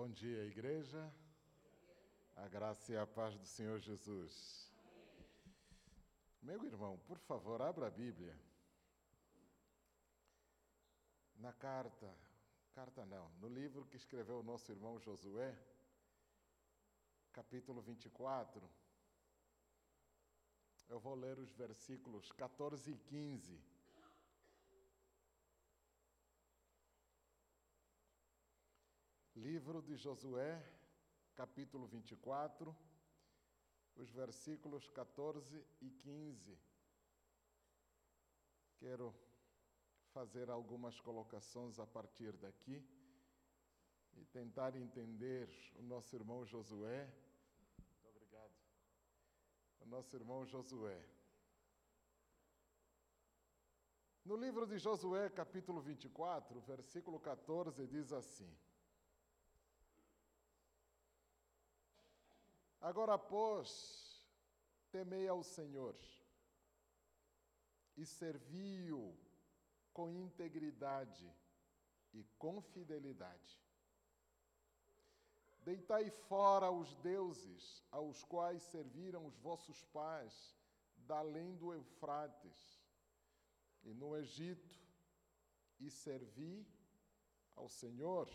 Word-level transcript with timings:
Bom 0.00 0.08
dia, 0.08 0.46
igreja. 0.46 1.12
A 2.34 2.48
graça 2.48 2.90
e 2.90 2.96
a 2.96 3.06
paz 3.06 3.36
do 3.36 3.44
Senhor 3.44 3.78
Jesus. 3.80 4.72
Meu 6.40 6.64
irmão, 6.64 6.98
por 7.06 7.18
favor, 7.18 7.60
abra 7.60 7.88
a 7.88 7.90
Bíblia. 7.90 8.34
Na 11.36 11.52
carta, 11.52 12.10
carta 12.72 13.04
não, 13.04 13.28
no 13.42 13.48
livro 13.50 13.84
que 13.84 13.98
escreveu 13.98 14.40
o 14.40 14.42
nosso 14.42 14.72
irmão 14.72 14.98
Josué, 14.98 15.54
capítulo 17.34 17.82
24. 17.82 18.70
Eu 20.88 20.98
vou 20.98 21.14
ler 21.14 21.38
os 21.38 21.52
versículos 21.52 22.32
14 22.32 22.90
e 22.90 22.96
15. 22.96 23.69
Livro 29.42 29.80
de 29.80 29.96
Josué, 29.96 30.62
capítulo 31.34 31.86
24, 31.86 32.76
os 33.96 34.10
versículos 34.10 34.86
14 34.90 35.66
e 35.80 35.90
15. 35.90 36.58
Quero 38.76 39.14
fazer 40.12 40.50
algumas 40.50 41.00
colocações 41.00 41.78
a 41.78 41.86
partir 41.86 42.36
daqui 42.36 42.86
e 44.12 44.26
tentar 44.26 44.76
entender 44.76 45.48
o 45.76 45.82
nosso 45.82 46.14
irmão 46.14 46.44
Josué. 46.44 47.10
Muito 47.78 48.08
obrigado. 48.08 48.52
O 49.80 49.86
nosso 49.86 50.14
irmão 50.14 50.44
Josué. 50.44 51.02
No 54.22 54.36
livro 54.36 54.66
de 54.66 54.76
Josué, 54.76 55.30
capítulo 55.30 55.80
24, 55.80 56.60
versículo 56.60 57.18
14, 57.18 57.86
diz 57.86 58.12
assim: 58.12 58.54
Agora, 62.90 63.16
pois, 63.16 63.70
temei 64.90 65.28
ao 65.28 65.44
Senhor 65.44 65.96
e 67.96 68.04
servi-o 68.04 69.16
com 69.92 70.10
integridade 70.10 71.32
e 72.12 72.24
com 72.36 72.60
fidelidade. 72.60 73.62
Deitai 75.60 76.10
fora 76.10 76.68
os 76.72 76.92
deuses 76.96 77.80
aos 77.92 78.24
quais 78.24 78.60
serviram 78.64 79.24
os 79.24 79.36
vossos 79.36 79.84
pais, 79.84 80.56
da 80.96 81.18
além 81.18 81.54
do 81.54 81.72
Eufrates, 81.72 82.82
e 83.84 83.94
no 83.94 84.16
Egito, 84.16 84.76
e 85.78 85.88
servi 85.88 86.66
ao 87.54 87.68
Senhor. 87.68 88.28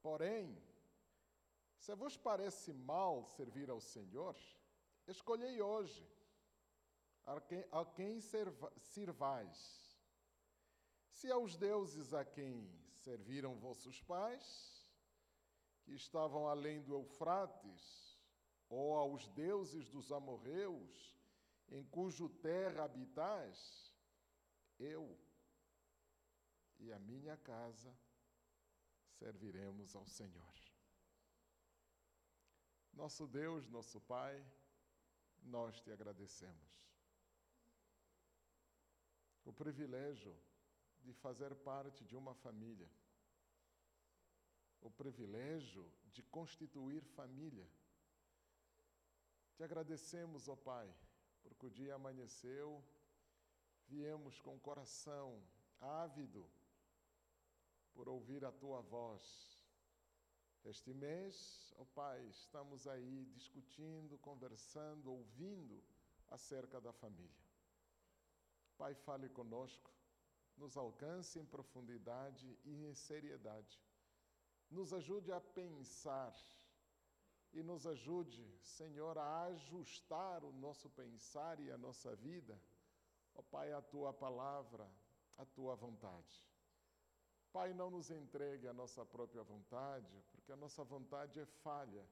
Porém, 0.00 0.65
se 1.86 1.94
vos 1.94 2.16
parece 2.16 2.72
mal 2.72 3.24
servir 3.24 3.70
ao 3.70 3.80
Senhor, 3.80 4.36
escolhei 5.06 5.62
hoje 5.62 6.04
a 7.24 7.40
quem, 7.40 7.64
a 7.70 7.84
quem 7.84 8.20
sirvais. 8.78 9.96
Se 11.12 11.30
aos 11.30 11.56
deuses 11.56 12.12
a 12.12 12.24
quem 12.24 12.68
serviram 12.90 13.54
vossos 13.54 14.02
pais, 14.02 14.84
que 15.84 15.94
estavam 15.94 16.48
além 16.48 16.82
do 16.82 16.92
Eufrates, 16.92 18.18
ou 18.68 18.96
aos 18.96 19.28
deuses 19.28 19.88
dos 19.88 20.10
amorreus, 20.10 21.16
em 21.68 21.84
cujo 21.84 22.28
terra 22.28 22.82
habitais, 22.82 23.94
eu 24.80 25.16
e 26.80 26.92
a 26.92 26.98
minha 26.98 27.36
casa 27.36 27.96
serviremos 29.20 29.94
ao 29.94 30.04
Senhor. 30.04 30.65
Nosso 32.96 33.26
Deus, 33.26 33.68
nosso 33.68 34.00
Pai, 34.00 34.42
nós 35.42 35.78
te 35.82 35.92
agradecemos. 35.92 36.82
O 39.44 39.52
privilégio 39.52 40.34
de 41.02 41.12
fazer 41.12 41.54
parte 41.56 42.06
de 42.06 42.16
uma 42.16 42.34
família. 42.34 42.88
O 44.80 44.90
privilégio 44.90 45.86
de 46.10 46.22
constituir 46.22 47.04
família. 47.04 47.68
Te 49.54 49.62
agradecemos, 49.62 50.48
ó 50.48 50.54
oh 50.54 50.56
Pai, 50.56 50.88
porque 51.42 51.66
o 51.66 51.70
dia 51.70 51.94
amanheceu, 51.94 52.82
viemos 53.86 54.40
com 54.40 54.56
o 54.56 54.60
coração 54.60 55.46
ávido 55.78 56.48
por 57.92 58.08
ouvir 58.08 58.42
a 58.42 58.50
tua 58.50 58.80
voz 58.80 59.55
este 60.68 60.92
mês, 60.92 61.72
ó 61.76 61.82
oh 61.82 61.86
Pai, 61.86 62.20
estamos 62.28 62.88
aí 62.88 63.24
discutindo, 63.26 64.18
conversando, 64.18 65.12
ouvindo 65.12 65.80
acerca 66.28 66.80
da 66.80 66.92
família. 66.92 67.46
Pai, 68.76 68.92
fale 68.94 69.28
conosco, 69.28 69.90
nos 70.56 70.76
alcance 70.76 71.38
em 71.38 71.44
profundidade 71.44 72.58
e 72.64 72.84
em 72.84 72.94
seriedade. 72.94 73.80
Nos 74.68 74.92
ajude 74.92 75.30
a 75.30 75.40
pensar 75.40 76.34
e 77.52 77.62
nos 77.62 77.86
ajude, 77.86 78.44
Senhor, 78.62 79.16
a 79.16 79.44
ajustar 79.44 80.44
o 80.44 80.52
nosso 80.52 80.90
pensar 80.90 81.60
e 81.60 81.70
a 81.70 81.78
nossa 81.78 82.14
vida, 82.16 82.60
ó 83.34 83.40
oh 83.40 83.42
Pai, 83.44 83.72
a 83.72 83.80
tua 83.80 84.12
palavra, 84.12 84.90
a 85.38 85.44
tua 85.44 85.76
vontade. 85.76 86.44
Pai, 87.56 87.72
não 87.72 87.90
nos 87.90 88.10
entregue 88.10 88.68
a 88.68 88.72
nossa 88.74 89.02
própria 89.02 89.42
vontade, 89.42 90.22
porque 90.30 90.52
a 90.52 90.56
nossa 90.56 90.84
vontade 90.84 91.40
é 91.40 91.46
falha, 91.46 92.06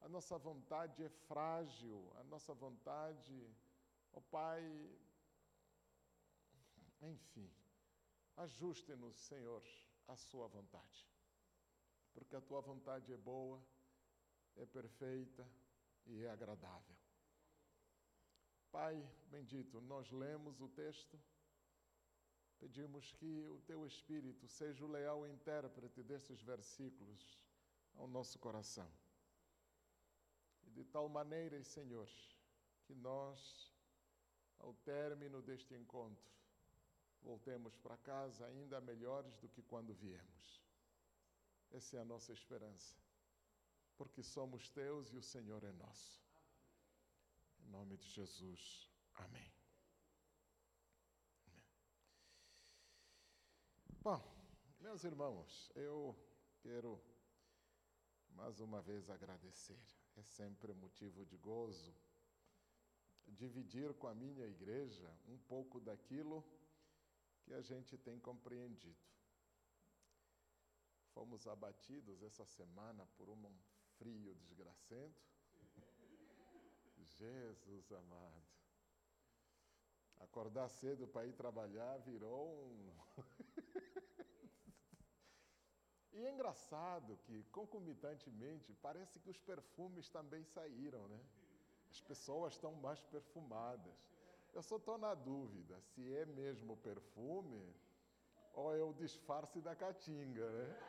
a 0.00 0.08
nossa 0.08 0.38
vontade 0.38 1.02
é 1.02 1.08
frágil, 1.08 2.12
a 2.14 2.22
nossa 2.22 2.54
vontade, 2.54 3.52
ó 4.12 4.18
oh 4.18 4.20
Pai, 4.20 4.62
enfim, 7.02 7.50
ajuste-nos, 8.36 9.16
Senhor, 9.16 9.64
à 10.06 10.14
Sua 10.14 10.46
vontade, 10.46 11.04
porque 12.14 12.36
a 12.36 12.40
Tua 12.40 12.60
vontade 12.60 13.12
é 13.12 13.16
boa, 13.16 13.60
é 14.54 14.64
perfeita 14.64 15.44
e 16.06 16.22
é 16.22 16.30
agradável. 16.30 16.96
Pai 18.70 18.94
bendito, 19.28 19.80
nós 19.80 20.08
lemos 20.12 20.60
o 20.60 20.68
texto 20.68 21.20
Pedimos 22.58 23.12
que 23.12 23.46
o 23.48 23.60
teu 23.66 23.86
Espírito 23.86 24.48
seja 24.48 24.84
o 24.84 24.88
leal 24.88 25.26
intérprete 25.26 26.02
destes 26.02 26.40
versículos 26.42 27.38
ao 27.94 28.08
nosso 28.08 28.38
coração. 28.38 28.90
E 30.64 30.70
de 30.70 30.84
tal 30.84 31.08
maneira, 31.08 31.62
Senhor, 31.62 32.08
que 32.84 32.94
nós, 32.94 33.72
ao 34.58 34.74
término 34.74 35.42
deste 35.42 35.74
encontro, 35.74 36.30
voltemos 37.22 37.76
para 37.76 37.96
casa 37.98 38.46
ainda 38.46 38.80
melhores 38.80 39.36
do 39.38 39.48
que 39.48 39.62
quando 39.62 39.92
viemos. 39.94 40.62
Essa 41.72 41.96
é 41.96 42.00
a 42.00 42.04
nossa 42.04 42.32
esperança, 42.32 42.94
porque 43.96 44.22
somos 44.22 44.68
teus 44.70 45.12
e 45.12 45.16
o 45.16 45.22
Senhor 45.22 45.62
é 45.64 45.72
nosso. 45.72 46.24
Em 47.60 47.68
nome 47.68 47.96
de 47.96 48.08
Jesus, 48.08 48.88
amém. 49.14 49.55
Bom, 54.06 54.22
meus 54.78 55.02
irmãos, 55.02 55.68
eu 55.74 56.16
quero 56.60 57.02
mais 58.36 58.60
uma 58.60 58.80
vez 58.80 59.10
agradecer. 59.10 59.76
É 60.16 60.22
sempre 60.22 60.72
motivo 60.72 61.26
de 61.26 61.36
gozo 61.36 61.92
dividir 63.26 63.92
com 63.94 64.06
a 64.06 64.14
minha 64.14 64.46
igreja 64.46 65.12
um 65.26 65.36
pouco 65.36 65.80
daquilo 65.80 66.44
que 67.42 67.52
a 67.52 67.60
gente 67.60 67.98
tem 67.98 68.20
compreendido. 68.20 69.04
Fomos 71.12 71.44
abatidos 71.48 72.22
essa 72.22 72.44
semana 72.44 73.04
por 73.16 73.28
um 73.28 73.58
frio 73.98 74.36
desgracento. 74.36 75.20
Jesus 77.08 77.90
amado. 77.90 78.46
Acordar 80.18 80.68
cedo 80.68 81.08
para 81.08 81.26
ir 81.26 81.32
trabalhar 81.32 81.98
virou 81.98 82.54
um. 82.56 82.94
e 86.16 86.24
é 86.24 86.32
engraçado 86.32 87.18
que, 87.24 87.44
concomitantemente, 87.52 88.72
parece 88.80 89.20
que 89.20 89.28
os 89.28 89.38
perfumes 89.38 90.08
também 90.08 90.42
saíram, 90.44 91.06
né? 91.08 91.20
As 91.90 92.00
pessoas 92.00 92.54
estão 92.54 92.72
mais 92.72 93.02
perfumadas. 93.02 93.94
Eu 94.54 94.62
só 94.62 94.76
estou 94.76 94.96
na 94.96 95.14
dúvida 95.14 95.78
se 95.90 96.16
é 96.16 96.24
mesmo 96.24 96.74
perfume 96.78 97.62
ou 98.54 98.74
é 98.74 98.82
o 98.82 98.94
disfarce 98.94 99.60
da 99.60 99.76
caatinga, 99.76 100.50
né? 100.50 100.80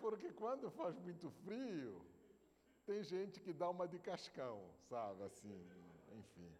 Porque 0.00 0.32
quando 0.32 0.68
faz 0.68 0.98
muito 0.98 1.30
frio, 1.30 2.04
tem 2.84 3.04
gente 3.04 3.40
que 3.40 3.52
dá 3.52 3.70
uma 3.70 3.86
de 3.86 4.00
cascão, 4.00 4.68
sabe? 4.88 5.22
Assim, 5.22 5.70
enfim. 6.12 6.52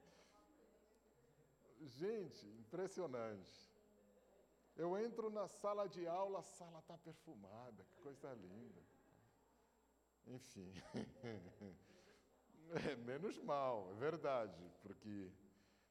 Gente, 1.82 2.46
impressionante. 2.46 3.73
Eu 4.76 4.98
entro 4.98 5.30
na 5.30 5.46
sala 5.46 5.88
de 5.88 6.06
aula, 6.06 6.40
a 6.40 6.42
sala 6.42 6.80
está 6.80 6.98
perfumada, 6.98 7.84
que 7.84 7.96
coisa 7.98 8.32
linda. 8.34 8.82
Enfim. 10.26 10.72
É, 12.70 12.96
menos 12.96 13.38
mal, 13.40 13.90
é 13.90 13.94
verdade, 13.94 14.72
porque 14.82 15.30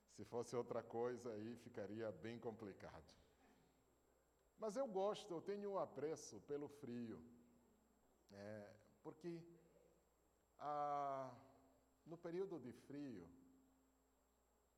se 0.10 0.26
fosse 0.26 0.56
outra 0.56 0.82
coisa 0.82 1.32
aí 1.32 1.56
ficaria 1.58 2.12
bem 2.12 2.40
complicado. 2.40 3.14
Mas 4.58 4.76
eu 4.76 4.88
gosto, 4.88 5.32
eu 5.34 5.40
tenho 5.40 5.74
um 5.74 5.78
apreço 5.78 6.42
pelo 6.42 6.68
frio, 6.68 7.22
é, 8.32 8.74
porque 9.04 9.40
ah, 10.58 11.32
no 12.06 12.18
período 12.18 12.60
de 12.60 12.72
frio 12.72 13.30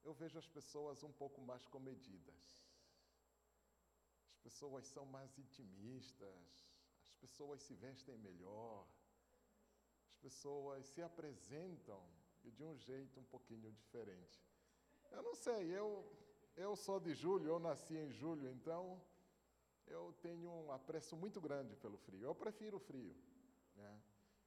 eu 0.04 0.14
vejo 0.14 0.38
as 0.38 0.48
pessoas 0.48 1.02
um 1.02 1.12
pouco 1.12 1.42
mais 1.42 1.66
comedidas. 1.66 2.65
As 4.46 4.54
pessoas 4.54 4.86
são 4.86 5.08
mais 5.08 5.36
intimistas, 5.40 6.70
as 7.08 7.16
pessoas 7.16 7.64
se 7.64 7.74
vestem 7.74 8.16
melhor, 8.20 8.86
as 10.08 10.18
pessoas 10.18 10.86
se 10.86 11.02
apresentam 11.02 12.00
de 12.44 12.64
um 12.64 12.78
jeito 12.78 13.20
um 13.20 13.24
pouquinho 13.24 13.72
diferente. 13.72 14.40
Eu 15.10 15.24
não 15.24 15.34
sei, 15.34 15.76
eu, 15.76 16.06
eu 16.56 16.76
sou 16.76 17.00
de 17.00 17.16
julho, 17.16 17.48
eu 17.48 17.58
nasci 17.58 17.98
em 17.98 18.12
julho, 18.12 18.48
então 18.52 19.02
eu 19.88 20.14
tenho 20.22 20.52
um 20.52 20.72
apreço 20.72 21.18
muito 21.18 21.42
grande 21.42 21.76
pelo 21.78 21.98
frio. 21.98 22.24
Eu 22.24 22.36
prefiro 22.36 22.78
o 22.78 22.80
frio. 22.80 23.16
Né? 23.76 24.00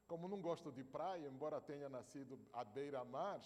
Como 0.07 0.29
não 0.29 0.41
gosto 0.41 0.71
de 0.71 0.85
praia, 0.85 1.27
embora 1.27 1.61
tenha 1.61 1.89
nascido 1.89 2.39
à 2.53 2.63
beira-mar, 2.63 3.43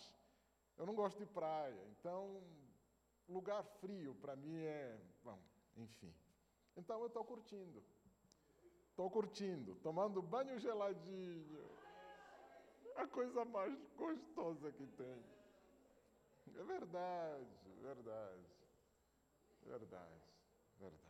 eu 0.76 0.84
não 0.84 0.94
gosto 0.94 1.18
de 1.18 1.24
praia. 1.24 1.82
Então, 1.92 2.42
lugar 3.26 3.64
frio 3.80 4.14
para 4.16 4.36
mim 4.36 4.58
é. 4.58 5.00
Bom, 5.24 5.40
enfim. 5.78 6.14
Então 6.76 7.00
eu 7.00 7.06
estou 7.06 7.24
curtindo. 7.24 7.82
Estou 8.90 9.10
curtindo, 9.10 9.74
tomando 9.76 10.20
banho 10.22 10.58
geladinho. 10.58 11.70
A 12.96 13.06
coisa 13.06 13.44
mais 13.44 13.74
gostosa 13.94 14.70
que 14.70 14.86
tem. 14.86 15.24
É 16.54 16.62
verdade, 16.64 17.70
verdade, 17.80 18.46
verdade, 19.62 20.22
verdade. 20.78 21.02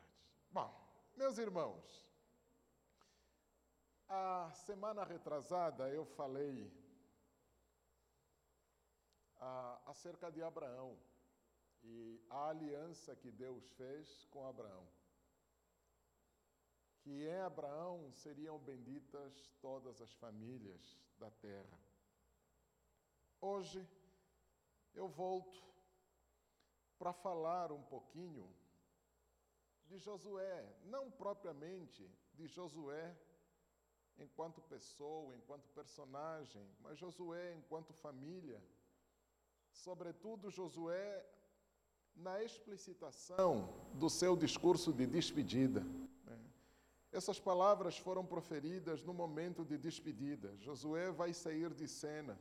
Bom, 0.50 0.72
meus 1.16 1.38
irmãos, 1.38 2.06
a 4.08 4.50
semana 4.52 5.04
retrasada 5.04 5.88
eu 5.88 6.04
falei 6.04 6.70
ah, 9.40 9.80
acerca 9.86 10.30
de 10.30 10.42
Abraão 10.42 10.96
e 11.82 12.24
a 12.30 12.50
aliança 12.50 13.16
que 13.16 13.30
Deus 13.32 13.68
fez 13.72 14.24
com 14.26 14.46
Abraão 14.46 14.86
que 17.02 17.26
em 17.26 17.40
Abraão 17.40 18.12
seriam 18.12 18.58
benditas 18.58 19.50
todas 19.60 20.00
as 20.00 20.12
famílias 20.14 20.96
da 21.18 21.30
terra. 21.30 21.78
Hoje 23.40 23.86
eu 24.94 25.08
volto 25.08 25.60
para 26.98 27.12
falar 27.12 27.72
um 27.72 27.82
pouquinho 27.82 28.48
de 29.86 29.98
Josué, 29.98 30.72
não 30.84 31.10
propriamente 31.10 32.08
de 32.34 32.46
Josué 32.46 33.16
enquanto 34.18 34.62
pessoa, 34.62 35.36
enquanto 35.36 35.68
personagem, 35.70 36.64
mas 36.80 36.98
Josué 36.98 37.54
enquanto 37.54 37.92
família. 37.94 38.62
Sobretudo 39.72 40.50
Josué 40.50 41.26
na 42.14 42.42
explicitação 42.42 43.68
do 43.94 44.08
seu 44.08 44.36
discurso 44.36 44.92
de 44.92 45.06
despedida. 45.06 45.84
Essas 47.12 47.38
palavras 47.38 47.98
foram 47.98 48.24
proferidas 48.24 49.04
no 49.04 49.12
momento 49.12 49.64
de 49.66 49.76
despedida. 49.76 50.56
Josué 50.58 51.10
vai 51.10 51.34
sair 51.34 51.74
de 51.74 51.86
cena. 51.86 52.40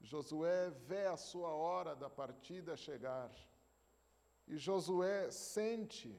Josué 0.00 0.70
vê 0.70 1.06
a 1.06 1.18
sua 1.18 1.50
hora 1.50 1.94
da 1.94 2.08
partida 2.08 2.76
chegar. 2.78 3.30
E 4.46 4.56
Josué 4.56 5.30
sente 5.30 6.18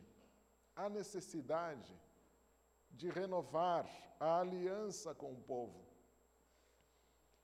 a 0.75 0.87
necessidade 0.87 1.91
de 2.91 3.09
renovar 3.09 3.89
a 4.19 4.41
aliança 4.41 5.15
com 5.15 5.33
o 5.33 5.41
povo. 5.41 5.83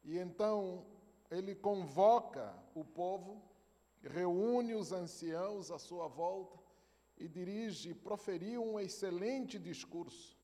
E 0.03 0.19
então 0.19 0.85
ele 1.31 1.55
convoca 1.55 2.53
o 2.75 2.85
povo, 2.85 3.41
reúne 4.03 4.75
os 4.75 4.91
anciãos 4.91 5.71
à 5.71 5.79
sua 5.79 6.07
volta 6.07 6.64
e 7.17 7.27
dirige, 7.27 7.93
proferiu 7.93 8.63
um 8.63 8.79
excelente 8.79 9.57
discurso 9.57 10.37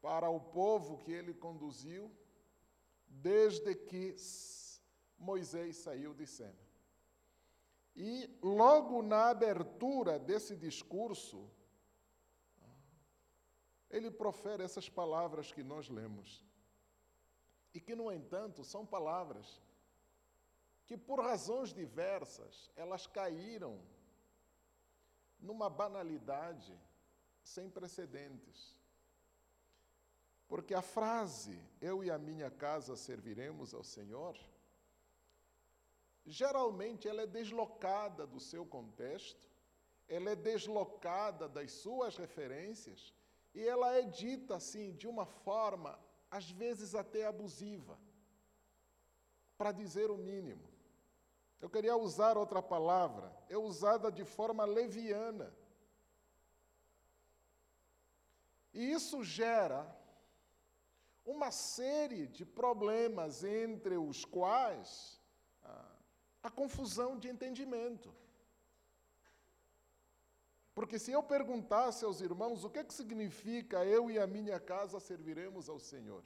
para 0.00 0.28
o 0.28 0.40
povo 0.40 0.98
que 0.98 1.12
ele 1.12 1.34
conduziu 1.34 2.10
desde 3.08 3.74
que 3.74 4.14
Moisés 5.18 5.76
saiu 5.76 6.12
de 6.14 6.26
cena. 6.26 6.66
E 7.94 8.28
logo 8.42 9.02
na 9.02 9.30
abertura 9.30 10.18
desse 10.18 10.54
discurso, 10.54 11.50
ele 13.88 14.10
profere 14.10 14.62
essas 14.62 14.88
palavras 14.88 15.50
que 15.50 15.62
nós 15.62 15.88
lemos. 15.88 16.44
E 17.72 17.80
que, 17.80 17.94
no 17.94 18.12
entanto, 18.12 18.62
são 18.64 18.84
palavras 18.84 19.62
que, 20.84 20.96
por 20.96 21.20
razões 21.20 21.72
diversas, 21.72 22.70
elas 22.76 23.06
caíram 23.06 23.80
numa 25.38 25.68
banalidade 25.68 26.78
sem 27.42 27.70
precedentes. 27.70 28.76
Porque 30.48 30.74
a 30.74 30.82
frase, 30.82 31.60
eu 31.80 32.04
e 32.04 32.10
a 32.10 32.18
minha 32.18 32.50
casa 32.50 32.96
serviremos 32.96 33.74
ao 33.74 33.82
Senhor, 33.82 34.36
geralmente 36.24 37.08
ela 37.08 37.22
é 37.22 37.26
deslocada 37.26 38.26
do 38.26 38.40
seu 38.40 38.64
contexto, 38.64 39.48
ela 40.08 40.30
é 40.30 40.36
deslocada 40.36 41.48
das 41.48 41.72
suas 41.72 42.16
referências 42.16 43.12
e 43.54 43.66
ela 43.66 43.94
é 43.96 44.02
dita 44.02 44.56
assim 44.56 44.94
de 44.94 45.08
uma 45.08 45.26
forma, 45.26 45.98
às 46.30 46.50
vezes 46.50 46.94
até 46.94 47.26
abusiva, 47.26 47.98
para 49.56 49.72
dizer 49.72 50.10
o 50.10 50.16
mínimo. 50.16 50.75
Eu 51.60 51.70
queria 51.70 51.96
usar 51.96 52.36
outra 52.36 52.62
palavra, 52.62 53.34
é 53.48 53.56
usada 53.56 54.10
de 54.12 54.24
forma 54.24 54.64
leviana. 54.64 55.54
E 58.72 58.92
isso 58.92 59.24
gera 59.24 59.86
uma 61.24 61.50
série 61.50 62.26
de 62.26 62.44
problemas 62.44 63.42
entre 63.42 63.96
os 63.96 64.24
quais 64.24 65.20
a, 65.62 65.84
a 66.44 66.50
confusão 66.50 67.18
de 67.18 67.28
entendimento. 67.28 68.14
Porque 70.74 70.98
se 70.98 71.10
eu 71.10 71.22
perguntasse 71.22 72.04
aos 72.04 72.20
irmãos 72.20 72.62
o 72.62 72.68
que, 72.68 72.80
é 72.80 72.84
que 72.84 72.92
significa 72.92 73.82
eu 73.86 74.10
e 74.10 74.18
a 74.18 74.26
minha 74.26 74.60
casa 74.60 75.00
serviremos 75.00 75.70
ao 75.70 75.78
Senhor, 75.78 76.22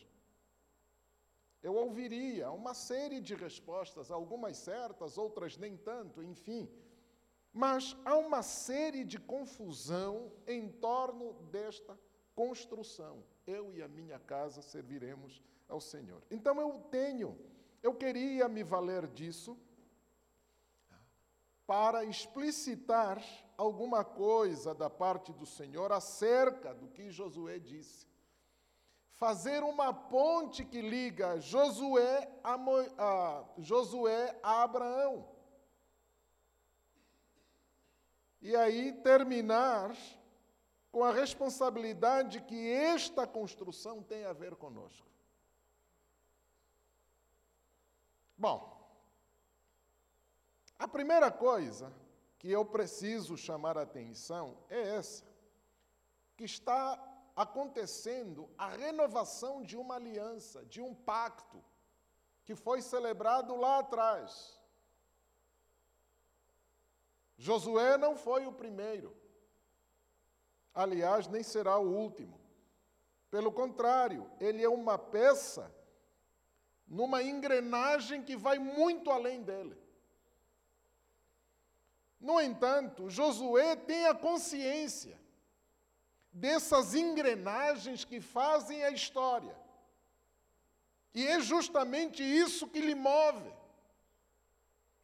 eu 1.62 1.74
ouviria 1.74 2.50
uma 2.50 2.72
série 2.72 3.20
de 3.20 3.34
respostas, 3.34 4.10
algumas 4.10 4.56
certas, 4.56 5.18
outras 5.18 5.56
nem 5.58 5.76
tanto, 5.76 6.22
enfim. 6.22 6.68
Mas 7.52 7.96
há 8.04 8.16
uma 8.16 8.42
série 8.42 9.04
de 9.04 9.18
confusão 9.18 10.32
em 10.46 10.68
torno 10.68 11.34
desta 11.50 11.98
construção. 12.34 13.22
Eu 13.46 13.74
e 13.74 13.82
a 13.82 13.88
minha 13.88 14.18
casa 14.18 14.62
serviremos 14.62 15.42
ao 15.68 15.80
Senhor. 15.80 16.22
Então 16.30 16.58
eu 16.60 16.80
tenho, 16.90 17.38
eu 17.82 17.94
queria 17.94 18.48
me 18.48 18.62
valer 18.62 19.06
disso 19.08 19.58
para 21.66 22.04
explicitar 22.04 23.22
alguma 23.56 24.04
coisa 24.04 24.74
da 24.74 24.88
parte 24.88 25.32
do 25.32 25.44
Senhor 25.44 25.92
acerca 25.92 26.74
do 26.74 26.88
que 26.88 27.10
Josué 27.10 27.58
disse 27.58 28.09
fazer 29.20 29.62
uma 29.62 29.92
ponte 29.92 30.64
que 30.64 30.80
liga 30.80 31.38
Josué 31.38 32.26
a, 32.42 32.54
a, 32.96 33.44
Josué 33.58 34.34
a 34.42 34.62
Abraão. 34.62 35.28
E 38.40 38.56
aí 38.56 38.94
terminar 39.02 39.94
com 40.90 41.04
a 41.04 41.12
responsabilidade 41.12 42.40
que 42.40 42.72
esta 42.72 43.26
construção 43.26 44.02
tem 44.02 44.24
a 44.24 44.32
ver 44.32 44.56
conosco. 44.56 45.06
Bom, 48.38 48.74
a 50.78 50.88
primeira 50.88 51.30
coisa 51.30 51.92
que 52.38 52.50
eu 52.50 52.64
preciso 52.64 53.36
chamar 53.36 53.76
a 53.76 53.82
atenção 53.82 54.56
é 54.70 54.96
essa, 54.96 55.26
que 56.38 56.44
está 56.44 57.09
acontecendo 57.40 58.50
a 58.58 58.68
renovação 58.68 59.62
de 59.62 59.74
uma 59.74 59.94
aliança, 59.94 60.62
de 60.66 60.82
um 60.82 60.94
pacto, 60.94 61.64
que 62.44 62.54
foi 62.54 62.82
celebrado 62.82 63.56
lá 63.56 63.78
atrás. 63.78 64.60
Josué 67.38 67.96
não 67.96 68.14
foi 68.14 68.46
o 68.46 68.52
primeiro. 68.52 69.16
Aliás, 70.74 71.28
nem 71.28 71.42
será 71.42 71.78
o 71.78 71.90
último. 71.90 72.38
Pelo 73.30 73.50
contrário, 73.50 74.30
ele 74.38 74.62
é 74.62 74.68
uma 74.68 74.98
peça 74.98 75.74
numa 76.86 77.22
engrenagem 77.22 78.22
que 78.22 78.36
vai 78.36 78.58
muito 78.58 79.10
além 79.10 79.42
dele. 79.42 79.78
No 82.20 82.38
entanto, 82.38 83.08
Josué 83.08 83.76
tem 83.76 84.06
a 84.08 84.14
consciência 84.14 85.18
dessas 86.32 86.94
engrenagens 86.94 88.04
que 88.04 88.20
fazem 88.20 88.84
a 88.84 88.90
história. 88.90 89.56
E 91.14 91.26
é 91.26 91.40
justamente 91.40 92.22
isso 92.22 92.68
que 92.68 92.80
lhe 92.80 92.94
move. 92.94 93.52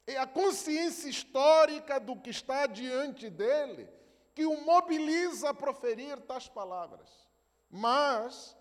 É 0.05 0.17
a 0.17 0.25
consciência 0.25 1.09
histórica 1.09 1.99
do 1.99 2.15
que 2.15 2.29
está 2.29 2.65
diante 2.65 3.29
dele 3.29 3.89
que 4.33 4.45
o 4.45 4.61
mobiliza 4.61 5.49
a 5.49 5.53
proferir 5.53 6.19
tais 6.21 6.47
palavras. 6.47 7.27
Mas, 7.69 8.55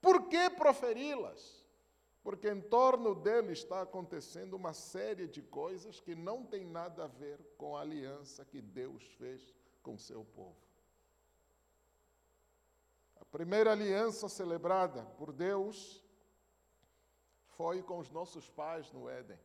por 0.00 0.28
que 0.28 0.50
proferi-las? 0.50 1.64
Porque 2.22 2.50
em 2.50 2.60
torno 2.60 3.14
dele 3.14 3.52
está 3.52 3.82
acontecendo 3.82 4.54
uma 4.54 4.72
série 4.72 5.28
de 5.28 5.40
coisas 5.40 6.00
que 6.00 6.14
não 6.14 6.44
tem 6.44 6.64
nada 6.64 7.04
a 7.04 7.06
ver 7.06 7.38
com 7.56 7.76
a 7.76 7.82
aliança 7.82 8.44
que 8.44 8.60
Deus 8.60 9.02
fez 9.18 9.54
com 9.82 9.96
seu 9.96 10.24
povo. 10.24 10.67
Primeira 13.30 13.72
aliança 13.72 14.28
celebrada 14.28 15.04
por 15.18 15.32
Deus 15.32 16.02
foi 17.56 17.82
com 17.82 17.98
os 17.98 18.10
nossos 18.10 18.48
pais 18.48 18.90
no 18.92 19.08
Éden. 19.08 19.38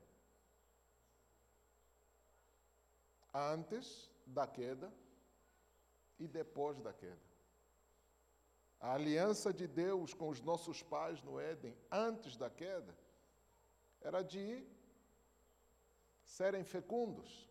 Antes 3.33 4.09
da 4.25 4.47
queda 4.47 4.93
e 6.19 6.27
depois 6.27 6.79
da 6.79 6.93
queda. 6.93 7.33
A 8.79 8.93
aliança 8.93 9.53
de 9.53 9.67
Deus 9.67 10.13
com 10.13 10.29
os 10.29 10.41
nossos 10.41 10.81
pais 10.83 11.21
no 11.23 11.39
Éden, 11.39 11.75
antes 11.91 12.37
da 12.37 12.49
queda, 12.49 12.95
era 14.01 14.21
de 14.21 14.65
serem 16.23 16.63
fecundos, 16.63 17.49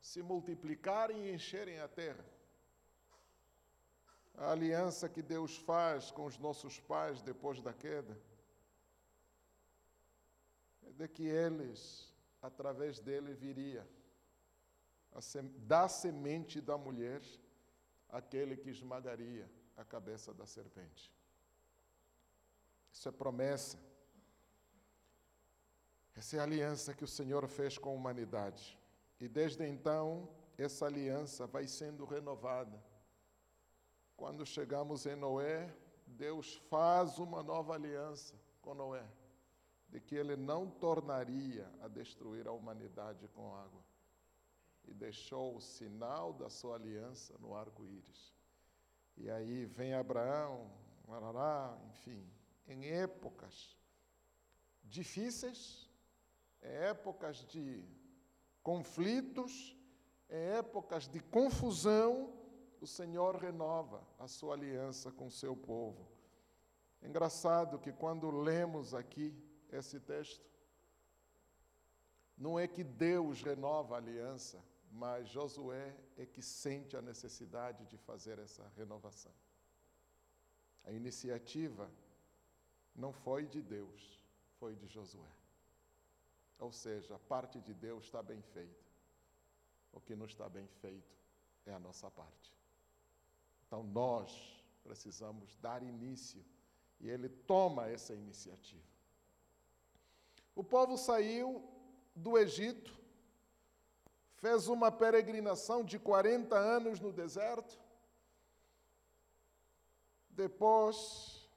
se 0.00 0.22
multiplicarem 0.22 1.26
e 1.26 1.34
encherem 1.34 1.80
a 1.80 1.88
terra. 1.88 2.24
A 4.36 4.50
aliança 4.50 5.08
que 5.08 5.22
Deus 5.22 5.56
faz 5.56 6.10
com 6.10 6.24
os 6.26 6.38
nossos 6.38 6.80
pais 6.80 7.22
depois 7.22 7.60
da 7.60 7.72
queda 7.72 8.18
de 10.96 11.08
que 11.08 11.24
eles, 11.24 12.12
através 12.40 13.00
dele, 13.00 13.34
viria 13.34 13.86
sem, 15.20 15.42
da 15.58 15.88
semente 15.88 16.60
da 16.60 16.76
mulher 16.76 17.22
aquele 18.08 18.56
que 18.56 18.70
esmagaria 18.70 19.50
a 19.76 19.84
cabeça 19.84 20.32
da 20.32 20.46
serpente. 20.46 21.12
Isso 22.92 23.08
é 23.08 23.12
promessa. 23.12 23.78
Essa 26.14 26.36
é 26.36 26.40
a 26.40 26.44
aliança 26.44 26.94
que 26.94 27.02
o 27.02 27.08
Senhor 27.08 27.46
fez 27.48 27.76
com 27.76 27.90
a 27.90 27.92
humanidade. 27.92 28.78
E 29.20 29.26
desde 29.26 29.66
então, 29.66 30.28
essa 30.56 30.86
aliança 30.86 31.46
vai 31.46 31.66
sendo 31.66 32.04
renovada. 32.04 32.80
Quando 34.24 34.46
chegamos 34.46 35.04
em 35.04 35.14
Noé, 35.14 35.70
Deus 36.06 36.54
faz 36.70 37.18
uma 37.18 37.42
nova 37.42 37.74
aliança 37.74 38.34
com 38.62 38.74
Noé 38.74 39.06
de 39.86 40.00
que 40.00 40.14
ele 40.14 40.34
não 40.34 40.66
tornaria 40.66 41.70
a 41.82 41.88
destruir 41.88 42.48
a 42.48 42.52
humanidade 42.52 43.28
com 43.28 43.54
água. 43.54 43.84
E 44.88 44.94
deixou 44.94 45.54
o 45.54 45.60
sinal 45.60 46.32
da 46.32 46.48
sua 46.48 46.76
aliança 46.76 47.36
no 47.38 47.54
arco-íris. 47.54 48.34
E 49.14 49.28
aí 49.28 49.66
vem 49.66 49.92
Abraão, 49.92 50.70
Marará, 51.06 51.78
enfim, 51.90 52.26
em 52.66 52.86
épocas 52.92 53.76
difíceis, 54.82 55.86
em 56.62 56.72
épocas 56.72 57.44
de 57.44 57.84
conflitos, 58.62 59.76
em 60.30 60.56
épocas 60.56 61.06
de 61.06 61.20
confusão, 61.20 62.42
o 62.84 62.86
Senhor 62.86 63.36
renova 63.36 64.06
a 64.18 64.28
sua 64.28 64.54
aliança 64.54 65.10
com 65.10 65.26
o 65.26 65.30
seu 65.30 65.56
povo. 65.56 66.06
Engraçado 67.02 67.78
que 67.78 67.90
quando 67.90 68.30
lemos 68.30 68.94
aqui 68.94 69.34
esse 69.72 69.98
texto. 69.98 70.44
Não 72.36 72.58
é 72.58 72.68
que 72.68 72.84
Deus 72.84 73.42
renova 73.42 73.94
a 73.94 73.98
aliança, 73.98 74.62
mas 74.90 75.28
Josué 75.28 75.96
é 76.18 76.26
que 76.26 76.42
sente 76.42 76.94
a 76.94 77.00
necessidade 77.00 77.86
de 77.86 77.96
fazer 77.96 78.38
essa 78.38 78.70
renovação. 78.76 79.32
A 80.84 80.92
iniciativa 80.92 81.90
não 82.94 83.12
foi 83.12 83.46
de 83.46 83.62
Deus, 83.62 84.20
foi 84.58 84.74
de 84.76 84.86
Josué. 84.86 85.34
Ou 86.58 86.70
seja, 86.70 87.14
a 87.14 87.18
parte 87.18 87.60
de 87.60 87.72
Deus 87.72 88.04
está 88.04 88.22
bem 88.22 88.42
feita. 88.42 88.84
O 89.90 90.00
que 90.00 90.14
não 90.14 90.26
está 90.26 90.48
bem 90.48 90.66
feito 90.66 91.16
é 91.64 91.72
a 91.72 91.78
nossa 91.78 92.10
parte. 92.10 92.63
Então 93.66 93.82
nós 93.82 94.62
precisamos 94.82 95.56
dar 95.56 95.82
início 95.82 96.44
e 97.00 97.08
ele 97.08 97.28
toma 97.28 97.88
essa 97.88 98.14
iniciativa. 98.14 98.82
O 100.54 100.62
povo 100.62 100.96
saiu 100.96 101.62
do 102.14 102.38
Egito, 102.38 102.94
fez 104.36 104.68
uma 104.68 104.92
peregrinação 104.92 105.82
de 105.82 105.98
40 105.98 106.56
anos 106.56 107.00
no 107.00 107.12
deserto, 107.12 107.80
depois 110.30 111.48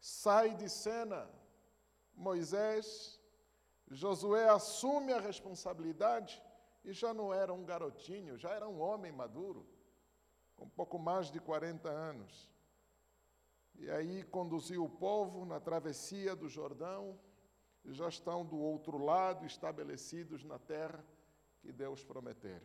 sai 0.00 0.54
de 0.54 0.68
cena 0.68 1.30
Moisés, 2.14 3.20
Josué 3.90 4.48
assume 4.48 5.12
a 5.12 5.20
responsabilidade 5.20 6.42
e 6.84 6.92
já 6.92 7.12
não 7.12 7.32
era 7.32 7.52
um 7.52 7.64
garotinho, 7.64 8.36
já 8.36 8.50
era 8.50 8.68
um 8.68 8.80
homem 8.80 9.12
maduro, 9.12 9.66
com 10.60 10.68
pouco 10.68 10.98
mais 10.98 11.30
de 11.30 11.40
40 11.40 11.88
anos. 11.88 12.52
E 13.76 13.90
aí 13.90 14.22
conduziu 14.24 14.84
o 14.84 14.90
povo 14.90 15.46
na 15.46 15.58
travessia 15.58 16.36
do 16.36 16.50
Jordão, 16.50 17.18
já 17.82 18.10
estão 18.10 18.44
do 18.44 18.58
outro 18.58 18.98
lado, 18.98 19.46
estabelecidos 19.46 20.44
na 20.44 20.58
terra 20.58 21.02
que 21.62 21.72
Deus 21.72 22.04
prometeu. 22.04 22.60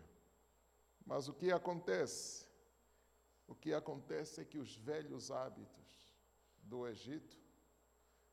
Mas 1.06 1.30
o 1.30 1.34
que 1.34 1.54
acontece? 1.54 2.46
O 3.48 3.56
que 3.56 3.74
acontece 3.74 4.42
é 4.42 4.46
que 4.46 4.58
os 4.58 4.76
velhos 4.76 5.32
hábitos 5.32 6.12
do 6.64 6.86
Egito 6.86 7.38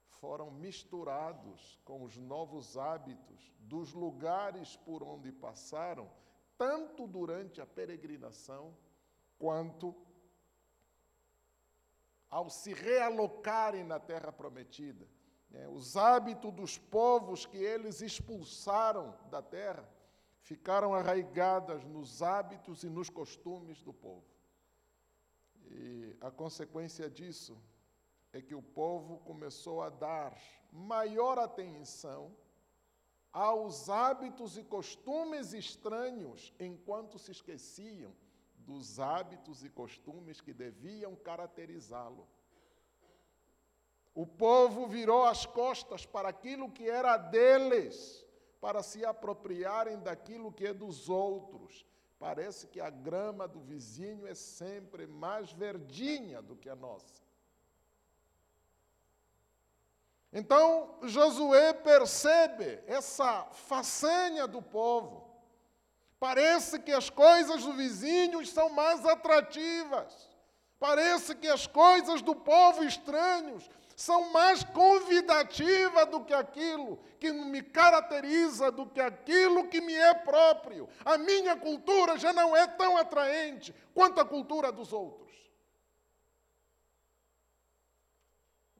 foram 0.08 0.50
misturados 0.50 1.78
com 1.84 2.02
os 2.02 2.16
novos 2.16 2.76
hábitos 2.76 3.54
dos 3.60 3.92
lugares 3.92 4.74
por 4.78 5.04
onde 5.04 5.30
passaram, 5.30 6.10
tanto 6.58 7.06
durante 7.06 7.60
a 7.60 7.66
peregrinação 7.66 8.76
quanto 9.42 9.92
ao 12.30 12.48
se 12.48 12.72
realocarem 12.72 13.82
na 13.82 13.98
terra 13.98 14.30
prometida 14.30 15.04
é, 15.52 15.68
os 15.68 15.96
hábitos 15.96 16.52
dos 16.52 16.78
povos 16.78 17.44
que 17.44 17.56
eles 17.56 18.00
expulsaram 18.00 19.18
da 19.32 19.42
terra 19.42 19.84
ficaram 20.42 20.94
arraigadas 20.94 21.84
nos 21.84 22.22
hábitos 22.22 22.84
e 22.84 22.88
nos 22.88 23.10
costumes 23.10 23.82
do 23.82 23.92
povo. 23.92 24.24
E 25.66 26.16
a 26.20 26.30
consequência 26.30 27.10
disso 27.10 27.60
é 28.32 28.40
que 28.40 28.54
o 28.54 28.62
povo 28.62 29.18
começou 29.24 29.82
a 29.82 29.90
dar 29.90 30.40
maior 30.70 31.36
atenção 31.36 32.32
aos 33.32 33.88
hábitos 33.88 34.56
e 34.56 34.62
costumes 34.62 35.52
estranhos, 35.52 36.54
enquanto 36.60 37.18
se 37.18 37.32
esqueciam 37.32 38.14
dos 38.66 38.98
hábitos 38.98 39.64
e 39.64 39.68
costumes 39.68 40.40
que 40.40 40.52
deviam 40.52 41.14
caracterizá-lo. 41.16 42.26
O 44.14 44.26
povo 44.26 44.86
virou 44.86 45.24
as 45.24 45.46
costas 45.46 46.04
para 46.04 46.28
aquilo 46.28 46.70
que 46.70 46.88
era 46.88 47.16
deles, 47.16 48.24
para 48.60 48.82
se 48.82 49.04
apropriarem 49.04 49.98
daquilo 49.98 50.52
que 50.52 50.66
é 50.66 50.72
dos 50.72 51.08
outros. 51.08 51.86
Parece 52.18 52.68
que 52.68 52.80
a 52.80 52.90
grama 52.90 53.48
do 53.48 53.60
vizinho 53.60 54.26
é 54.26 54.34
sempre 54.34 55.06
mais 55.06 55.50
verdinha 55.50 56.40
do 56.40 56.54
que 56.54 56.68
a 56.68 56.76
nossa. 56.76 57.22
Então 60.32 60.98
Josué 61.02 61.72
percebe 61.72 62.82
essa 62.86 63.44
façanha 63.52 64.46
do 64.46 64.62
povo. 64.62 65.31
Parece 66.22 66.78
que 66.78 66.92
as 66.92 67.10
coisas 67.10 67.64
do 67.64 67.72
vizinho 67.72 68.46
são 68.46 68.68
mais 68.68 69.04
atrativas. 69.04 70.30
Parece 70.78 71.34
que 71.34 71.48
as 71.48 71.66
coisas 71.66 72.22
do 72.22 72.32
povo 72.32 72.84
estranhos 72.84 73.68
são 73.96 74.30
mais 74.30 74.62
convidativas 74.62 76.06
do 76.06 76.24
que 76.24 76.32
aquilo 76.32 76.98
que 77.18 77.32
me 77.32 77.60
caracteriza, 77.60 78.70
do 78.70 78.86
que 78.86 79.00
aquilo 79.00 79.66
que 79.66 79.80
me 79.80 79.94
é 79.94 80.14
próprio. 80.14 80.88
A 81.04 81.18
minha 81.18 81.56
cultura 81.56 82.16
já 82.16 82.32
não 82.32 82.56
é 82.56 82.68
tão 82.68 82.96
atraente 82.96 83.74
quanto 83.92 84.20
a 84.20 84.24
cultura 84.24 84.70
dos 84.70 84.92
outros. 84.92 85.36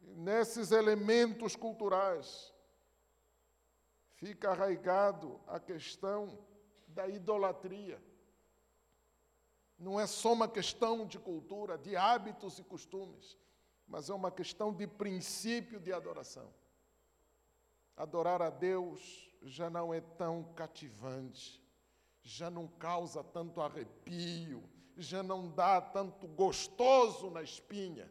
E 0.00 0.14
nesses 0.14 0.70
elementos 0.70 1.56
culturais 1.56 2.54
fica 4.14 4.50
arraigado 4.52 5.40
a 5.49 5.58
questão 5.58 6.38
da 6.94 7.08
idolatria. 7.08 8.02
Não 9.78 9.99
é 9.99 10.06
só 10.06 10.32
uma 10.32 10.49
questão 10.49 11.06
de 11.06 11.18
cultura, 11.18 11.76
de 11.76 11.96
hábitos 11.96 12.58
e 12.58 12.64
costumes, 12.64 13.37
mas 13.87 14.08
é 14.08 14.14
uma 14.14 14.30
questão 14.30 14.72
de 14.72 14.87
princípio 14.87 15.80
de 15.80 15.92
adoração. 15.92 16.52
Adorar 17.96 18.40
a 18.40 18.50
Deus 18.50 19.30
já 19.42 19.68
não 19.68 19.92
é 19.92 20.00
tão 20.00 20.44
cativante, 20.54 21.62
já 22.22 22.49
não 22.49 22.68
causa 22.68 23.25
tanto 23.25 23.61
arrepio, 23.61 24.62
já 24.96 25.22
não 25.22 25.50
dá 25.50 25.80
tanto 25.80 26.28
gostoso 26.28 27.30
na 27.30 27.42
espinha. 27.42 28.11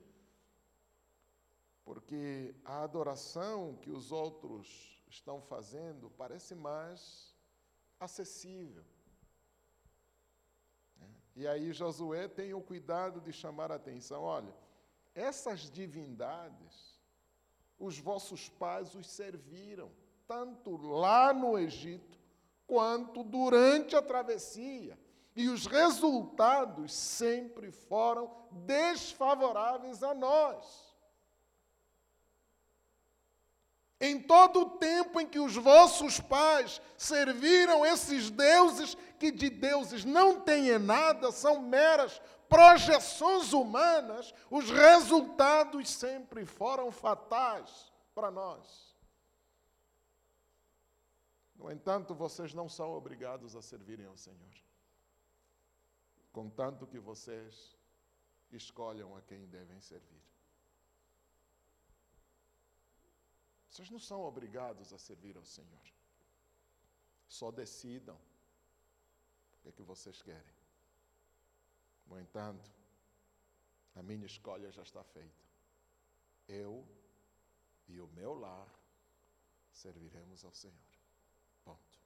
Porque 1.86 2.54
a 2.64 2.84
adoração 2.84 3.76
que 3.82 3.90
os 3.90 4.12
outros 4.12 5.02
estão 5.08 5.42
fazendo 5.42 6.10
parece 6.12 6.54
mais 6.54 7.31
acessível. 8.02 8.84
E 11.36 11.48
aí 11.48 11.72
Josué 11.72 12.28
tem 12.28 12.54
o 12.54 12.62
cuidado 12.62 13.22
de 13.22 13.32
chamar 13.32 13.72
a 13.72 13.76
atenção: 13.76 14.24
olha, 14.24 14.54
essas 15.14 15.70
divindades, 15.70 17.00
os 17.80 18.00
vossos 18.00 18.50
pais 18.50 18.96
os 18.96 19.08
serviram, 19.08 19.92
tanto 20.28 20.76
lá 20.78 21.32
no 21.32 21.58
Egito, 21.58 22.20
quanto 22.66 23.24
durante 23.24 23.96
a 23.96 24.02
travessia. 24.02 25.00
E 25.34 25.48
os 25.48 25.66
resultados 25.66 26.94
sempre 26.94 27.72
foram 27.72 28.30
desfavoráveis 28.52 30.04
a 30.04 30.14
nós. 30.14 30.91
Em 34.04 34.20
todo 34.20 34.62
o 34.62 34.70
tempo 34.80 35.22
em 35.22 35.28
que 35.28 35.38
os 35.38 35.56
vossos 35.56 36.20
pais 36.20 36.82
serviram 36.98 37.86
esses 37.86 38.32
deuses, 38.32 38.98
que 39.20 39.32
de 39.32 39.48
deuses 39.48 40.04
não 40.04 40.42
têm 40.42 40.80
nada, 40.80 41.32
são 41.32 41.62
meras 41.62 42.20
projeções 42.50 43.54
humanas, 43.54 44.34
os 44.50 44.72
resultados 44.72 45.88
sempre 45.88 46.48
foram 46.48 46.92
fatais 46.92 47.94
para 48.16 48.32
nós. 48.32 48.98
No 51.56 51.72
entanto, 51.72 52.16
vocês 52.16 52.56
não 52.56 52.68
são 52.68 52.92
obrigados 52.94 53.56
a 53.56 53.62
servirem 53.62 54.08
ao 54.08 54.18
Senhor, 54.18 54.56
contanto 56.32 56.88
que 56.88 56.98
vocês 56.98 57.78
escolham 58.52 59.16
a 59.16 59.22
quem 59.22 59.46
devem 59.46 59.80
servir. 59.80 60.31
Vocês 63.72 63.90
não 63.90 64.00
são 64.00 64.22
obrigados 64.24 64.92
a 64.92 64.98
servir 64.98 65.38
ao 65.38 65.46
Senhor. 65.46 65.94
Só 67.26 67.50
decidam 67.52 68.18
o 68.18 69.62
que, 69.62 69.70
é 69.70 69.72
que 69.72 69.82
vocês 69.82 70.22
querem. 70.22 70.56
No 72.06 72.20
entanto, 72.20 72.70
a 73.96 74.04
minha 74.04 74.26
escolha 74.26 74.70
já 74.74 74.84
está 74.84 75.02
feita. 75.06 75.46
Eu 76.50 76.86
e 77.88 78.02
o 78.02 78.08
meu 78.08 78.34
lar 78.34 78.70
serviremos 79.72 80.44
ao 80.44 80.52
Senhor. 80.52 80.92
Ponto. 81.64 81.98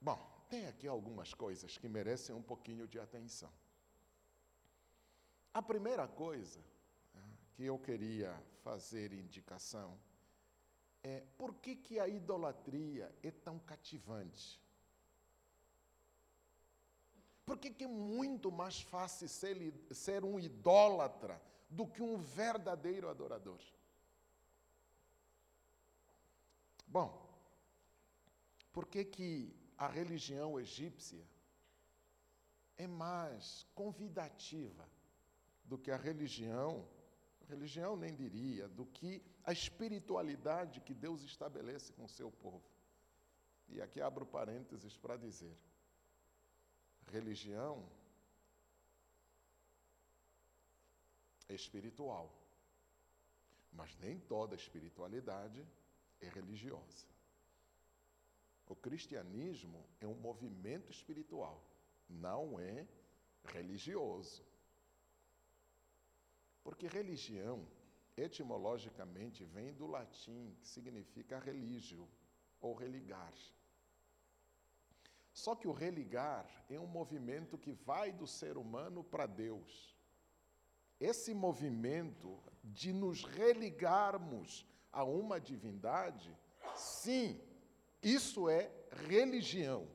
Bom, 0.00 0.44
tem 0.50 0.66
aqui 0.66 0.88
algumas 0.88 1.32
coisas 1.32 1.78
que 1.78 1.88
merecem 1.88 2.34
um 2.34 2.42
pouquinho 2.42 2.88
de 2.88 2.98
atenção. 2.98 3.52
A 5.54 5.62
primeira 5.62 6.08
coisa 6.08 6.71
que 7.54 7.64
eu 7.64 7.78
queria 7.78 8.34
fazer 8.62 9.12
indicação 9.12 9.98
é 11.02 11.20
por 11.36 11.54
que, 11.54 11.74
que 11.74 11.98
a 11.98 12.06
idolatria 12.08 13.12
é 13.22 13.30
tão 13.30 13.58
cativante? 13.58 14.60
Por 17.44 17.58
que, 17.58 17.70
que 17.70 17.84
é 17.84 17.88
muito 17.88 18.52
mais 18.52 18.80
fácil 18.80 19.28
ser, 19.28 19.74
ser 19.90 20.24
um 20.24 20.38
idólatra 20.38 21.42
do 21.68 21.86
que 21.86 22.00
um 22.00 22.16
verdadeiro 22.16 23.08
adorador? 23.08 23.60
Bom, 26.86 27.20
por 28.72 28.86
que, 28.86 29.04
que 29.04 29.56
a 29.76 29.88
religião 29.88 30.60
egípcia 30.60 31.26
é 32.76 32.86
mais 32.86 33.66
convidativa 33.74 34.88
do 35.64 35.76
que 35.76 35.90
a 35.90 35.96
religião 35.96 36.86
religião 37.52 37.96
nem 37.96 38.14
diria, 38.14 38.66
do 38.68 38.86
que 38.86 39.22
a 39.44 39.52
espiritualidade 39.52 40.80
que 40.80 40.94
Deus 40.94 41.22
estabelece 41.22 41.92
com 41.92 42.04
o 42.04 42.08
seu 42.08 42.30
povo. 42.30 42.64
E 43.68 43.80
aqui 43.80 44.00
abro 44.00 44.26
parênteses 44.26 44.96
para 44.96 45.16
dizer: 45.16 45.56
religião 47.06 47.88
é 51.48 51.54
espiritual, 51.54 52.26
mas 53.72 53.94
nem 53.96 54.18
toda 54.18 54.54
espiritualidade 54.54 55.66
é 56.20 56.28
religiosa. 56.28 57.06
O 58.66 58.74
cristianismo 58.74 59.84
é 60.00 60.06
um 60.06 60.14
movimento 60.14 60.90
espiritual, 60.90 61.62
não 62.08 62.58
é 62.58 62.86
religioso. 63.44 64.42
Porque 66.62 66.86
religião, 66.86 67.66
etimologicamente, 68.16 69.44
vem 69.44 69.72
do 69.72 69.86
latim, 69.86 70.56
que 70.60 70.68
significa 70.68 71.38
religio, 71.38 72.08
ou 72.60 72.74
religar. 72.74 73.32
Só 75.32 75.54
que 75.54 75.66
o 75.66 75.72
religar 75.72 76.46
é 76.68 76.78
um 76.78 76.86
movimento 76.86 77.58
que 77.58 77.72
vai 77.72 78.12
do 78.12 78.26
ser 78.26 78.56
humano 78.56 79.02
para 79.02 79.26
Deus. 79.26 79.96
Esse 81.00 81.34
movimento 81.34 82.38
de 82.62 82.92
nos 82.92 83.24
religarmos 83.24 84.64
a 84.92 85.02
uma 85.04 85.40
divindade, 85.40 86.36
sim, 86.76 87.40
isso 88.02 88.48
é 88.48 88.70
religião. 89.08 89.88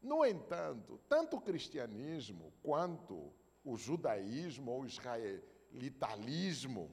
No 0.00 0.24
entanto, 0.24 1.00
tanto 1.08 1.36
o 1.36 1.40
cristianismo 1.40 2.52
quanto 2.62 3.32
o 3.64 3.76
judaísmo 3.76 4.70
ou 4.70 4.86
israel, 4.86 5.42
litalismo, 5.72 6.90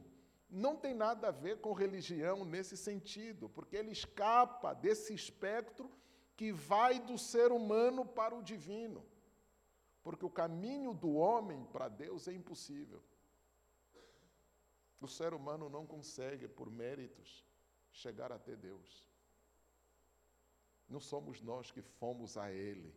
não 0.50 0.76
tem 0.76 0.94
nada 0.94 1.28
a 1.28 1.32
ver 1.32 1.60
com 1.60 1.74
religião 1.74 2.46
nesse 2.46 2.78
sentido, 2.78 3.50
porque 3.50 3.76
ele 3.76 3.92
escapa 3.92 4.74
desse 4.74 5.14
espectro 5.14 5.92
que 6.36 6.52
vai 6.52 7.00
do 7.00 7.18
ser 7.18 7.52
humano 7.52 8.06
para 8.06 8.36
o 8.36 8.44
divino. 8.44 9.06
Porque 10.04 10.26
o 10.26 10.30
caminho 10.30 10.94
do 10.94 11.14
homem 11.16 11.66
para 11.66 11.88
Deus 11.88 12.28
é 12.28 12.34
impossível. 12.34 13.02
O 15.02 15.08
ser 15.08 15.34
humano 15.34 15.70
não 15.70 15.86
consegue, 15.86 16.48
por 16.48 16.70
méritos, 16.70 17.46
chegar 17.92 18.32
até 18.32 18.56
Deus. 18.56 19.08
Não 20.88 21.00
somos 21.00 21.42
nós 21.42 21.72
que 21.72 21.82
fomos 21.82 22.38
a 22.38 22.52
Ele, 22.52 22.94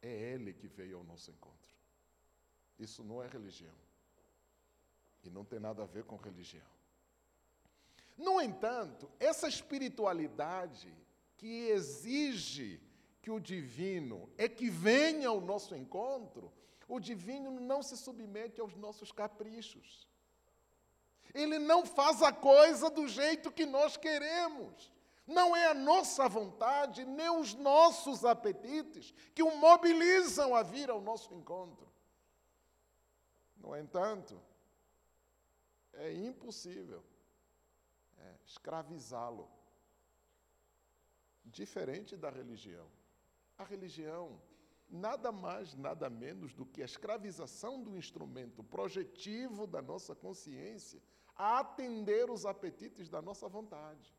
é 0.00 0.10
Ele 0.10 0.52
que 0.52 0.66
veio 0.66 0.98
ao 0.98 1.04
nosso 1.04 1.30
encontro. 1.30 1.76
Isso 2.78 3.04
não 3.04 3.22
é 3.22 3.28
religião. 3.28 3.74
E 5.22 5.30
não 5.30 5.44
tem 5.44 5.60
nada 5.60 5.82
a 5.82 5.86
ver 5.86 6.04
com 6.04 6.16
religião. 6.16 6.66
No 8.16 8.40
entanto, 8.40 9.10
essa 9.18 9.48
espiritualidade 9.48 10.94
que 11.36 11.68
exige 11.68 12.80
que 13.20 13.30
o 13.30 13.40
divino 13.40 14.28
é 14.36 14.48
que 14.48 14.68
venha 14.68 15.28
ao 15.28 15.40
nosso 15.40 15.74
encontro, 15.74 16.52
o 16.88 17.00
divino 17.00 17.58
não 17.60 17.82
se 17.82 17.96
submete 17.96 18.60
aos 18.60 18.74
nossos 18.76 19.12
caprichos. 19.12 20.06
Ele 21.32 21.58
não 21.58 21.86
faz 21.86 22.20
a 22.22 22.32
coisa 22.32 22.90
do 22.90 23.08
jeito 23.08 23.50
que 23.50 23.64
nós 23.64 23.96
queremos. 23.96 24.92
Não 25.26 25.56
é 25.56 25.68
a 25.68 25.74
nossa 25.74 26.28
vontade, 26.28 27.04
nem 27.04 27.30
os 27.30 27.54
nossos 27.54 28.24
apetites 28.24 29.14
que 29.34 29.42
o 29.42 29.56
mobilizam 29.56 30.54
a 30.54 30.62
vir 30.62 30.90
ao 30.90 31.00
nosso 31.00 31.32
encontro. 31.32 31.88
No 33.56 33.76
entanto, 33.76 34.40
é 35.94 36.12
impossível 36.12 37.02
é, 38.18 38.34
escravizá-lo. 38.44 39.50
Diferente 41.44 42.16
da 42.16 42.30
religião. 42.30 42.88
A 43.58 43.64
religião 43.64 44.40
nada 44.88 45.32
mais, 45.32 45.74
nada 45.74 46.10
menos 46.10 46.52
do 46.52 46.66
que 46.66 46.82
a 46.82 46.84
escravização 46.84 47.82
do 47.82 47.96
instrumento 47.96 48.62
projetivo 48.62 49.66
da 49.66 49.80
nossa 49.80 50.14
consciência 50.14 51.00
a 51.34 51.60
atender 51.60 52.30
os 52.30 52.44
apetites 52.44 53.08
da 53.08 53.22
nossa 53.22 53.48
vontade. 53.48 54.14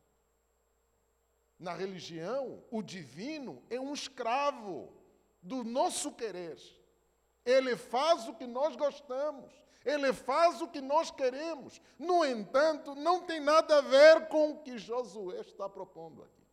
Na 1.60 1.74
religião, 1.74 2.64
o 2.72 2.82
divino 2.82 3.64
é 3.70 3.80
um 3.80 3.94
escravo 3.94 4.92
do 5.42 5.64
nosso 5.64 6.12
querer. 6.12 6.58
Ele 7.46 7.78
faz 7.78 8.28
o 8.28 8.34
que 8.34 8.48
nós 8.48 8.76
gostamos. 8.76 9.54
Ele 9.86 10.14
faz 10.14 10.62
o 10.62 10.68
que 10.68 10.80
nós 10.80 11.12
queremos. 11.12 11.82
No 12.00 12.24
entanto, 12.24 12.96
não 12.96 13.26
tem 13.26 13.40
nada 13.40 13.78
a 13.78 13.82
ver 13.82 14.28
com 14.28 14.52
o 14.52 14.64
que 14.64 14.78
Josué 14.78 15.42
está 15.42 15.68
propondo 15.68 16.24
aqui. 16.24 16.44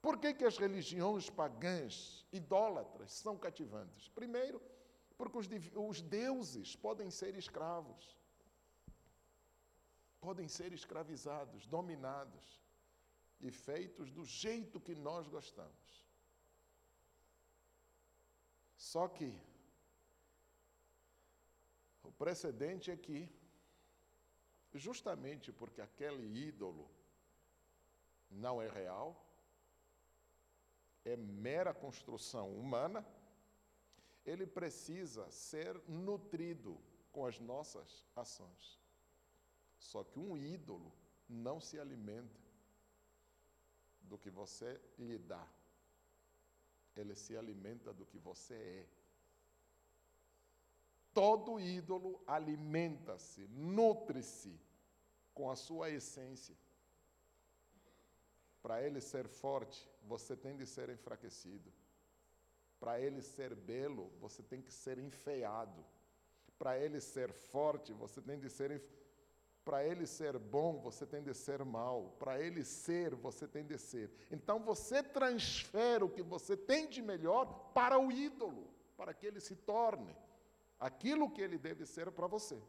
Por 0.00 0.18
que, 0.18 0.34
que 0.34 0.44
as 0.44 0.58
religiões 0.58 1.30
pagãs, 1.30 2.26
idólatras, 2.32 3.12
são 3.12 3.38
cativantes? 3.38 4.08
Primeiro, 4.08 4.60
porque 5.16 5.38
os, 5.38 5.48
os 5.74 6.02
deuses 6.02 6.76
podem 6.76 7.10
ser 7.10 7.34
escravos, 7.36 8.18
podem 10.20 10.48
ser 10.48 10.72
escravizados, 10.72 11.66
dominados 11.66 12.62
e 13.40 13.50
feitos 13.50 14.10
do 14.10 14.24
jeito 14.24 14.80
que 14.80 14.94
nós 14.94 15.28
gostamos. 15.28 16.06
Só 18.76 19.08
que 19.08 19.34
o 22.04 22.12
precedente 22.12 22.90
é 22.90 22.96
que, 22.96 23.28
justamente 24.72 25.52
porque 25.52 25.80
aquele 25.80 26.24
ídolo 26.48 26.88
não 28.30 28.60
é 28.60 28.68
real, 28.68 29.20
é 31.04 31.16
mera 31.16 31.72
construção 31.72 32.52
humana, 32.54 33.04
ele 34.24 34.46
precisa 34.46 35.30
ser 35.30 35.80
nutrido 35.88 36.78
com 37.12 37.26
as 37.26 37.38
nossas 37.38 38.04
ações. 38.16 38.80
Só 39.78 40.02
que 40.02 40.18
um 40.18 40.36
ídolo 40.36 40.92
não 41.28 41.60
se 41.60 41.78
alimenta 41.78 42.40
do 44.02 44.18
que 44.18 44.30
você 44.30 44.80
lhe 44.98 45.18
dá, 45.18 45.46
ele 46.96 47.14
se 47.14 47.36
alimenta 47.36 47.92
do 47.92 48.04
que 48.06 48.18
você 48.18 48.54
é. 48.54 49.03
Todo 51.14 51.60
ídolo 51.60 52.20
alimenta-se, 52.26 53.46
nutre-se 53.46 54.60
com 55.32 55.48
a 55.48 55.54
sua 55.54 55.88
essência. 55.88 56.56
Para 58.60 58.82
ele 58.82 59.00
ser 59.00 59.28
forte, 59.28 59.88
você 60.02 60.34
tem 60.34 60.56
de 60.56 60.66
ser 60.66 60.90
enfraquecido. 60.90 61.72
Para 62.80 63.00
ele 63.00 63.22
ser 63.22 63.54
belo, 63.54 64.10
você 64.20 64.42
tem 64.42 64.60
que 64.60 64.72
ser 64.72 64.98
enfeiado. 64.98 65.84
Para 66.58 66.78
ele 66.78 67.00
ser 67.00 67.32
forte, 67.32 67.92
você 67.92 68.20
tem 68.20 68.38
de 68.38 68.50
ser. 68.50 68.82
Para 69.64 69.84
ele 69.84 70.06
ser 70.06 70.36
bom, 70.36 70.80
você 70.80 71.06
tem 71.06 71.22
de 71.22 71.32
ser 71.32 71.64
mal. 71.64 72.16
Para 72.18 72.40
ele 72.40 72.64
ser, 72.64 73.14
você 73.14 73.46
tem 73.46 73.64
de 73.64 73.78
ser. 73.78 74.10
Então 74.32 74.58
você 74.58 75.00
transfere 75.00 76.02
o 76.02 76.10
que 76.10 76.22
você 76.22 76.56
tem 76.56 76.88
de 76.88 77.00
melhor 77.00 77.70
para 77.72 77.98
o 77.98 78.10
ídolo, 78.10 78.68
para 78.96 79.14
que 79.14 79.26
ele 79.26 79.40
se 79.40 79.54
torne 79.54 80.14
aquilo 80.88 81.30
que 81.30 81.40
ele 81.40 81.56
deve 81.56 81.86
ser 81.86 82.10
para 82.12 82.26
você. 82.26 82.60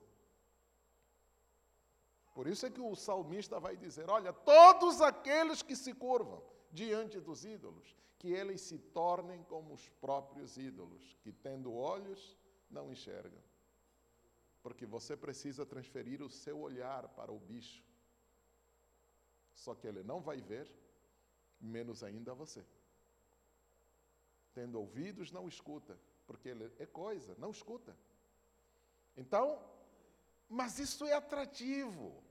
Por 2.33 2.47
isso 2.47 2.65
é 2.65 2.69
que 2.69 2.81
o 2.81 2.95
salmista 2.95 3.59
vai 3.59 3.75
dizer: 3.75 4.09
olha, 4.09 4.31
todos 4.31 5.01
aqueles 5.01 5.61
que 5.61 5.75
se 5.75 5.93
curvam 5.93 6.41
diante 6.71 7.19
dos 7.19 7.43
ídolos, 7.43 7.95
que 8.17 8.29
eles 8.29 8.61
se 8.61 8.77
tornem 8.77 9.43
como 9.43 9.73
os 9.73 9.87
próprios 10.05 10.57
ídolos, 10.57 11.17
que 11.21 11.31
tendo 11.31 11.73
olhos, 11.73 12.37
não 12.69 12.91
enxergam. 12.91 13.43
Porque 14.63 14.85
você 14.85 15.15
precisa 15.15 15.65
transferir 15.65 16.21
o 16.21 16.29
seu 16.29 16.59
olhar 16.59 17.07
para 17.09 17.31
o 17.31 17.39
bicho. 17.39 17.83
Só 19.53 19.75
que 19.75 19.87
ele 19.87 20.03
não 20.03 20.21
vai 20.21 20.41
ver, 20.41 20.69
menos 21.59 22.03
ainda 22.03 22.33
você. 22.33 22.65
Tendo 24.53 24.79
ouvidos, 24.79 25.31
não 25.31 25.47
escuta, 25.47 25.97
porque 26.25 26.49
ele 26.49 26.71
é 26.79 26.85
coisa, 26.85 27.35
não 27.37 27.51
escuta. 27.51 27.95
Então, 29.15 29.61
mas 30.49 30.77
isso 30.79 31.05
é 31.05 31.13
atrativo, 31.13 32.23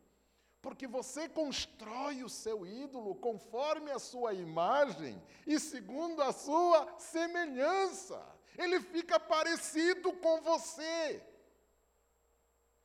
porque 0.61 0.87
você 0.87 1.29
constrói 1.29 2.23
o 2.23 2.29
seu 2.29 2.67
ídolo 2.67 3.15
conforme 3.17 3.91
a 3.91 3.99
sua 3.99 4.35
imagem 4.35 5.23
e 5.47 5.59
segundo 5.59 6.23
a 6.23 6.33
sua 6.33 6.99
semelhança. 6.99 8.25
Ele 8.57 8.81
fica 8.81 9.19
parecido 9.19 10.13
com 10.15 10.41
você. 10.41 11.23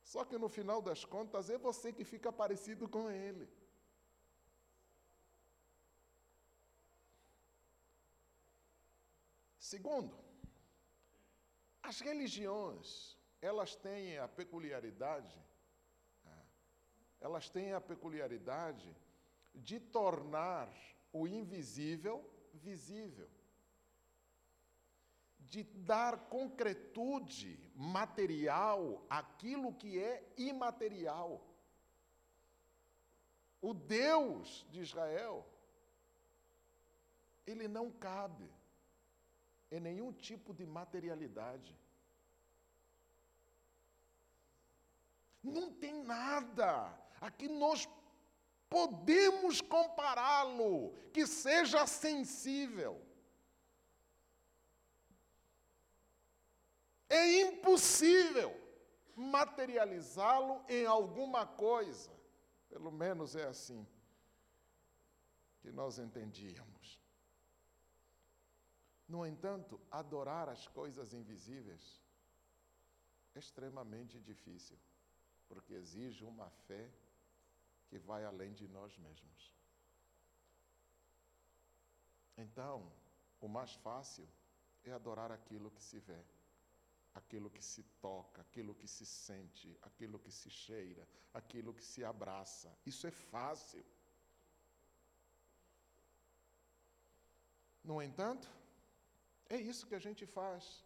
Só 0.02 0.24
que 0.24 0.36
no 0.36 0.48
final 0.48 0.82
das 0.82 1.04
contas 1.04 1.48
é 1.48 1.56
você 1.56 1.92
que 1.92 2.04
fica 2.04 2.32
parecido 2.32 2.88
com 2.88 3.08
ele. 3.10 3.48
Segundo, 9.58 10.18
as 11.80 12.00
religiões 12.00 13.19
elas 13.40 13.74
têm 13.74 14.18
a 14.18 14.28
peculiaridade, 14.28 15.38
ah, 16.26 16.44
elas 17.20 17.48
têm 17.48 17.72
a 17.72 17.80
peculiaridade 17.80 18.96
de 19.54 19.80
tornar 19.80 20.68
o 21.12 21.26
invisível 21.26 22.24
visível, 22.54 23.28
de 25.38 25.64
dar 25.64 26.28
concretude 26.28 27.58
material 27.74 29.04
àquilo 29.08 29.74
que 29.74 29.98
é 29.98 30.32
imaterial. 30.36 31.44
O 33.60 33.74
Deus 33.74 34.66
de 34.70 34.80
Israel, 34.80 35.46
ele 37.46 37.66
não 37.66 37.90
cabe 37.90 38.48
em 39.70 39.80
nenhum 39.80 40.12
tipo 40.12 40.54
de 40.54 40.64
materialidade. 40.64 41.76
Não 45.42 45.72
tem 45.72 46.02
nada. 46.04 46.92
Aqui 47.20 47.48
nós 47.48 47.88
podemos 48.68 49.60
compará-lo, 49.60 50.92
que 51.12 51.26
seja 51.26 51.86
sensível. 51.86 53.04
É 57.08 57.40
impossível 57.40 58.54
materializá-lo 59.16 60.64
em 60.68 60.86
alguma 60.86 61.46
coisa. 61.46 62.12
Pelo 62.68 62.92
menos 62.92 63.34
é 63.34 63.44
assim 63.44 63.86
que 65.60 65.72
nós 65.72 65.98
entendíamos. 65.98 67.00
No 69.08 69.26
entanto, 69.26 69.80
adorar 69.90 70.48
as 70.48 70.68
coisas 70.68 71.12
invisíveis 71.12 72.00
é 73.34 73.40
extremamente 73.40 74.20
difícil 74.20 74.78
porque 75.50 75.74
exige 75.74 76.24
uma 76.24 76.48
fé 76.66 76.88
que 77.88 77.98
vai 77.98 78.24
além 78.24 78.52
de 78.54 78.68
nós 78.68 78.96
mesmos. 78.96 79.52
Então, 82.38 82.90
o 83.40 83.48
mais 83.48 83.74
fácil 83.86 84.26
é 84.84 84.92
adorar 84.92 85.32
aquilo 85.32 85.72
que 85.72 85.82
se 85.82 85.98
vê, 85.98 86.22
aquilo 87.12 87.50
que 87.50 87.64
se 87.64 87.82
toca, 88.00 88.40
aquilo 88.42 88.76
que 88.76 88.86
se 88.86 89.04
sente, 89.04 89.76
aquilo 89.82 90.20
que 90.20 90.30
se 90.30 90.48
cheira, 90.48 91.06
aquilo 91.34 91.74
que 91.74 91.84
se 91.84 92.04
abraça. 92.04 92.72
Isso 92.86 93.08
é 93.08 93.10
fácil. 93.10 93.84
No 97.82 98.00
entanto, 98.00 98.48
é 99.48 99.56
isso 99.56 99.86
que 99.88 99.96
a 99.96 100.04
gente 100.06 100.24
faz. 100.24 100.84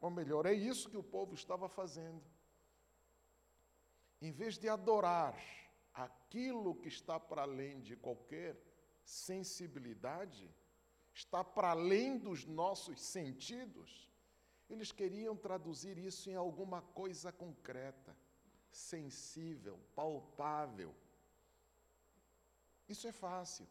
Ou 0.00 0.10
melhor, 0.10 0.46
é 0.46 0.52
isso 0.52 0.90
que 0.90 0.96
o 0.96 1.10
povo 1.16 1.34
estava 1.34 1.68
fazendo 1.68 2.31
em 4.22 4.30
vez 4.30 4.56
de 4.56 4.68
adorar 4.68 5.36
aquilo 5.92 6.76
que 6.76 6.86
está 6.86 7.18
para 7.18 7.42
além 7.42 7.80
de 7.80 7.96
qualquer 7.96 8.56
sensibilidade, 9.04 10.48
está 11.12 11.42
para 11.42 11.70
além 11.70 12.16
dos 12.16 12.44
nossos 12.46 13.00
sentidos, 13.00 14.08
eles 14.70 14.92
queriam 14.92 15.36
traduzir 15.36 15.98
isso 15.98 16.30
em 16.30 16.36
alguma 16.36 16.80
coisa 16.80 17.32
concreta, 17.32 18.16
sensível, 18.70 19.76
palpável. 19.96 20.94
Isso 22.88 23.08
é 23.08 23.12
fácil. 23.12 23.66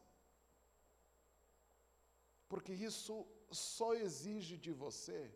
Porque 2.49 2.73
isso 2.73 3.25
só 3.49 3.93
exige 3.93 4.57
de 4.57 4.73
você 4.73 5.33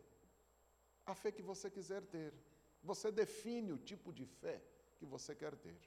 a 1.06 1.14
fé 1.14 1.32
que 1.32 1.42
você 1.42 1.70
quiser 1.70 2.02
ter. 2.04 2.34
Você 2.82 3.10
define 3.10 3.72
o 3.72 3.78
tipo 3.78 4.12
de 4.12 4.26
fé 4.26 4.62
que 4.96 5.06
você 5.06 5.34
quer 5.34 5.54
ter. 5.56 5.78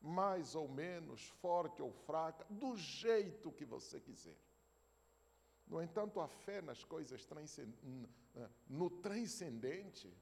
Mais 0.00 0.54
ou 0.54 0.68
menos, 0.68 1.26
forte 1.40 1.82
ou 1.82 1.90
fraca, 1.90 2.44
do 2.50 2.76
jeito 2.76 3.52
que 3.52 3.64
você 3.64 4.00
quiser. 4.00 4.36
No 5.66 5.82
entanto, 5.82 6.20
a 6.20 6.28
fé 6.28 6.60
nas 6.62 6.84
coisas 6.84 7.26
no 8.68 8.90
transcendente, 8.90 10.12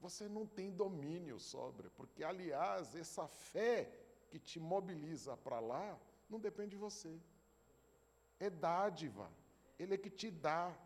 você 0.00 0.28
não 0.28 0.44
tem 0.44 0.72
domínio 0.72 1.38
sobre, 1.38 1.88
porque, 1.90 2.24
aliás, 2.24 2.94
essa 2.96 3.28
fé 3.28 3.88
que 4.28 4.38
te 4.38 4.58
mobiliza 4.58 5.36
para 5.36 5.60
lá 5.60 5.96
não 6.28 6.40
depende 6.40 6.70
de 6.70 6.76
você. 6.76 7.20
É 8.40 8.50
dádiva, 8.50 9.30
Ele 9.78 9.94
é 9.94 9.98
que 9.98 10.10
te 10.10 10.30
dá. 10.30 10.76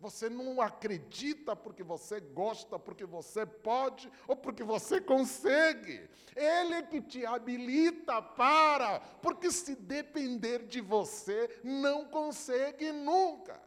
Você 0.00 0.30
não 0.30 0.62
acredita 0.62 1.54
porque 1.54 1.82
você 1.82 2.20
gosta, 2.20 2.78
porque 2.78 3.04
você 3.04 3.44
pode 3.44 4.10
ou 4.26 4.34
porque 4.34 4.64
você 4.64 4.98
consegue. 4.98 6.08
Ele 6.34 6.74
é 6.74 6.82
que 6.82 7.02
te 7.02 7.26
habilita 7.26 8.22
para, 8.22 8.98
porque 9.20 9.52
se 9.52 9.76
depender 9.76 10.66
de 10.66 10.80
você, 10.80 11.60
não 11.62 12.06
consegue 12.06 12.90
nunca. 12.92 13.60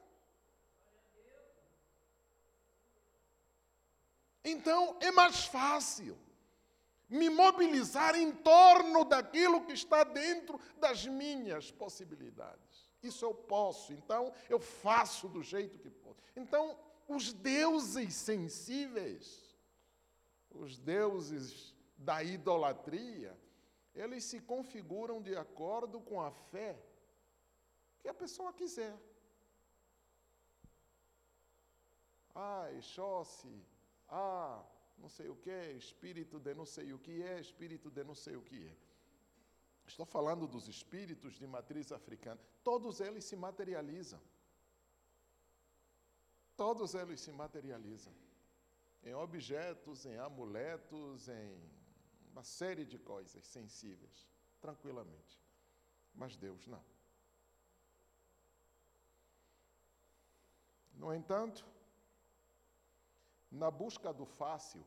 Então 4.43 4.97
é 4.99 5.11
mais 5.11 5.45
fácil 5.45 6.17
me 7.07 7.29
mobilizar 7.29 8.15
em 8.15 8.31
torno 8.31 9.05
daquilo 9.05 9.63
que 9.65 9.73
está 9.73 10.03
dentro 10.03 10.59
das 10.77 11.05
minhas 11.05 11.69
possibilidades. 11.69 12.72
Isso 13.03 13.25
eu 13.25 13.33
posso, 13.33 13.91
então 13.93 14.33
eu 14.49 14.59
faço 14.59 15.27
do 15.27 15.43
jeito 15.43 15.77
que 15.77 15.89
posso. 15.89 16.21
Então, 16.35 16.79
os 17.07 17.33
deuses 17.33 18.15
sensíveis, 18.15 19.53
os 20.49 20.77
deuses 20.77 21.75
da 21.97 22.23
idolatria, 22.23 23.37
eles 23.93 24.23
se 24.23 24.39
configuram 24.39 25.21
de 25.21 25.35
acordo 25.35 25.99
com 26.01 26.21
a 26.21 26.31
fé 26.31 26.81
que 28.01 28.07
a 28.07 28.13
pessoa 28.13 28.53
quiser. 28.53 28.97
Ah, 32.33 32.71
Exóce, 32.71 33.63
ah, 34.09 34.63
não 34.97 35.09
sei 35.09 35.29
o 35.29 35.35
que, 35.35 35.51
espírito 35.73 36.39
de 36.39 36.53
não 36.53 36.65
sei 36.65 36.93
o 36.93 36.99
que 36.99 37.21
é, 37.21 37.39
espírito 37.39 37.91
de 37.91 38.03
não 38.03 38.15
sei 38.15 38.35
o 38.35 38.41
que 38.41 38.67
é. 38.67 38.82
Estou 39.85 40.05
falando 40.05 40.47
dos 40.47 40.67
espíritos 40.67 41.33
de 41.33 41.45
matriz 41.45 41.91
africana. 41.91 42.39
Todos 42.63 42.99
eles 42.99 43.25
se 43.25 43.35
materializam. 43.35 44.21
Todos 46.55 46.93
eles 46.93 47.19
se 47.19 47.31
materializam 47.31 48.13
em 49.03 49.13
objetos, 49.13 50.05
em 50.05 50.17
amuletos, 50.17 51.27
em 51.27 51.69
uma 52.31 52.43
série 52.43 52.85
de 52.85 52.97
coisas 52.97 53.45
sensíveis, 53.45 54.27
tranquilamente. 54.61 55.39
Mas 56.15 56.37
Deus 56.37 56.65
não. 56.67 56.83
No 60.93 61.13
entanto, 61.13 61.65
na 63.51 63.69
busca 63.69 64.13
do 64.13 64.25
fácil 64.25 64.85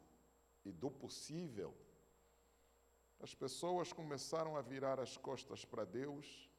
e 0.65 0.73
do 0.73 0.91
possível, 0.91 1.77
as 3.21 3.35
pessoas 3.35 3.93
começaram 3.93 4.57
a 4.57 4.63
virar 4.63 5.01
as 5.01 5.17
costas 5.17 5.65
para 5.65 5.85
Deus 5.85 6.51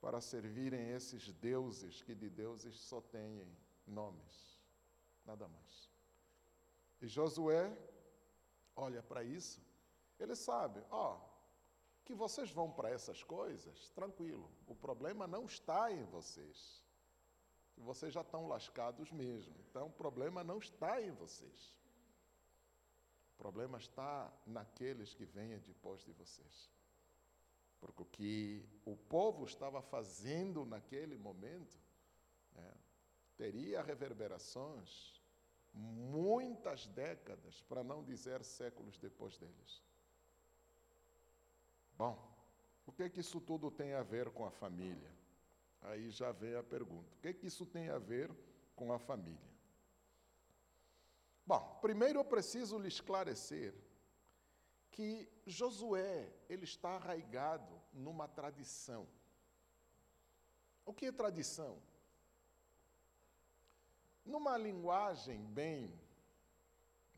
para 0.00 0.20
servirem 0.20 0.90
esses 0.90 1.32
deuses 1.32 2.02
que 2.02 2.14
de 2.14 2.30
deuses 2.30 2.78
só 2.78 3.00
têm 3.00 3.46
nomes, 3.86 4.60
nada 5.24 5.48
mais. 5.48 5.90
E 7.00 7.06
Josué 7.06 7.76
olha 8.76 9.02
para 9.02 9.24
isso, 9.24 9.60
ele 10.18 10.36
sabe, 10.36 10.84
ó, 10.90 11.18
que 12.04 12.14
vocês 12.14 12.50
vão 12.50 12.70
para 12.70 12.90
essas 12.90 13.22
coisas, 13.22 13.90
tranquilo, 13.90 14.50
o 14.66 14.74
problema 14.74 15.26
não 15.26 15.46
está 15.46 15.90
em 15.90 16.04
vocês. 16.04 16.84
Vocês 17.78 18.12
já 18.14 18.22
estão 18.22 18.46
lascados 18.46 19.10
mesmo, 19.12 19.54
então 19.68 19.88
o 19.88 19.92
problema 19.92 20.42
não 20.42 20.58
está 20.58 21.02
em 21.02 21.10
vocês. 21.10 21.74
O 23.36 23.42
problema 23.42 23.78
está 23.78 24.32
naqueles 24.46 25.14
que 25.14 25.24
venham 25.24 25.60
depois 25.60 26.02
de 26.02 26.12
vocês. 26.12 26.70
Porque 27.78 28.02
o 28.02 28.06
que 28.06 28.64
o 28.84 28.96
povo 28.96 29.44
estava 29.44 29.82
fazendo 29.82 30.64
naquele 30.64 31.16
momento 31.18 31.78
né, 32.54 32.74
teria 33.36 33.82
reverberações 33.82 35.20
muitas 35.72 36.86
décadas, 36.86 37.60
para 37.68 37.84
não 37.84 38.02
dizer 38.02 38.42
séculos 38.42 38.96
depois 38.98 39.36
deles. 39.36 39.82
Bom, 41.98 42.18
o 42.86 42.92
que, 42.92 43.02
é 43.02 43.08
que 43.10 43.20
isso 43.20 43.40
tudo 43.40 43.70
tem 43.70 43.92
a 43.92 44.02
ver 44.02 44.30
com 44.30 44.46
a 44.46 44.50
família? 44.50 45.14
Aí 45.82 46.10
já 46.10 46.32
vem 46.32 46.54
a 46.54 46.62
pergunta: 46.62 47.14
o 47.14 47.20
que, 47.20 47.28
é 47.28 47.32
que 47.34 47.46
isso 47.46 47.66
tem 47.66 47.90
a 47.90 47.98
ver 47.98 48.30
com 48.74 48.92
a 48.92 48.98
família? 48.98 49.55
Bom, 51.46 51.78
primeiro 51.80 52.18
eu 52.18 52.24
preciso 52.24 52.78
lhe 52.78 52.88
esclarecer 52.88 53.74
que 54.90 55.30
Josué, 55.46 56.32
ele 56.48 56.64
está 56.64 56.96
arraigado 56.96 57.80
numa 57.92 58.26
tradição. 58.26 59.06
O 60.84 60.92
que 60.92 61.06
é 61.06 61.12
tradição? 61.12 61.80
Numa 64.24 64.56
linguagem 64.56 65.44
bem 65.44 65.96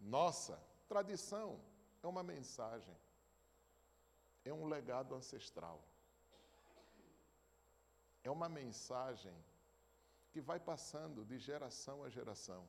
nossa, 0.01 0.63
tradição 0.89 1.61
é 2.03 2.07
uma 2.07 2.23
mensagem, 2.23 2.97
é 4.45 4.53
um 4.53 4.67
legado 4.67 5.15
ancestral. 5.15 5.83
É 8.23 8.31
uma 8.31 8.49
mensagem 8.49 9.35
que 10.31 10.41
vai 10.41 10.61
passando 10.61 11.25
de 11.25 11.39
geração 11.39 12.05
a 12.05 12.11
geração. 12.11 12.69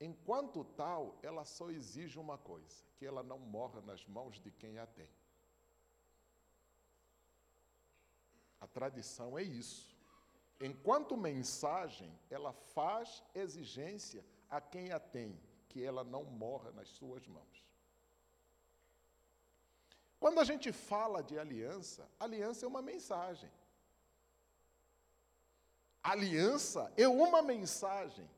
Enquanto 0.00 0.64
tal, 0.64 1.18
ela 1.22 1.44
só 1.44 1.70
exige 1.70 2.18
uma 2.18 2.38
coisa: 2.38 2.84
que 2.96 3.06
ela 3.06 3.22
não 3.22 3.38
morra 3.38 3.80
nas 3.80 4.06
mãos 4.06 4.40
de 4.40 4.50
quem 4.50 4.78
a 4.78 4.86
tem. 4.86 5.10
A 8.60 8.66
tradição 8.66 9.38
é 9.38 9.42
isso. 9.42 9.96
Enquanto 10.60 11.16
mensagem, 11.16 12.12
ela 12.28 12.52
faz 12.52 13.22
exigência 13.34 14.24
a 14.50 14.60
quem 14.60 14.90
a 14.92 14.98
tem, 14.98 15.40
que 15.68 15.82
ela 15.82 16.02
não 16.02 16.24
morra 16.24 16.72
nas 16.72 16.88
suas 16.88 17.26
mãos. 17.26 17.64
Quando 20.18 20.40
a 20.40 20.44
gente 20.44 20.72
fala 20.72 21.22
de 21.22 21.38
aliança, 21.38 22.08
aliança 22.18 22.64
é 22.64 22.68
uma 22.68 22.82
mensagem. 22.82 23.50
Aliança 26.02 26.92
é 26.96 27.06
uma 27.06 27.40
mensagem 27.42 28.28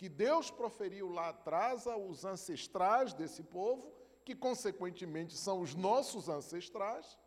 que 0.00 0.08
Deus 0.08 0.50
proferiu 0.50 1.10
lá 1.10 1.28
atrás 1.28 1.86
aos 1.86 2.24
ancestrais 2.24 3.12
desse 3.12 3.42
povo, 3.42 3.92
que 4.24 4.34
consequentemente 4.34 5.36
são 5.36 5.60
os 5.60 5.74
nossos 5.74 6.26
ancestrais, 6.26 7.18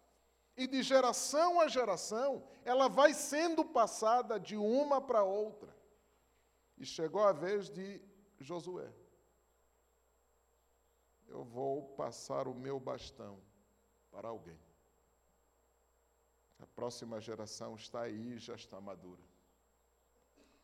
e 0.57 0.65
de 0.65 0.81
geração 0.81 1.61
a 1.61 1.67
geração, 1.67 2.43
ela 2.65 2.87
vai 2.87 3.13
sendo 3.13 3.63
passada 3.63 4.39
de 4.39 4.57
uma 4.57 4.99
para 4.99 5.23
outra. 5.23 5.71
E 6.75 6.83
chegou 6.83 7.21
a 7.21 7.31
vez 7.31 7.69
de 7.69 8.01
Josué. 8.39 8.91
Eu 11.27 11.43
vou 11.43 11.89
passar 11.89 12.47
o 12.47 12.55
meu 12.55 12.79
bastão 12.79 13.39
para 14.09 14.29
alguém. 14.29 14.59
A 16.57 16.65
próxima 16.65 17.21
geração 17.21 17.75
está 17.75 18.01
aí, 18.01 18.39
já 18.39 18.55
está 18.55 18.81
madura. 18.81 19.32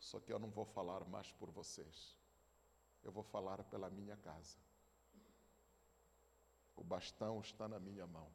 Só 0.00 0.18
que 0.18 0.32
eu 0.32 0.38
não 0.38 0.50
vou 0.50 0.64
falar 0.64 1.04
mais 1.04 1.30
por 1.32 1.50
vocês. 1.50 2.18
Eu 3.04 3.12
vou 3.12 3.22
falar 3.22 3.62
pela 3.64 3.90
minha 3.90 4.16
casa. 4.16 4.58
O 6.74 6.82
bastão 6.82 7.40
está 7.40 7.68
na 7.68 7.78
minha 7.78 8.06
mão. 8.06 8.28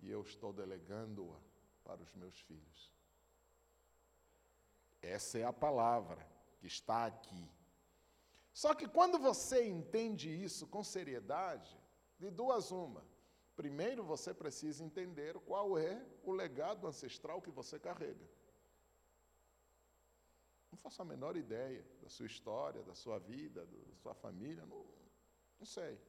E 0.00 0.10
eu 0.10 0.20
estou 0.22 0.52
delegando-a 0.52 1.38
para 1.84 2.02
os 2.02 2.12
meus 2.14 2.38
filhos. 2.40 2.92
Essa 5.00 5.38
é 5.38 5.44
a 5.44 5.52
palavra 5.52 6.26
que 6.58 6.66
está 6.66 7.06
aqui. 7.06 7.48
Só 8.52 8.74
que 8.74 8.88
quando 8.88 9.18
você 9.18 9.64
entende 9.68 10.28
isso 10.28 10.66
com 10.66 10.82
seriedade, 10.82 11.78
de 12.18 12.30
duas 12.30 12.72
uma. 12.72 13.04
Primeiro 13.54 14.02
você 14.02 14.34
precisa 14.34 14.82
entender 14.82 15.38
qual 15.40 15.78
é 15.78 16.04
o 16.24 16.32
legado 16.32 16.86
ancestral 16.88 17.40
que 17.40 17.50
você 17.50 17.78
carrega. 17.78 18.33
Não 20.74 20.78
faço 20.78 21.02
a 21.02 21.04
menor 21.04 21.36
ideia 21.36 21.86
da 22.02 22.08
sua 22.08 22.26
história, 22.26 22.82
da 22.82 22.96
sua 22.96 23.20
vida, 23.20 23.64
da 23.64 23.94
sua 23.94 24.12
família, 24.12 24.66
não, 24.66 24.84
não 25.56 25.64
sei. 25.64 26.00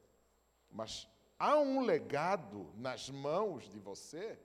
Mas 0.71 1.07
há 1.37 1.59
um 1.59 1.81
legado 1.81 2.73
nas 2.75 3.07
mãos 3.07 3.69
de 3.69 3.77
você, 3.77 4.39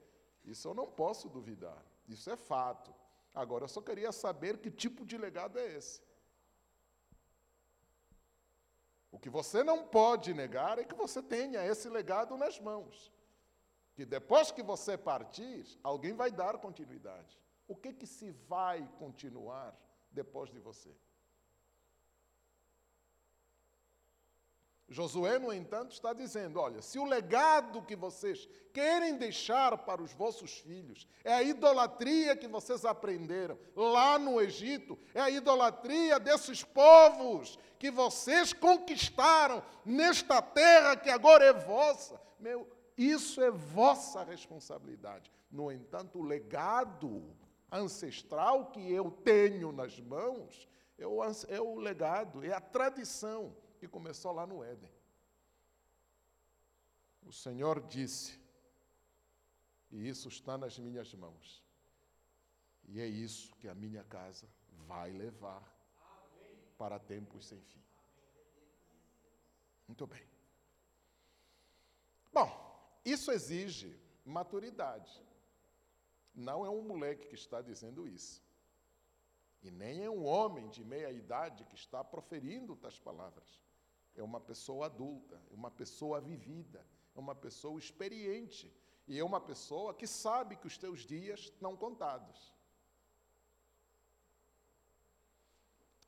isso 0.45 0.67
eu 0.67 0.75
não 0.75 0.85
posso 0.85 1.27
duvidar, 1.27 1.83
isso 2.07 2.29
é 2.29 2.35
fato. 2.35 2.93
Agora, 3.33 3.63
eu 3.63 3.67
só 3.67 3.81
queria 3.81 4.11
saber 4.11 4.59
que 4.59 4.69
tipo 4.69 5.07
de 5.07 5.17
legado 5.17 5.57
é 5.57 5.75
esse. 5.75 6.03
O 9.11 9.17
que 9.17 9.27
você 9.27 9.63
não 9.63 9.87
pode 9.87 10.35
negar 10.35 10.77
é 10.77 10.83
que 10.83 10.93
você 10.93 11.23
tenha 11.23 11.65
esse 11.65 11.89
legado 11.89 12.37
nas 12.37 12.59
mãos. 12.59 13.11
Que 13.95 14.05
depois 14.05 14.51
que 14.51 14.61
você 14.61 14.95
partir, 14.95 15.65
alguém 15.81 16.13
vai 16.13 16.29
dar 16.29 16.59
continuidade. 16.59 17.41
O 17.67 17.75
que 17.75 17.91
que 17.91 18.05
se 18.05 18.29
vai 18.29 18.87
continuar? 18.99 19.75
Depois 20.11 20.49
de 20.49 20.59
você. 20.59 20.93
Josué, 24.91 25.39
no 25.39 25.53
entanto, 25.53 25.93
está 25.93 26.11
dizendo: 26.11 26.59
olha, 26.59 26.81
se 26.81 26.99
o 26.99 27.05
legado 27.05 27.81
que 27.81 27.95
vocês 27.95 28.47
querem 28.73 29.15
deixar 29.15 29.77
para 29.77 30.01
os 30.01 30.11
vossos 30.11 30.59
filhos 30.59 31.07
é 31.23 31.33
a 31.33 31.41
idolatria 31.41 32.35
que 32.35 32.47
vocês 32.47 32.83
aprenderam 32.83 33.57
lá 33.73 34.19
no 34.19 34.41
Egito, 34.41 34.99
é 35.13 35.21
a 35.21 35.29
idolatria 35.29 36.19
desses 36.19 36.61
povos 36.61 37.57
que 37.79 37.89
vocês 37.89 38.51
conquistaram 38.51 39.63
nesta 39.85 40.41
terra 40.41 40.97
que 40.97 41.09
agora 41.09 41.45
é 41.45 41.53
vossa, 41.53 42.21
meu, 42.37 42.69
isso 42.97 43.41
é 43.41 43.49
vossa 43.49 44.23
responsabilidade. 44.23 45.31
No 45.49 45.71
entanto, 45.71 46.19
o 46.19 46.23
legado 46.23 47.33
ancestral 47.71 48.71
que 48.71 48.91
eu 48.91 49.09
tenho 49.09 49.71
nas 49.71 49.99
mãos 49.99 50.67
é 50.97 51.07
o, 51.07 51.23
é 51.23 51.61
o 51.61 51.75
legado, 51.75 52.43
é 52.43 52.53
a 52.53 52.61
tradição 52.61 53.55
que 53.79 53.87
começou 53.87 54.31
lá 54.31 54.45
no 54.45 54.63
Éden. 54.63 54.91
O 57.23 57.31
Senhor 57.31 57.87
disse, 57.87 58.39
e 59.89 60.07
isso 60.07 60.27
está 60.27 60.57
nas 60.57 60.77
minhas 60.77 61.13
mãos, 61.13 61.63
e 62.87 62.99
é 62.99 63.07
isso 63.07 63.55
que 63.55 63.67
a 63.67 63.75
minha 63.75 64.03
casa 64.03 64.47
vai 64.87 65.11
levar 65.11 65.63
para 66.77 66.99
tempos 66.99 67.45
sem 67.45 67.61
fim. 67.61 67.81
Muito 69.87 70.05
bem. 70.07 70.27
Bom, 72.33 72.49
isso 73.05 73.31
exige 73.31 73.99
maturidade. 74.25 75.21
Não 76.33 76.65
é 76.65 76.69
um 76.69 76.81
moleque 76.81 77.27
que 77.27 77.35
está 77.35 77.61
dizendo 77.61 78.07
isso. 78.07 78.43
E 79.61 79.69
nem 79.69 80.03
é 80.03 80.09
um 80.09 80.25
homem 80.25 80.69
de 80.69 80.83
meia 80.83 81.11
idade 81.11 81.65
que 81.65 81.75
está 81.75 82.03
proferindo 82.03 82.75
tais 82.75 82.97
palavras 82.97 83.61
é 84.15 84.23
uma 84.23 84.39
pessoa 84.39 84.87
adulta, 84.87 85.41
é 85.49 85.53
uma 85.53 85.71
pessoa 85.71 86.19
vivida, 86.19 86.85
é 87.15 87.19
uma 87.19 87.35
pessoa 87.35 87.79
experiente 87.79 88.71
e 89.07 89.17
é 89.17 89.23
uma 89.23 89.39
pessoa 89.39 89.93
que 89.93 90.07
sabe 90.07 90.55
que 90.55 90.67
os 90.67 90.77
teus 90.77 91.01
dias 91.01 91.41
estão 91.41 91.75
contados. 91.75 92.53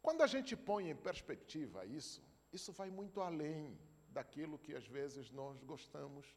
Quando 0.01 0.21
a 0.21 0.27
gente 0.27 0.55
põe 0.55 0.89
em 0.89 0.95
perspectiva 0.95 1.86
isso, 1.86 2.21
isso 2.51 2.73
vai 2.73 2.89
muito 2.89 3.21
além 3.21 3.77
daquilo 4.09 4.59
que 4.59 4.75
às 4.75 4.86
vezes 4.86 5.31
nós 5.31 5.63
gostamos 5.63 6.27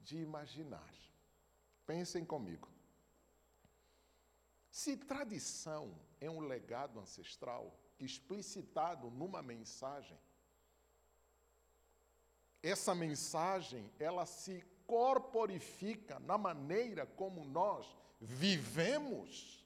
de 0.00 0.18
imaginar. 0.18 0.92
Pensem 1.86 2.24
comigo. 2.24 2.73
Se 4.74 4.96
tradição 4.96 5.96
é 6.20 6.28
um 6.28 6.40
legado 6.40 6.98
ancestral 6.98 7.78
explicitado 7.96 9.08
numa 9.08 9.40
mensagem, 9.40 10.18
essa 12.60 12.92
mensagem, 12.92 13.88
ela 14.00 14.26
se 14.26 14.64
corporifica 14.84 16.18
na 16.18 16.36
maneira 16.36 17.06
como 17.06 17.44
nós 17.44 17.86
vivemos. 18.20 19.64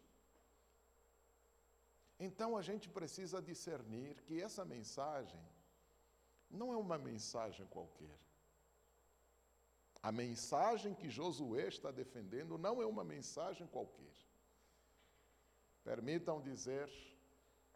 Então 2.20 2.54
a 2.54 2.60
gente 2.60 2.86
precisa 2.86 3.40
discernir 3.40 4.20
que 4.26 4.42
essa 4.42 4.62
mensagem 4.62 5.40
não 6.50 6.70
é 6.70 6.76
uma 6.76 6.98
mensagem 6.98 7.64
qualquer. 7.68 8.18
A 10.02 10.12
mensagem 10.12 10.94
que 10.94 11.08
Josué 11.08 11.66
está 11.66 11.90
defendendo 11.90 12.58
não 12.58 12.82
é 12.82 12.84
uma 12.84 13.02
mensagem 13.02 13.66
qualquer. 13.68 14.17
Permitam 15.88 16.38
dizer 16.42 16.86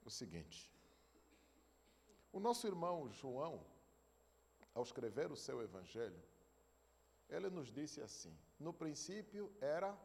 o 0.05 0.11
seguinte: 0.11 0.70
o 2.31 2.38
nosso 2.38 2.66
irmão 2.66 3.11
João, 3.11 3.64
ao 4.75 4.83
escrever 4.83 5.33
o 5.33 5.37
seu 5.37 5.62
evangelho, 5.62 6.22
ele 7.31 7.48
nos 7.48 7.72
disse 7.72 8.03
assim: 8.03 8.37
no 8.61 8.70
princípio 8.70 9.51
era 9.62 9.98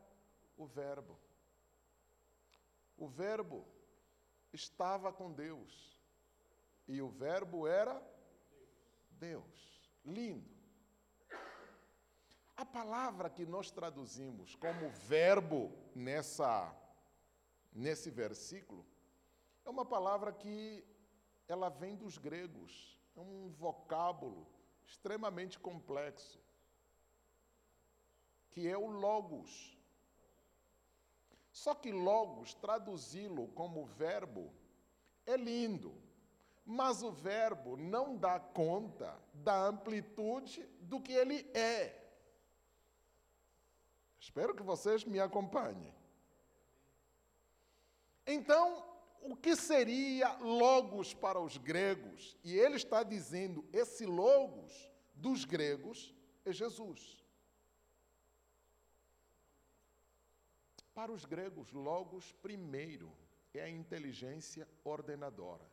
o 0.56 0.66
Verbo. 0.66 1.20
O 2.98 3.10
Verbo 3.10 3.68
estava 4.54 5.12
com 5.12 5.34
Deus. 5.34 6.02
E 6.88 7.02
o 7.02 7.10
Verbo 7.10 7.68
era 7.68 8.02
Deus. 9.12 9.92
Lindo. 10.06 10.50
A 12.56 12.66
palavra 12.66 13.30
que 13.30 13.46
nós 13.46 13.70
traduzimos 13.70 14.56
como 14.56 14.90
verbo 14.92 15.70
nessa 15.94 16.74
nesse 17.72 18.10
versículo 18.10 18.86
é 19.66 19.70
uma 19.70 19.86
palavra 19.86 20.32
que 20.32 20.84
ela 21.48 21.70
vem 21.70 21.96
dos 21.96 22.18
gregos, 22.18 22.98
é 23.16 23.20
um 23.20 23.50
vocábulo 23.50 24.48
extremamente 24.86 25.60
complexo, 25.60 26.40
que 28.52 28.68
é 28.68 28.78
o 28.78 28.88
logos. 28.88 29.78
Só 31.52 31.74
que 31.74 31.92
logos, 31.92 32.54
traduzi-lo 32.54 33.48
como 33.50 33.86
verbo, 33.86 34.54
é 35.26 35.36
lindo, 35.36 35.94
mas 36.66 37.02
o 37.02 37.12
verbo 37.12 37.76
não 37.76 38.16
dá 38.16 38.40
conta 38.40 39.18
da 39.34 39.68
amplitude 39.68 40.64
do 40.82 41.02
que 41.02 41.12
ele 41.12 41.50
é. 41.54 42.06
Espero 44.20 44.54
que 44.54 44.64
vocês 44.64 45.04
me 45.04 45.20
acompanhem. 45.20 45.97
Então, 48.28 48.86
o 49.22 49.36
que 49.36 49.56
seria 49.56 50.34
logos 50.38 51.14
para 51.14 51.40
os 51.40 51.58
gregos? 51.58 52.38
E 52.44 52.54
ele 52.56 52.76
está 52.76 53.02
dizendo: 53.02 53.66
esse 53.72 54.06
logos 54.06 54.92
dos 55.16 55.46
gregos 55.46 56.14
é 56.46 56.52
Jesus. 56.52 57.24
Para 60.94 61.12
os 61.12 61.26
gregos, 61.26 61.72
logos, 61.72 62.34
primeiro, 62.42 63.16
é 63.54 63.62
a 63.62 63.70
inteligência 63.70 64.68
ordenadora. 64.84 65.66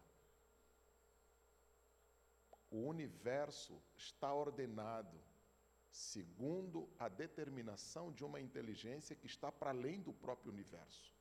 O 2.71 2.87
universo 2.89 3.81
está 3.97 4.35
ordenado 4.35 5.19
segundo 5.91 6.89
a 6.99 7.09
determinação 7.09 8.13
de 8.13 8.25
uma 8.25 8.41
inteligência 8.41 9.15
que 9.15 9.27
está 9.27 9.51
para 9.53 9.71
além 9.71 10.01
do 10.01 10.13
próprio 10.13 10.53
universo. 10.53 11.14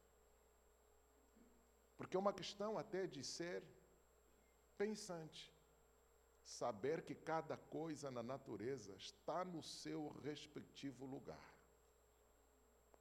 Porque 2.04 2.18
é 2.18 2.20
uma 2.20 2.34
questão 2.34 2.78
até 2.78 3.08
de 3.08 3.24
ser 3.24 3.64
pensante. 4.78 5.50
Saber 6.44 7.02
que 7.02 7.16
cada 7.16 7.56
coisa 7.56 8.12
na 8.12 8.22
natureza 8.22 8.94
está 8.98 9.46
no 9.46 9.64
seu 9.64 10.10
respectivo 10.22 11.06
lugar. 11.06 11.56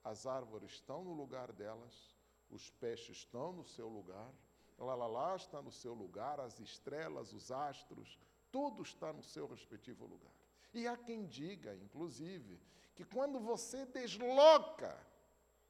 As 0.05 0.25
árvores 0.25 0.75
estão 0.75 1.03
no 1.03 1.13
lugar 1.15 1.51
delas, 1.51 2.15
os 2.49 2.71
peixes 2.71 3.17
estão 3.17 3.53
no 3.53 3.65
seu 3.65 3.89
lugar, 3.89 4.33
lá, 4.79 4.95
lá, 4.95 5.09
lá 5.09 5.35
está 5.35 5.61
no 5.61 5.73
seu 5.73 5.95
lugar, 5.95 6.39
as 6.39 6.61
estrelas, 6.61 7.33
os 7.33 7.51
astros, 7.51 8.17
tudo 8.53 8.85
está 8.85 9.13
no 9.13 9.25
seu 9.25 9.49
respectivo 9.49 10.07
lugar. 10.07 10.33
E 10.73 10.87
há 10.87 10.97
quem 10.97 11.27
diga, 11.27 11.75
inclusive, 11.75 12.61
que 12.95 13.05
quando 13.05 13.41
você 13.41 13.85
desloca 13.85 14.97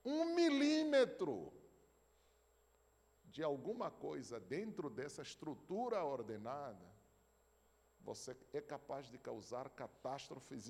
um 0.05 0.35
milímetro 0.35 1.62
de 3.33 3.43
alguma 3.43 3.91
coisa 3.91 4.39
dentro 4.39 4.91
dessa 4.91 5.23
estrutura 5.23 6.05
ordenada, 6.05 6.87
você 8.01 8.37
é 8.53 8.61
capaz 8.61 9.07
de 9.07 9.19
causar 9.19 9.71
catástrofes 9.71 10.69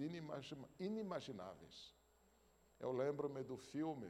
inimagináveis. 0.79 1.93
Eu 2.79 2.93
lembro-me 2.93 3.43
do 3.43 3.57
filme 3.57 4.09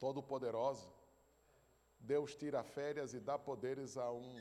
Todo-Poderoso. 0.00 0.92
Deus 2.00 2.34
tira 2.34 2.62
férias 2.64 3.14
e 3.14 3.20
dá 3.20 3.38
poderes 3.38 3.96
a 3.96 4.10
um 4.10 4.34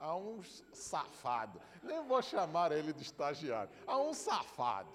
a 0.00 0.16
um 0.16 0.42
safado. 0.72 1.60
Nem 1.82 2.06
vou 2.06 2.22
chamar 2.22 2.70
ele 2.70 2.92
de 2.92 3.02
estagiário. 3.02 3.70
A 3.86 3.98
um 3.98 4.14
safado. 4.14 4.92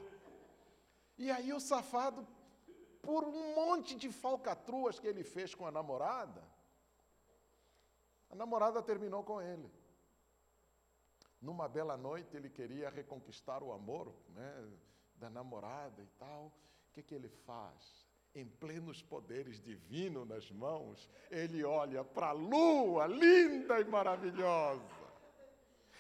E 1.18 1.30
aí 1.30 1.52
o 1.54 1.60
safado, 1.60 2.26
por 3.02 3.26
um 3.26 3.54
monte 3.54 3.96
de 3.96 4.10
falcatruas 4.10 5.00
que 5.00 5.08
ele 5.08 5.24
fez 5.24 5.54
com 5.54 5.68
a 5.68 5.72
namorada, 5.72 6.42
a 8.34 8.36
namorada 8.36 8.82
terminou 8.82 9.24
com 9.24 9.40
ele. 9.40 9.70
Numa 11.40 11.70
bela 11.70 11.96
noite, 11.96 12.36
ele 12.36 12.50
queria 12.50 12.90
reconquistar 12.90 13.62
o 13.62 13.72
amor 13.72 14.12
né, 14.30 14.72
da 15.14 15.30
namorada 15.30 16.02
e 16.02 16.08
tal. 16.18 16.48
O 16.48 16.94
que, 16.94 17.04
que 17.04 17.14
ele 17.14 17.30
faz? 17.30 18.08
Em 18.34 18.48
plenos 18.48 19.04
poderes 19.04 19.62
divinos 19.62 20.28
nas 20.28 20.50
mãos, 20.50 21.08
ele 21.30 21.64
olha 21.64 22.04
para 22.04 22.30
a 22.30 22.32
lua, 22.32 23.06
linda 23.06 23.80
e 23.80 23.86
maravilhosa. 23.86 24.82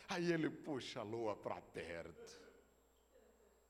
Aí 0.09 0.33
ele 0.33 0.49
puxa 0.49 1.01
a 1.01 1.03
lua 1.03 1.35
para 1.35 1.61
perto, 1.61 2.41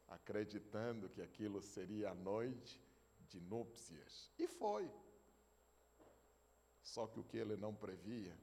acreditando 0.08 1.10
que 1.10 1.22
aquilo 1.22 1.62
seria 1.62 2.12
a 2.12 2.16
noite 2.16 2.82
de 3.28 3.42
núpcias. 3.42 4.32
E 4.40 4.48
foi. 4.48 4.90
Só 6.82 7.08
que 7.08 7.20
o 7.20 7.24
que 7.26 7.36
ele 7.38 7.58
não 7.58 7.76
previa 7.76 8.34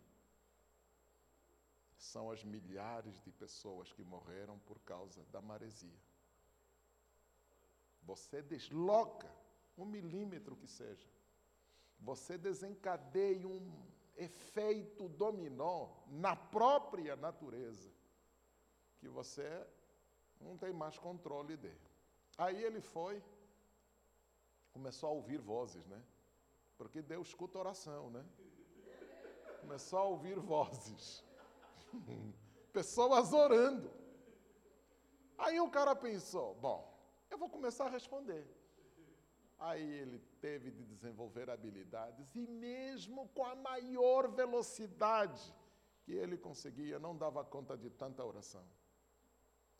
são 2.01 2.30
as 2.30 2.42
milhares 2.42 3.20
de 3.20 3.30
pessoas 3.30 3.92
que 3.92 4.03
morreram 4.03 4.59
por 4.61 4.78
causa 4.80 5.22
da 5.26 5.40
maresia. 5.42 6.01
Você 8.03 8.40
desloca 8.40 9.30
um 9.76 9.84
milímetro 9.84 10.57
que 10.57 10.66
seja. 10.66 11.07
Você 11.98 12.38
desencadeia 12.38 13.46
um 13.46 13.70
efeito 14.16 15.11
dominó 15.11 15.90
na 16.07 16.34
própria 16.34 17.14
natureza 17.16 17.90
que 18.98 19.09
você 19.09 19.66
não 20.40 20.57
tem 20.57 20.72
mais 20.72 20.98
controle 20.98 21.55
dele. 21.55 21.90
Aí 22.38 22.64
ele 22.64 22.80
foi, 22.80 23.22
começou 24.72 25.11
a 25.11 25.12
ouvir 25.12 25.38
vozes, 25.38 25.86
né? 25.86 26.03
Porque 26.78 27.03
Deus 27.03 27.28
escuta 27.28 27.59
oração, 27.59 28.09
né? 28.09 28.24
Começou 29.61 29.98
a 29.98 30.05
ouvir 30.05 30.38
vozes. 30.38 31.22
Pessoas 32.72 33.32
orando. 33.32 33.91
Aí 35.38 35.59
o 35.61 35.70
cara 35.70 35.95
pensou: 35.95 36.55
bom, 36.55 36.93
eu 37.30 37.38
vou 37.38 37.49
começar 37.49 37.86
a 37.86 37.91
responder. 37.91 38.47
Aí 39.59 39.82
ele 39.82 40.18
teve 40.41 40.70
de 40.70 40.84
desenvolver 40.84 41.51
habilidades 41.51 42.34
e, 42.34 42.47
mesmo 42.47 43.28
com 43.28 43.45
a 43.45 43.55
maior 43.55 44.30
velocidade 44.30 45.55
que 46.03 46.12
ele 46.12 46.38
conseguia, 46.38 46.99
não 46.99 47.16
dava 47.16 47.45
conta 47.45 47.76
de 47.76 47.91
tanta 47.91 48.24
oração. 48.24 48.64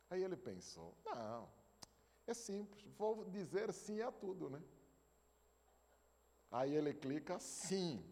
Aí 0.09 0.23
ele 0.23 0.37
pensou: 0.37 0.95
não, 1.05 1.49
é 2.27 2.33
simples, 2.33 2.85
vou 2.97 3.25
dizer 3.25 3.73
sim 3.73 4.01
a 4.01 4.11
tudo, 4.11 4.49
né? 4.49 4.61
Aí 6.51 6.75
ele 6.75 6.93
clica 6.93 7.39
sim 7.39 8.03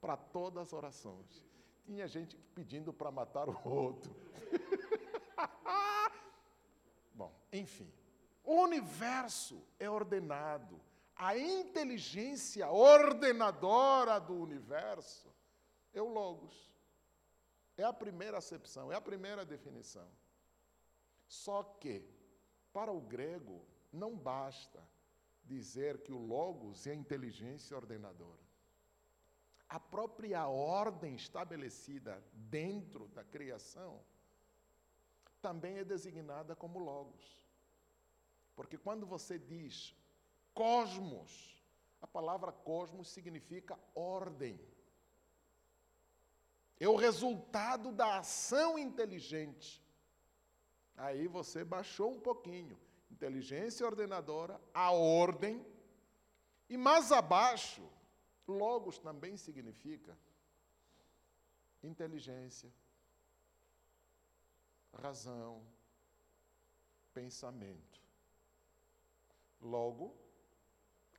para 0.00 0.16
todas 0.16 0.68
as 0.68 0.72
orações. 0.72 1.46
Tinha 1.86 2.08
gente 2.08 2.36
pedindo 2.52 2.92
para 2.92 3.12
matar 3.12 3.48
o 3.48 3.68
outro. 3.68 4.12
Bom, 7.14 7.32
enfim, 7.52 7.88
o 8.42 8.60
universo 8.60 9.62
é 9.78 9.88
ordenado. 9.88 10.80
A 11.14 11.38
inteligência 11.38 12.68
ordenadora 12.68 14.18
do 14.18 14.34
universo 14.34 15.32
é 15.94 16.02
o 16.02 16.08
Logos. 16.08 16.74
É 17.76 17.84
a 17.84 17.92
primeira 17.92 18.38
acepção, 18.38 18.90
é 18.90 18.96
a 18.96 19.00
primeira 19.00 19.44
definição. 19.44 20.10
Só 21.28 21.62
que, 21.62 22.04
para 22.72 22.90
o 22.90 23.00
grego, 23.00 23.64
não 23.92 24.16
basta 24.16 24.82
dizer 25.44 26.02
que 26.02 26.12
o 26.12 26.18
Logos 26.18 26.84
é 26.88 26.90
a 26.90 26.96
inteligência 26.96 27.76
ordenadora. 27.76 28.45
A 29.68 29.80
própria 29.80 30.46
ordem 30.46 31.14
estabelecida 31.16 32.22
dentro 32.32 33.08
da 33.08 33.24
criação 33.24 34.00
também 35.42 35.78
é 35.78 35.84
designada 35.84 36.54
como 36.54 36.78
Logos. 36.78 37.42
Porque 38.54 38.78
quando 38.78 39.06
você 39.06 39.38
diz 39.38 39.94
cosmos, 40.54 41.62
a 42.00 42.06
palavra 42.06 42.52
cosmos 42.52 43.08
significa 43.08 43.78
ordem. 43.94 44.58
É 46.78 46.88
o 46.88 46.96
resultado 46.96 47.90
da 47.90 48.18
ação 48.18 48.78
inteligente. 48.78 49.82
Aí 50.96 51.26
você 51.26 51.64
baixou 51.64 52.12
um 52.12 52.20
pouquinho 52.20 52.78
inteligência 53.10 53.86
ordenadora, 53.86 54.60
a 54.74 54.90
ordem, 54.90 55.64
e 56.68 56.76
mais 56.76 57.12
abaixo, 57.12 57.82
logos 58.46 58.98
também 58.98 59.36
significa 59.36 60.16
inteligência, 61.82 62.72
razão, 64.92 65.62
pensamento. 67.12 68.00
Logo, 69.60 70.14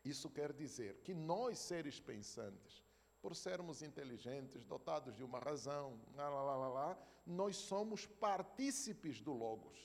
isso 0.03 0.29
quer 0.29 0.53
dizer 0.53 1.01
que 1.03 1.13
nós, 1.13 1.57
seres 1.59 1.99
pensantes, 1.99 2.83
por 3.21 3.35
sermos 3.35 3.81
inteligentes, 3.81 4.63
dotados 4.63 5.15
de 5.15 5.23
uma 5.23 5.39
razão, 5.39 5.99
lá, 6.15 6.29
lá, 6.29 6.55
lá, 6.55 6.67
lá, 6.69 6.97
nós 7.25 7.57
somos 7.57 8.05
partícipes 8.05 9.19
do 9.21 9.33
Logos. 9.33 9.77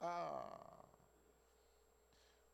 Ah, 0.00 0.67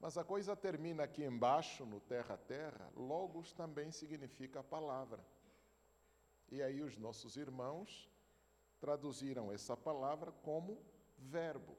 mas 0.05 0.19
a 0.19 0.23
coisa 0.23 0.55
termina 0.55 1.05
aqui 1.05 1.25
embaixo, 1.25 1.87
no 1.87 1.99
terra-terra, 1.99 2.91
logos 2.95 3.55
também 3.55 3.91
significa 3.91 4.63
palavra. 4.63 5.25
E 6.51 6.63
aí 6.63 6.83
os 6.83 6.99
nossos 6.99 7.39
irmãos 7.39 8.07
traduziram 8.79 9.51
essa 9.51 9.75
palavra 9.75 10.31
como 10.31 10.79
verbo. 11.17 11.75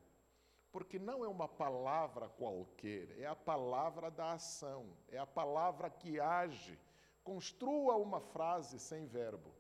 Porque 0.71 0.97
não 0.97 1.23
é 1.23 1.27
uma 1.27 1.47
palavra 1.47 2.27
qualquer, 2.27 3.15
é 3.19 3.27
a 3.27 3.35
palavra 3.35 4.09
da 4.09 4.31
ação, 4.31 4.97
é 5.07 5.19
a 5.19 5.27
palavra 5.27 5.87
que 5.87 6.19
age. 6.19 6.79
Construa 7.23 7.95
uma 7.95 8.19
frase 8.19 8.79
sem 8.79 9.05
verbo. 9.05 9.53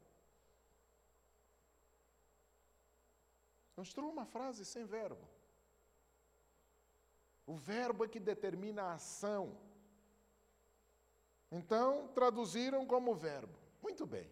Construa 3.75 4.09
uma 4.09 4.25
frase 4.25 4.65
sem 4.65 4.85
verbo. 4.85 5.34
O 7.45 7.55
verbo 7.55 8.03
é 8.03 8.07
que 8.07 8.19
determina 8.19 8.83
a 8.83 8.93
ação. 8.93 9.57
Então, 11.51 12.07
traduziram 12.09 12.85
como 12.85 13.15
verbo. 13.15 13.57
Muito 13.81 14.05
bem. 14.05 14.29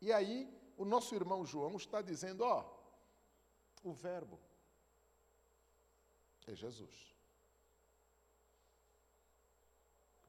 E 0.00 0.12
aí, 0.12 0.48
o 0.76 0.84
nosso 0.84 1.14
irmão 1.14 1.44
João 1.44 1.76
está 1.76 2.00
dizendo: 2.00 2.42
ó, 2.44 2.64
o 3.82 3.92
verbo 3.92 4.38
é 6.46 6.54
Jesus. 6.54 7.14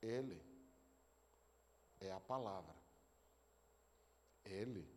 Ele 0.01 0.41
é 1.99 2.11
a 2.11 2.19
palavra. 2.19 2.75
Ele 4.43 4.87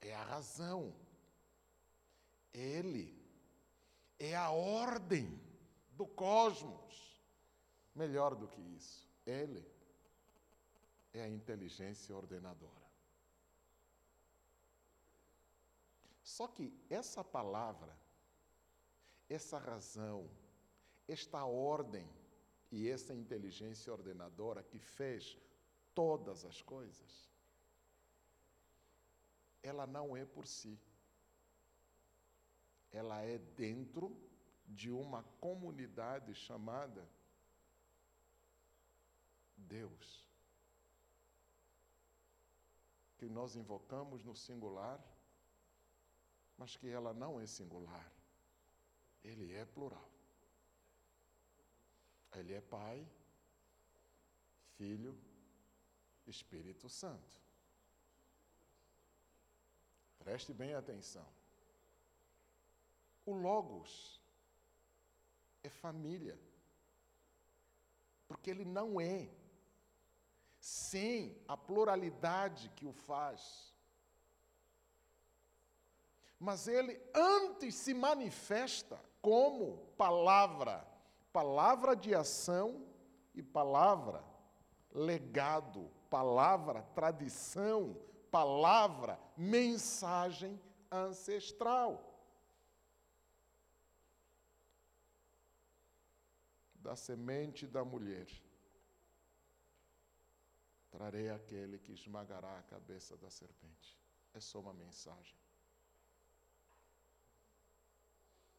é 0.00 0.14
a 0.14 0.22
razão. 0.22 0.94
Ele 2.52 3.21
é 4.24 4.36
a 4.36 4.50
ordem 4.50 5.40
do 5.90 6.06
cosmos. 6.06 7.20
Melhor 7.94 8.34
do 8.34 8.46
que 8.46 8.60
isso, 8.60 9.10
Ele 9.26 9.66
é 11.12 11.22
a 11.22 11.28
inteligência 11.28 12.16
ordenadora. 12.16 12.70
Só 16.22 16.46
que 16.46 16.72
essa 16.88 17.22
palavra, 17.22 17.94
essa 19.28 19.58
razão, 19.58 20.30
esta 21.06 21.44
ordem 21.44 22.08
e 22.70 22.88
essa 22.88 23.12
inteligência 23.12 23.92
ordenadora 23.92 24.62
que 24.62 24.78
fez 24.78 25.36
todas 25.94 26.44
as 26.44 26.62
coisas, 26.62 27.28
ela 29.62 29.86
não 29.86 30.16
é 30.16 30.24
por 30.24 30.46
si 30.46 30.80
ela 32.92 33.22
é 33.22 33.38
dentro 33.38 34.14
de 34.66 34.90
uma 34.90 35.22
comunidade 35.40 36.34
chamada 36.34 37.08
Deus. 39.56 40.28
Que 43.16 43.28
nós 43.28 43.56
invocamos 43.56 44.24
no 44.24 44.34
singular, 44.34 45.00
mas 46.58 46.76
que 46.76 46.88
ela 46.88 47.14
não 47.14 47.40
é 47.40 47.46
singular. 47.46 48.12
Ele 49.24 49.52
é 49.54 49.64
plural. 49.64 50.10
Ele 52.34 52.54
é 52.54 52.60
Pai, 52.60 53.06
Filho, 54.76 55.16
Espírito 56.26 56.88
Santo. 56.88 57.40
Preste 60.18 60.52
bem 60.52 60.74
atenção. 60.74 61.26
O 63.24 63.32
Logos 63.32 64.20
é 65.62 65.68
família. 65.68 66.38
Porque 68.26 68.50
ele 68.50 68.64
não 68.64 69.00
é 69.00 69.28
sem 70.58 71.36
a 71.48 71.56
pluralidade 71.56 72.70
que 72.76 72.86
o 72.86 72.92
faz. 72.92 73.74
Mas 76.38 76.66
ele 76.66 77.00
antes 77.14 77.74
se 77.74 77.94
manifesta 77.94 79.00
como 79.20 79.78
palavra, 79.96 80.86
palavra 81.32 81.94
de 81.94 82.14
ação 82.14 82.84
e 83.34 83.42
palavra 83.42 84.24
legado, 84.92 85.90
palavra 86.10 86.82
tradição, 86.94 87.96
palavra 88.30 89.18
mensagem 89.36 90.60
ancestral. 90.90 92.11
da 96.82 96.96
semente 96.96 97.66
da 97.66 97.84
mulher, 97.84 98.28
trarei 100.90 101.30
aquele 101.30 101.78
que 101.78 101.92
esmagará 101.92 102.58
a 102.58 102.62
cabeça 102.62 103.16
da 103.16 103.30
serpente. 103.30 103.98
É 104.34 104.40
só 104.40 104.58
uma 104.60 104.74
mensagem. 104.74 105.36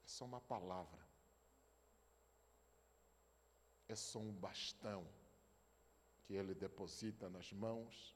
É 0.03 0.07
só 0.07 0.25
uma 0.25 0.41
palavra. 0.41 1.03
É 3.89 3.95
só 3.95 4.19
um 4.19 4.31
bastão 4.31 5.05
que 6.23 6.33
ele 6.33 6.53
deposita 6.53 7.29
nas 7.29 7.51
mãos 7.51 8.15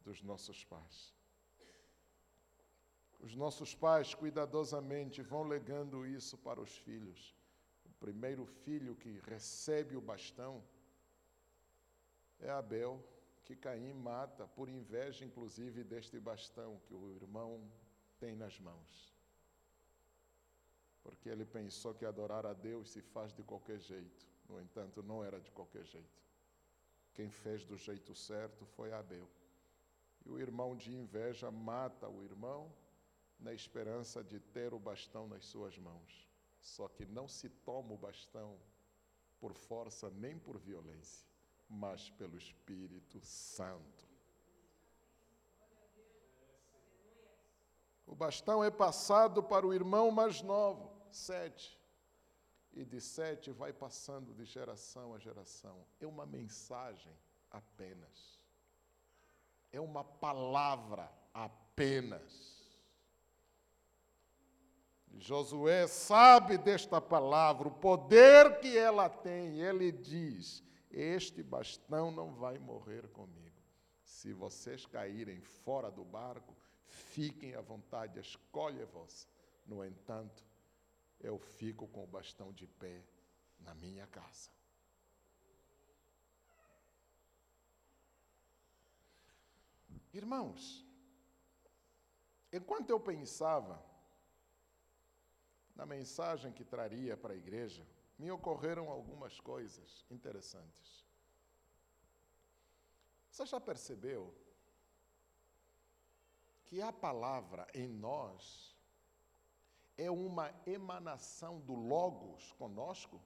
dos 0.00 0.22
nossos 0.22 0.64
pais. 0.64 1.14
Os 3.20 3.36
nossos 3.36 3.74
pais 3.74 4.14
cuidadosamente 4.14 5.22
vão 5.22 5.44
legando 5.44 6.04
isso 6.06 6.36
para 6.38 6.60
os 6.60 6.76
filhos. 6.78 7.34
Primeiro 8.02 8.44
filho 8.44 8.96
que 8.96 9.20
recebe 9.28 9.96
o 9.96 10.00
bastão 10.00 10.60
é 12.40 12.50
Abel, 12.50 13.00
que 13.44 13.54
Caim 13.54 13.92
mata 13.92 14.44
por 14.44 14.68
inveja, 14.68 15.24
inclusive, 15.24 15.84
deste 15.84 16.18
bastão 16.18 16.80
que 16.84 16.92
o 16.92 17.08
irmão 17.12 17.62
tem 18.18 18.34
nas 18.34 18.58
mãos. 18.58 19.14
Porque 21.00 21.28
ele 21.28 21.44
pensou 21.44 21.94
que 21.94 22.04
adorar 22.04 22.44
a 22.44 22.52
Deus 22.52 22.90
se 22.90 23.00
faz 23.00 23.32
de 23.32 23.44
qualquer 23.44 23.78
jeito. 23.78 24.26
No 24.48 24.60
entanto, 24.60 25.00
não 25.00 25.22
era 25.22 25.40
de 25.40 25.52
qualquer 25.52 25.84
jeito. 25.84 26.26
Quem 27.14 27.30
fez 27.30 27.64
do 27.64 27.76
jeito 27.76 28.16
certo 28.16 28.66
foi 28.66 28.92
Abel. 28.92 29.28
E 30.26 30.28
o 30.28 30.40
irmão 30.40 30.74
de 30.74 30.92
inveja 30.92 31.52
mata 31.52 32.08
o 32.08 32.24
irmão 32.24 32.74
na 33.38 33.54
esperança 33.54 34.24
de 34.24 34.40
ter 34.40 34.74
o 34.74 34.78
bastão 34.80 35.28
nas 35.28 35.44
suas 35.44 35.78
mãos. 35.78 36.31
Só 36.62 36.88
que 36.88 37.04
não 37.04 37.26
se 37.26 37.48
toma 37.48 37.92
o 37.92 37.98
bastão 37.98 38.56
por 39.40 39.52
força 39.52 40.08
nem 40.08 40.38
por 40.38 40.56
violência, 40.56 41.26
mas 41.68 42.08
pelo 42.10 42.38
Espírito 42.38 43.20
Santo. 43.20 44.08
O 48.06 48.14
bastão 48.14 48.62
é 48.62 48.70
passado 48.70 49.42
para 49.42 49.66
o 49.66 49.74
irmão 49.74 50.10
mais 50.12 50.40
novo, 50.42 50.94
sete. 51.10 51.80
E 52.72 52.84
de 52.84 53.00
sete 53.00 53.50
vai 53.50 53.72
passando 53.72 54.32
de 54.32 54.44
geração 54.44 55.14
a 55.14 55.18
geração. 55.18 55.84
É 56.00 56.06
uma 56.06 56.24
mensagem 56.24 57.12
apenas. 57.50 58.40
É 59.72 59.80
uma 59.80 60.04
palavra 60.04 61.10
apenas. 61.34 62.51
Josué 65.18 65.86
sabe 65.86 66.58
desta 66.58 67.00
palavra, 67.00 67.68
o 67.68 67.72
poder 67.72 68.58
que 68.60 68.76
ela 68.76 69.08
tem. 69.08 69.60
Ele 69.60 69.92
diz: 69.92 70.62
Este 70.90 71.42
bastão 71.42 72.10
não 72.10 72.32
vai 72.34 72.58
morrer 72.58 73.08
comigo. 73.08 73.62
Se 74.02 74.32
vocês 74.32 74.86
caírem 74.86 75.40
fora 75.40 75.90
do 75.90 76.04
barco, 76.04 76.56
fiquem 76.86 77.54
à 77.54 77.60
vontade, 77.60 78.18
escolhe 78.20 78.84
vos. 78.86 79.28
No 79.66 79.84
entanto, 79.84 80.44
eu 81.20 81.38
fico 81.38 81.86
com 81.88 82.04
o 82.04 82.06
bastão 82.06 82.52
de 82.52 82.66
pé 82.66 83.04
na 83.60 83.74
minha 83.74 84.06
casa. 84.06 84.50
Irmãos, 90.12 90.86
enquanto 92.52 92.90
eu 92.90 93.00
pensava 93.00 93.82
na 95.74 95.86
mensagem 95.86 96.52
que 96.52 96.64
traria 96.64 97.16
para 97.16 97.32
a 97.32 97.36
igreja, 97.36 97.86
me 98.18 98.30
ocorreram 98.30 98.90
algumas 98.90 99.40
coisas 99.40 100.04
interessantes. 100.10 101.04
Você 103.30 103.46
já 103.46 103.60
percebeu 103.60 104.34
que 106.64 106.80
a 106.80 106.92
palavra 106.92 107.66
em 107.74 107.88
nós 107.88 108.76
é 109.96 110.10
uma 110.10 110.52
emanação 110.66 111.60
do 111.60 111.74
Logos 111.74 112.52
conosco? 112.52 113.20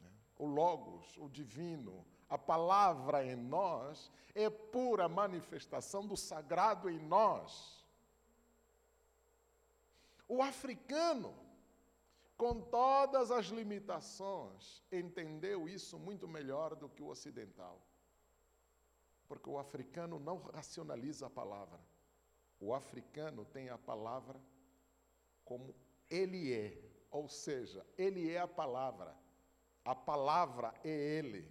Né? 0.00 0.10
O 0.38 0.46
Logos, 0.46 1.16
o 1.18 1.28
divino, 1.28 2.06
a 2.28 2.38
palavra 2.38 3.24
em 3.24 3.36
nós 3.36 4.10
é 4.34 4.48
pura 4.50 5.08
manifestação 5.08 6.06
do 6.06 6.16
sagrado 6.16 6.90
em 6.90 6.98
nós. 6.98 7.73
O 10.28 10.42
africano, 10.42 11.34
com 12.36 12.60
todas 12.60 13.30
as 13.30 13.46
limitações, 13.46 14.82
entendeu 14.90 15.68
isso 15.68 15.98
muito 15.98 16.26
melhor 16.26 16.74
do 16.74 16.88
que 16.88 17.02
o 17.02 17.08
ocidental. 17.08 17.80
Porque 19.28 19.48
o 19.48 19.58
africano 19.58 20.18
não 20.18 20.38
racionaliza 20.38 21.26
a 21.26 21.30
palavra. 21.30 21.80
O 22.60 22.74
africano 22.74 23.44
tem 23.44 23.68
a 23.68 23.78
palavra 23.78 24.40
como 25.44 25.74
ele 26.08 26.52
é, 26.52 26.78
ou 27.10 27.28
seja, 27.28 27.84
ele 27.98 28.30
é 28.30 28.38
a 28.38 28.48
palavra. 28.48 29.14
A 29.84 29.94
palavra 29.94 30.74
é 30.82 30.88
ele. 30.88 31.46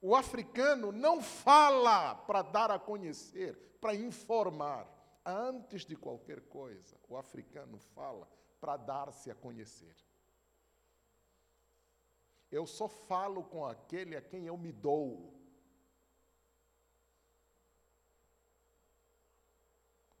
O 0.00 0.14
africano 0.14 0.90
não 0.92 1.20
fala 1.20 2.14
para 2.14 2.42
dar 2.42 2.70
a 2.70 2.78
conhecer, 2.78 3.54
para 3.80 3.94
informar 3.94 4.86
antes 5.28 5.84
de 5.84 5.94
qualquer 5.94 6.40
coisa, 6.48 6.96
o 7.08 7.16
africano 7.16 7.78
fala 7.78 8.28
para 8.60 8.76
dar-se 8.76 9.30
a 9.30 9.34
conhecer. 9.34 9.94
Eu 12.50 12.66
só 12.66 12.88
falo 12.88 13.44
com 13.44 13.66
aquele 13.66 14.16
a 14.16 14.22
quem 14.22 14.46
eu 14.46 14.56
me 14.56 14.72
dou. 14.72 15.34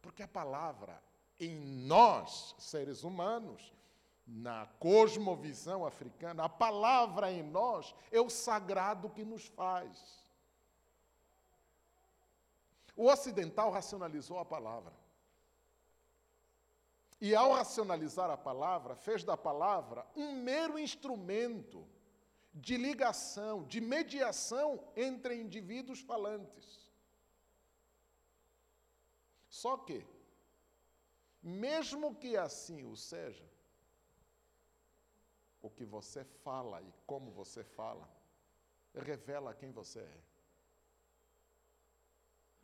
Porque 0.02 0.22
a 0.22 0.28
palavra 0.28 1.02
em 1.40 1.56
nós, 1.86 2.54
seres 2.58 3.02
humanos, 3.02 3.72
na 4.26 4.66
cosmovisão 4.78 5.86
africana, 5.86 6.44
a 6.44 6.48
palavra 6.50 7.32
em 7.32 7.42
nós 7.42 7.94
é 8.12 8.20
o 8.20 8.28
sagrado 8.28 9.08
que 9.08 9.24
nos 9.24 9.46
faz. 9.46 10.27
O 12.98 13.06
ocidental 13.06 13.70
racionalizou 13.70 14.40
a 14.40 14.44
palavra. 14.44 14.92
E 17.20 17.32
ao 17.32 17.52
racionalizar 17.52 18.28
a 18.28 18.36
palavra, 18.36 18.96
fez 18.96 19.22
da 19.22 19.36
palavra 19.36 20.04
um 20.16 20.32
mero 20.42 20.76
instrumento 20.76 21.86
de 22.52 22.76
ligação, 22.76 23.62
de 23.62 23.80
mediação 23.80 24.84
entre 24.96 25.40
indivíduos 25.40 26.00
falantes. 26.00 26.90
Só 29.48 29.76
que, 29.76 30.04
mesmo 31.40 32.16
que 32.16 32.36
assim 32.36 32.82
o 32.84 32.96
seja, 32.96 33.48
o 35.62 35.70
que 35.70 35.84
você 35.84 36.24
fala 36.24 36.82
e 36.82 36.92
como 37.06 37.30
você 37.30 37.62
fala, 37.62 38.10
revela 38.92 39.54
quem 39.54 39.70
você 39.70 40.00
é. 40.00 40.27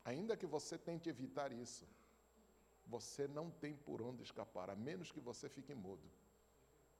Ainda 0.04 0.36
que 0.36 0.46
você 0.46 0.76
tente 0.76 1.08
evitar 1.08 1.50
isso, 1.52 1.86
você 2.86 3.26
não 3.26 3.50
tem 3.50 3.74
por 3.74 4.02
onde 4.02 4.22
escapar, 4.22 4.68
a 4.68 4.76
menos 4.76 5.10
que 5.10 5.20
você 5.20 5.48
fique 5.48 5.74
mudo. 5.74 6.10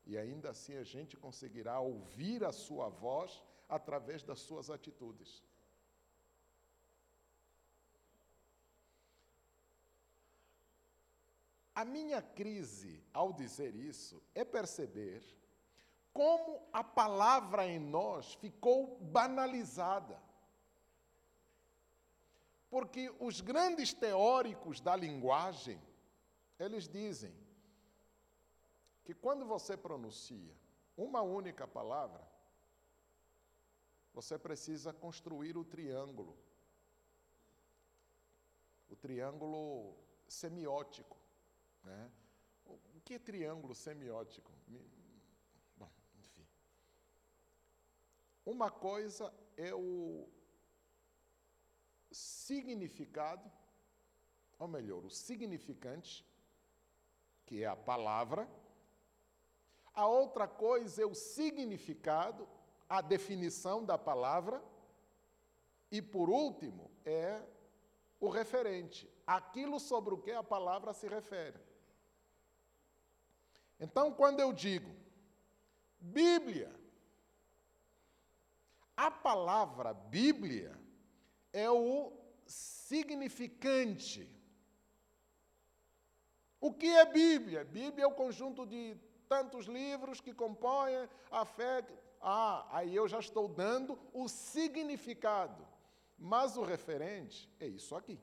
E 0.07 0.17
ainda 0.17 0.51
assim 0.51 0.77
a 0.77 0.85
gente 0.85 1.17
conseguirá 1.17 1.79
ouvir 1.81 2.45
a 2.45 2.53
sua 2.53 2.89
voz 2.89 3.43
através 3.69 4.23
das 4.23 4.41
suas 4.41 4.71
atitudes. 4.71 5.43
A 11.75 11.85
minha 11.85 12.23
crise 12.23 13.03
ao 13.13 13.33
dizer 13.33 13.75
isso 13.75 14.23
é 14.35 14.45
perceber 14.45 15.23
como 16.13 16.63
a 16.73 16.85
palavra 16.85 17.67
em 17.67 17.81
nós 17.81 18.35
ficou 18.35 18.97
banalizada. 19.01 20.23
Porque 22.75 23.09
os 23.21 23.41
grandes 23.41 23.93
teóricos 23.95 24.81
da 24.81 24.97
linguagem, 24.97 25.81
eles 26.59 26.89
dizem 26.89 27.33
que 29.05 29.15
quando 29.15 29.47
você 29.47 29.77
pronuncia 29.77 30.53
uma 30.97 31.23
única 31.23 31.69
palavra, 31.69 32.21
você 34.13 34.37
precisa 34.37 34.93
construir 34.93 35.57
o 35.57 35.65
triângulo. 35.65 36.37
O 38.91 38.97
triângulo 38.97 39.97
semiótico. 40.27 41.17
Né? 41.85 42.11
O 42.67 43.01
que 43.05 43.15
é 43.15 43.19
triângulo 43.21 43.73
semiótico? 43.77 44.51
Bom, 45.77 45.93
enfim. 46.19 46.45
Uma 48.45 48.69
coisa 48.69 49.33
é 49.57 49.73
o 49.73 50.29
significado, 52.15 53.51
ou 54.59 54.69
melhor, 54.69 55.05
o 55.05 55.11
significante, 55.11 56.25
que 57.45 57.63
é 57.63 57.67
a 57.67 57.77
palavra. 57.77 58.49
A 59.93 60.07
outra 60.07 60.49
coisa 60.49 61.03
é 61.03 61.07
o 61.07 61.15
significado, 61.15 62.49
a 62.89 63.01
definição 63.01 63.85
da 63.85 63.99
palavra. 63.99 64.63
E 65.91 66.01
por 66.01 66.31
último, 66.31 66.91
é 67.05 67.43
o 68.19 68.29
referente, 68.29 69.11
aquilo 69.27 69.79
sobre 69.79 70.15
o 70.15 70.19
que 70.19 70.33
a 70.33 70.43
palavra 70.43 70.93
se 70.95 71.07
refere. 71.09 71.59
Então, 73.79 74.13
quando 74.13 74.41
eu 74.41 74.53
digo 74.53 74.95
Bíblia, 76.01 76.75
a 78.97 79.11
palavra 79.11 79.93
Bíblia 79.93 80.84
é 81.55 81.71
o 81.71 82.13
significante. 82.45 84.29
O 86.61 86.73
que 86.73 86.89
é 86.89 87.07
Bíblia? 87.07 87.65
Bíblia 87.65 88.05
é 88.05 88.07
o 88.07 88.15
conjunto 88.15 88.67
de 88.67 88.97
tantos 89.29 89.67
livros 89.67 90.21
que 90.21 90.35
compõem 90.35 91.09
a 91.31 91.45
fé. 91.45 91.87
Ah, 92.21 92.67
aí 92.71 92.95
eu 92.95 93.07
já 93.07 93.21
estou 93.21 93.47
dando 93.49 93.99
o 94.13 94.29
significado. 94.29 95.65
Mas 96.19 96.57
o 96.57 96.63
referente 96.63 97.49
é 97.61 97.67
isso 97.67 97.95
aqui. 97.95 98.19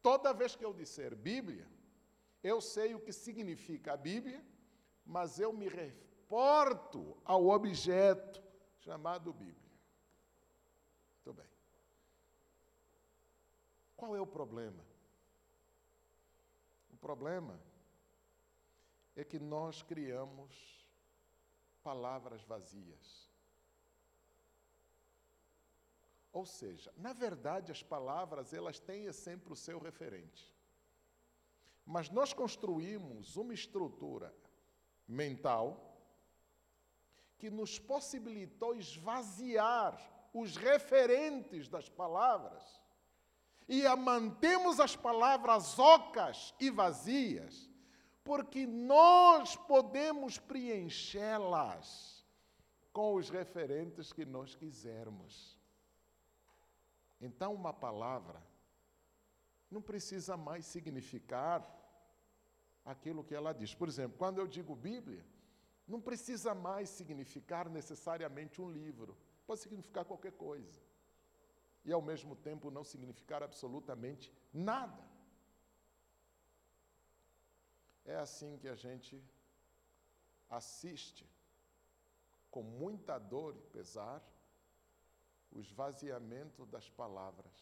Toda 0.00 0.32
vez 0.32 0.54
que 0.54 0.64
eu 0.64 0.72
disser 0.72 1.16
Bíblia, 1.16 1.66
eu 2.42 2.60
sei 2.60 2.94
o 2.94 3.00
que 3.00 3.12
significa 3.12 3.94
a 3.94 3.96
Bíblia, 3.96 4.44
mas 5.04 5.40
eu 5.40 5.52
me 5.52 5.68
reporto 5.68 7.16
ao 7.24 7.48
objeto 7.48 8.42
chamado 8.80 9.32
Bíblia. 9.32 9.68
Muito 11.16 11.32
bem. 11.32 11.50
Qual 13.98 14.14
é 14.14 14.20
o 14.20 14.26
problema? 14.26 14.84
O 16.88 16.96
problema 16.96 17.60
é 19.16 19.24
que 19.24 19.40
nós 19.40 19.82
criamos 19.82 20.86
palavras 21.82 22.44
vazias. 22.44 23.28
Ou 26.32 26.46
seja, 26.46 26.94
na 26.96 27.12
verdade, 27.12 27.72
as 27.72 27.82
palavras 27.82 28.54
elas 28.54 28.78
têm 28.78 29.12
sempre 29.12 29.52
o 29.52 29.56
seu 29.56 29.80
referente. 29.80 30.54
Mas 31.84 32.08
nós 32.08 32.32
construímos 32.32 33.36
uma 33.36 33.52
estrutura 33.52 34.32
mental 35.08 36.00
que 37.36 37.50
nos 37.50 37.80
possibilitou 37.80 38.76
esvaziar 38.76 39.98
os 40.32 40.56
referentes 40.56 41.68
das 41.68 41.88
palavras 41.88 42.78
e 43.68 43.86
a 43.86 43.94
mantemos 43.94 44.80
as 44.80 44.96
palavras 44.96 45.78
ocas 45.78 46.54
e 46.58 46.70
vazias, 46.70 47.70
porque 48.24 48.66
nós 48.66 49.56
podemos 49.56 50.38
preenchê-las 50.38 52.26
com 52.92 53.14
os 53.14 53.28
referentes 53.28 54.12
que 54.12 54.24
nós 54.24 54.54
quisermos. 54.54 55.58
Então, 57.20 57.54
uma 57.54 57.72
palavra 57.72 58.42
não 59.70 59.82
precisa 59.82 60.36
mais 60.36 60.64
significar 60.64 61.62
aquilo 62.84 63.22
que 63.22 63.34
ela 63.34 63.52
diz. 63.52 63.74
Por 63.74 63.86
exemplo, 63.86 64.16
quando 64.16 64.38
eu 64.38 64.46
digo 64.46 64.74
Bíblia, 64.74 65.26
não 65.86 66.00
precisa 66.00 66.54
mais 66.54 66.88
significar 66.88 67.68
necessariamente 67.68 68.62
um 68.62 68.70
livro, 68.70 69.16
pode 69.46 69.60
significar 69.60 70.04
qualquer 70.06 70.32
coisa. 70.32 70.87
E 71.88 71.92
ao 71.92 72.02
mesmo 72.02 72.36
tempo 72.36 72.70
não 72.70 72.84
significar 72.84 73.42
absolutamente 73.42 74.30
nada. 74.52 75.02
É 78.04 78.16
assim 78.16 78.58
que 78.58 78.68
a 78.68 78.74
gente 78.74 79.14
assiste, 80.50 81.26
com 82.50 82.62
muita 82.62 83.18
dor 83.18 83.56
e 83.56 83.62
pesar, 83.76 84.22
o 85.50 85.58
esvaziamento 85.60 86.66
das 86.66 86.90
palavras. 86.90 87.58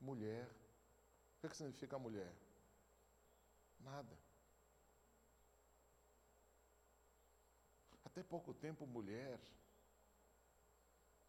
Mulher. 0.00 0.48
O 1.42 1.48
que 1.48 1.56
significa 1.56 1.98
mulher? 1.98 2.32
Nada. 3.80 4.16
Até 8.04 8.22
pouco 8.22 8.54
tempo, 8.54 8.86
mulher 8.86 9.40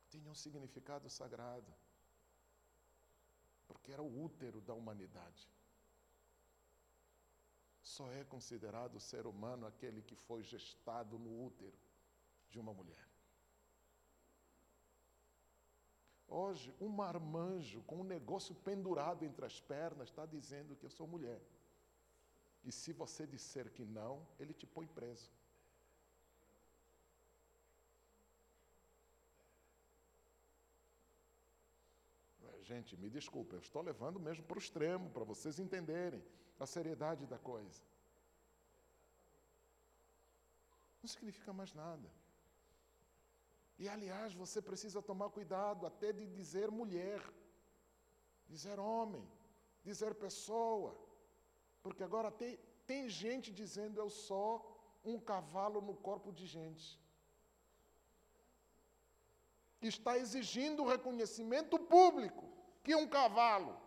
tinha 0.10 0.30
um 0.30 0.36
significado 0.36 1.10
sagrado, 1.10 1.74
porque 3.68 3.92
era 3.92 4.02
o 4.02 4.24
útero 4.24 4.62
da 4.62 4.74
humanidade. 4.74 5.50
Só 7.82 8.12
é 8.12 8.24
considerado 8.24 9.00
ser 9.00 9.26
humano 9.28 9.66
aquele 9.68 10.02
que 10.02 10.16
foi 10.16 10.42
gestado 10.44 11.20
no 11.20 11.46
útero 11.46 11.78
de 12.50 12.60
uma 12.60 12.74
mulher. 12.74 13.08
Hoje, 16.28 16.74
um 16.80 16.88
marmanjo 16.88 17.84
com 17.84 17.98
um 17.98 18.04
negócio 18.04 18.56
pendurado 18.56 19.24
entre 19.24 19.46
as 19.46 19.60
pernas 19.60 20.10
está 20.10 20.26
dizendo 20.26 20.76
que 20.76 20.86
eu 20.86 20.90
sou 20.90 21.06
mulher. 21.06 21.42
E 22.64 22.72
se 22.72 22.94
você 22.94 23.28
disser 23.28 23.70
que 23.72 23.84
não, 23.84 24.26
ele 24.40 24.54
te 24.54 24.66
põe 24.66 24.88
preso. 24.88 25.30
Gente, 32.64 32.96
me 32.96 33.10
desculpe, 33.10 33.54
eu 33.56 33.60
estou 33.60 33.82
levando 33.82 34.20
mesmo 34.20 34.44
para 34.46 34.56
o 34.56 34.64
extremo, 34.66 35.10
para 35.10 35.26
vocês 35.26 35.60
entenderem 35.60 36.24
a 36.58 36.66
seriedade 36.66 37.26
da 37.26 37.38
coisa. 37.38 37.82
Não 41.02 41.10
significa 41.10 41.52
mais 41.52 41.74
nada. 41.74 42.10
E, 43.78 43.90
aliás, 43.90 44.34
você 44.34 44.62
precisa 44.62 45.02
tomar 45.02 45.30
cuidado 45.30 45.86
até 45.86 46.14
de 46.14 46.26
dizer 46.26 46.72
mulher, 46.72 47.22
dizer 48.48 48.80
homem, 48.80 49.28
dizer 49.84 50.16
pessoa. 50.16 50.98
Porque 51.82 52.02
agora 52.02 52.32
tem, 52.32 52.58
tem 52.88 53.10
gente 53.10 53.52
dizendo 53.52 54.00
eu 54.00 54.10
sou 54.10 54.52
um 55.04 55.20
cavalo 55.20 55.82
no 55.82 55.96
corpo 55.96 56.32
de 56.32 56.46
gente 56.46 57.03
está 59.88 60.18
exigindo 60.18 60.84
o 60.84 60.88
reconhecimento 60.88 61.80
público 61.80 62.44
que 62.84 62.96
um 62.96 63.08
cavalo. 63.08 63.82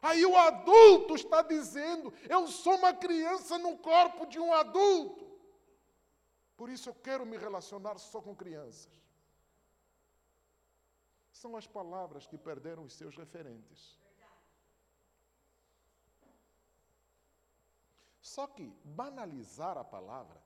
Aí 0.00 0.26
o 0.26 0.36
adulto 0.36 1.14
está 1.14 1.42
dizendo: 1.42 2.12
Eu 2.28 2.48
sou 2.48 2.74
uma 2.76 2.92
criança 2.92 3.56
no 3.56 3.78
corpo 3.78 4.26
de 4.26 4.40
um 4.40 4.52
adulto. 4.52 5.30
Por 6.56 6.68
isso 6.68 6.88
eu 6.88 6.94
quero 6.94 7.24
me 7.24 7.36
relacionar 7.36 7.98
só 7.98 8.20
com 8.20 8.34
crianças. 8.34 8.92
São 11.30 11.56
as 11.56 11.66
palavras 11.66 12.26
que 12.26 12.36
perderam 12.36 12.84
os 12.84 12.94
seus 12.94 13.16
referentes. 13.16 13.98
Só 18.20 18.46
que 18.46 18.66
banalizar 18.84 19.76
a 19.78 19.84
palavra 19.84 20.41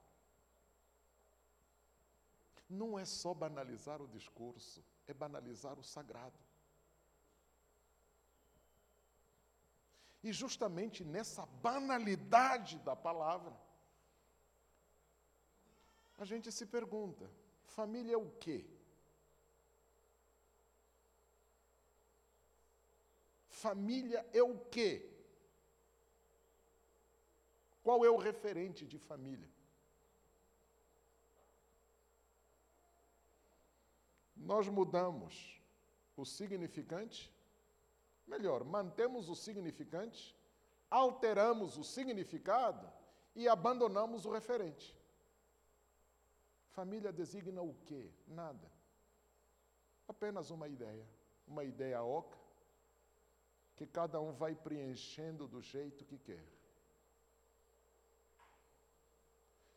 não 2.68 2.98
é 2.98 3.04
só 3.04 3.32
banalizar 3.32 4.02
o 4.02 4.08
discurso, 4.08 4.84
é 5.06 5.14
banalizar 5.14 5.78
o 5.78 5.84
sagrado. 5.84 6.38
E 10.22 10.32
justamente 10.32 11.04
nessa 11.04 11.46
banalidade 11.46 12.78
da 12.80 12.96
palavra, 12.96 13.56
a 16.18 16.24
gente 16.24 16.50
se 16.50 16.66
pergunta: 16.66 17.30
família 17.64 18.14
é 18.14 18.16
o 18.16 18.30
quê? 18.30 18.66
Família 23.48 24.26
é 24.32 24.42
o 24.42 24.58
quê? 24.66 25.08
Qual 27.82 28.04
é 28.04 28.10
o 28.10 28.16
referente 28.16 28.84
de 28.84 28.98
família? 28.98 29.48
Nós 34.47 34.68
mudamos 34.68 35.61
o 36.16 36.24
significante, 36.24 37.34
melhor, 38.26 38.62
mantemos 38.62 39.28
o 39.28 39.34
significante, 39.34 40.36
alteramos 40.88 41.76
o 41.76 41.82
significado 41.82 42.88
e 43.34 43.49
abandonamos 43.49 44.24
o 44.24 44.30
referente. 44.30 44.97
Família 46.70 47.12
designa 47.12 47.61
o 47.61 47.74
quê? 47.86 48.09
Nada. 48.28 48.70
Apenas 50.07 50.51
uma 50.51 50.68
ideia, 50.68 51.05
uma 51.44 51.64
ideia 51.64 52.01
oca, 52.05 52.38
que 53.74 53.84
cada 53.84 54.20
um 54.20 54.32
vai 54.32 54.55
preenchendo 54.55 55.49
do 55.49 55.61
jeito 55.61 56.05
que 56.05 56.18
quer. 56.18 56.47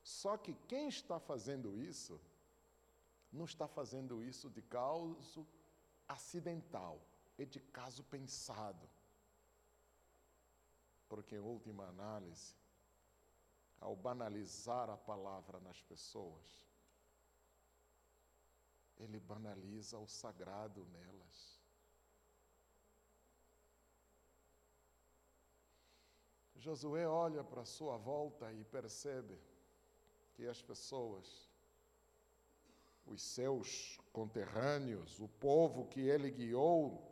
Só 0.04 0.38
que 0.38 0.54
quem 0.68 0.88
está 0.90 1.20
fazendo 1.20 1.76
isso 1.76 2.22
não 3.32 3.46
está 3.46 3.68
fazendo 3.68 4.24
isso 4.24 4.50
de 4.50 4.62
causa 4.62 5.46
acidental, 6.08 7.00
é 7.38 7.46
de 7.46 7.60
caso 7.60 8.04
pensado. 8.04 8.90
Porque, 11.08 11.36
em 11.36 11.40
última 11.40 11.88
análise, 11.88 12.56
ao 13.80 13.96
banalizar 13.96 14.90
a 14.90 14.98
palavra 14.98 15.60
nas 15.60 15.82
pessoas, 15.82 16.68
ele 18.98 19.20
banaliza 19.20 19.98
o 19.98 20.08
sagrado 20.08 20.86
nelas. 20.86 21.60
Josué 26.56 27.08
olha 27.08 27.42
para 27.42 27.64
sua 27.64 27.96
volta 27.96 28.52
e 28.52 28.66
percebe 28.66 29.40
que 30.34 30.46
as 30.46 30.62
pessoas, 30.62 31.49
os 33.10 33.22
seus 33.22 34.00
conterrâneos, 34.14 35.20
o 35.20 35.28
povo 35.28 35.88
que 35.88 36.00
ele 36.00 36.30
guiou, 36.30 37.10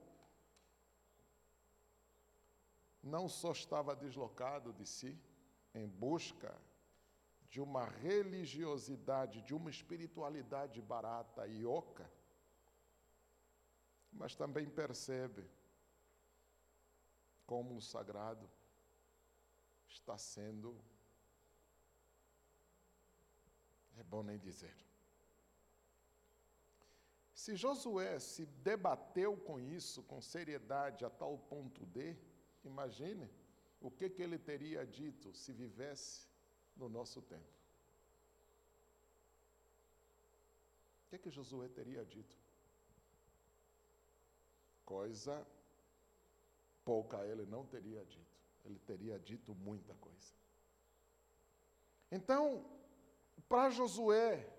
não 3.01 3.27
só 3.27 3.51
estava 3.51 3.95
deslocado 3.95 4.71
de 4.73 4.85
si 4.85 5.17
em 5.73 5.87
busca 5.87 6.55
de 7.49 7.59
uma 7.61 7.85
religiosidade, 7.85 9.41
de 9.41 9.55
uma 9.55 9.69
espiritualidade 9.69 10.81
barata 10.81 11.47
e 11.47 11.65
oca, 11.65 12.09
mas 14.11 14.35
também 14.35 14.69
percebe 14.69 15.49
como 17.45 17.75
o 17.75 17.81
sagrado 17.81 18.49
está 19.87 20.17
sendo, 20.17 20.79
é 23.95 24.03
bom 24.03 24.21
nem 24.21 24.37
dizer. 24.37 24.86
Se 27.47 27.55
Josué 27.55 28.19
se 28.19 28.45
debateu 28.45 29.37
com 29.37 29.57
isso 29.57 30.03
com 30.03 30.19
seriedade 30.21 31.05
a 31.05 31.09
tal 31.09 31.37
ponto 31.37 31.85
de, 31.85 32.13
imagine 32.65 33.25
o 33.79 33.89
que, 33.89 34.09
que 34.09 34.21
ele 34.21 34.37
teria 34.37 34.85
dito 34.85 35.33
se 35.33 35.53
vivesse 35.53 36.27
no 36.75 36.89
nosso 36.89 37.21
tempo. 37.21 37.53
O 41.05 41.09
que, 41.09 41.19
que 41.19 41.29
Josué 41.29 41.69
teria 41.69 42.03
dito? 42.03 42.35
Coisa 44.83 45.47
pouca 46.83 47.25
ele 47.25 47.45
não 47.45 47.65
teria 47.65 48.03
dito. 48.03 48.41
Ele 48.65 48.79
teria 48.79 49.17
dito 49.17 49.55
muita 49.55 49.93
coisa. 49.95 50.33
Então, 52.11 52.65
para 53.47 53.69
Josué, 53.69 54.53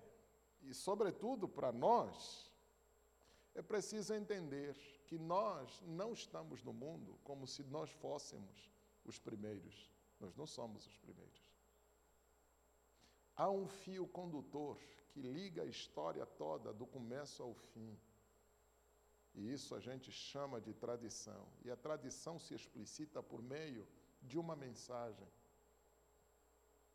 e 0.63 0.73
sobretudo 0.73 1.47
para 1.47 1.71
nós, 1.71 2.48
é 3.55 3.61
preciso 3.61 4.13
entender 4.13 4.75
que 5.05 5.17
nós 5.17 5.81
não 5.85 6.13
estamos 6.13 6.63
no 6.63 6.73
mundo 6.73 7.19
como 7.23 7.47
se 7.47 7.63
nós 7.63 7.89
fôssemos 7.89 8.71
os 9.03 9.19
primeiros. 9.19 9.91
Nós 10.19 10.35
não 10.35 10.45
somos 10.45 10.85
os 10.85 10.97
primeiros. 10.97 11.41
Há 13.35 13.49
um 13.49 13.67
fio 13.67 14.05
condutor 14.07 14.77
que 15.11 15.21
liga 15.21 15.63
a 15.63 15.65
história 15.65 16.25
toda, 16.25 16.73
do 16.73 16.85
começo 16.85 17.41
ao 17.41 17.53
fim. 17.53 17.97
E 19.33 19.51
isso 19.51 19.73
a 19.75 19.79
gente 19.79 20.11
chama 20.11 20.59
de 20.59 20.73
tradição. 20.73 21.47
E 21.63 21.71
a 21.71 21.77
tradição 21.77 22.37
se 22.37 22.53
explicita 22.53 23.23
por 23.23 23.41
meio 23.41 23.87
de 24.21 24.37
uma 24.37 24.55
mensagem. 24.55 25.27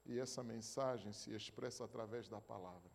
E 0.05 0.19
essa 0.19 0.43
mensagem 0.45 1.13
se 1.13 1.35
expressa 1.35 1.85
através 1.85 2.29
da 2.29 2.41
palavra. 2.41 2.94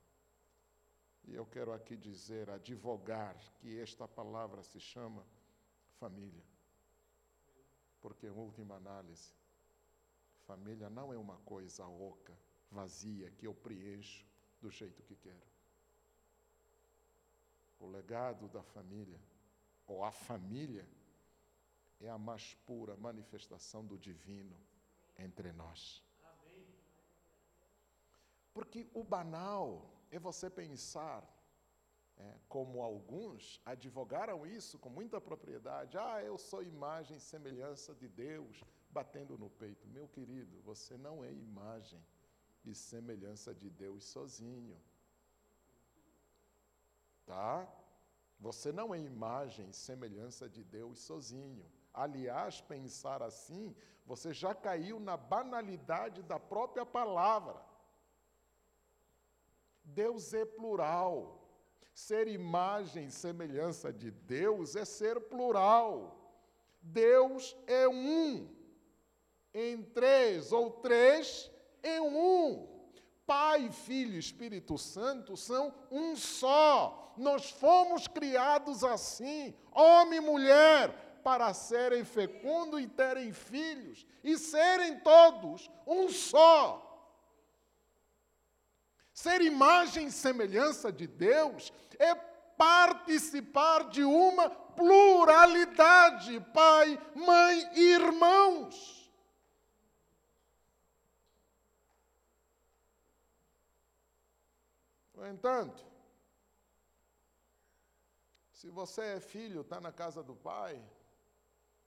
E 1.29 1.35
eu 1.35 1.45
quero 1.45 1.71
aqui 1.71 1.95
dizer, 1.95 2.49
advogar, 2.49 3.37
que 3.59 3.79
esta 3.79 4.07
palavra 4.07 4.63
se 4.63 4.79
chama 4.79 5.23
família. 5.99 6.43
Porque, 8.01 8.25
em 8.25 8.31
última 8.31 8.75
análise, 8.75 9.31
família 10.47 10.89
não 10.89 11.13
é 11.13 11.17
uma 11.17 11.37
coisa 11.37 11.85
oca, 11.85 12.35
vazia, 12.71 13.29
que 13.29 13.45
eu 13.45 13.53
preencho 13.53 14.25
do 14.59 14.71
jeito 14.71 15.03
que 15.03 15.15
quero. 15.15 15.47
O 17.79 17.85
legado 17.85 18.47
da 18.47 18.63
família, 18.63 19.21
ou 19.85 20.03
a 20.03 20.11
família, 20.11 20.89
é 22.01 22.09
a 22.09 22.17
mais 22.17 22.55
pura 22.65 22.97
manifestação 22.97 23.85
do 23.85 23.99
divino 23.99 24.57
entre 25.15 25.51
nós. 25.51 26.03
Porque 28.51 28.89
o 28.95 29.03
banal 29.03 29.98
é 30.11 30.19
você 30.19 30.49
pensar, 30.49 31.23
é, 32.17 32.35
como 32.47 32.81
alguns 32.81 33.61
advogaram 33.65 34.45
isso 34.45 34.77
com 34.77 34.89
muita 34.89 35.21
propriedade: 35.21 35.97
ah, 35.97 36.21
eu 36.23 36.37
sou 36.37 36.61
imagem 36.63 37.17
e 37.17 37.21
semelhança 37.21 37.95
de 37.95 38.07
Deus, 38.07 38.63
batendo 38.89 39.37
no 39.37 39.49
peito. 39.49 39.87
Meu 39.87 40.07
querido, 40.07 40.59
você 40.61 40.97
não 40.97 41.23
é 41.23 41.31
imagem 41.31 42.03
e 42.65 42.75
semelhança 42.75 43.53
de 43.53 43.69
Deus 43.69 44.03
sozinho. 44.03 44.77
Tá? 47.25 47.67
Você 48.39 48.71
não 48.71 48.93
é 48.93 48.99
imagem 48.99 49.69
e 49.69 49.73
semelhança 49.73 50.49
de 50.49 50.63
Deus 50.63 50.99
sozinho. 50.99 51.65
Aliás, 51.93 52.61
pensar 52.61 53.21
assim, 53.21 53.75
você 54.05 54.33
já 54.33 54.55
caiu 54.55 54.99
na 54.99 55.15
banalidade 55.15 56.23
da 56.23 56.39
própria 56.39 56.85
palavra. 56.85 57.68
Deus 59.93 60.33
é 60.33 60.45
plural. 60.45 61.39
Ser 61.93 62.27
imagem 62.27 63.07
e 63.07 63.11
semelhança 63.11 63.91
de 63.91 64.11
Deus 64.11 64.75
é 64.75 64.85
ser 64.85 65.19
plural. 65.19 66.15
Deus 66.81 67.55
é 67.67 67.87
um. 67.87 68.47
Em 69.53 69.83
três 69.83 70.51
ou 70.51 70.71
três 70.71 71.51
em 71.83 71.99
um. 71.99 72.67
Pai, 73.25 73.69
Filho 73.71 74.15
e 74.15 74.19
Espírito 74.19 74.77
Santo 74.77 75.35
são 75.35 75.73
um 75.91 76.15
só. 76.15 77.13
Nós 77.17 77.49
fomos 77.49 78.07
criados 78.07 78.83
assim, 78.83 79.53
homem 79.71 80.17
e 80.17 80.21
mulher, 80.21 81.21
para 81.23 81.53
serem 81.53 82.03
fecundos 82.05 82.81
e 82.81 82.87
terem 82.87 83.33
filhos, 83.33 84.05
e 84.23 84.37
serem 84.37 84.99
todos 85.01 85.69
um 85.85 86.07
só. 86.09 86.88
Ser 89.19 89.41
imagem 89.41 90.07
e 90.07 90.11
semelhança 90.13 90.93
de 90.93 91.05
Deus 91.05 91.73
é 91.99 92.15
participar 92.15 93.89
de 93.89 94.01
uma 94.01 94.49
pluralidade, 94.49 96.39
pai, 96.53 96.97
mãe 97.13 97.69
e 97.73 97.81
irmãos. 97.95 99.11
No 105.13 105.27
entanto, 105.27 105.85
se 108.53 108.69
você 108.69 109.01
é 109.01 109.19
filho, 109.19 109.59
está 109.61 109.81
na 109.81 109.91
casa 109.91 110.23
do 110.23 110.33
pai, 110.33 110.81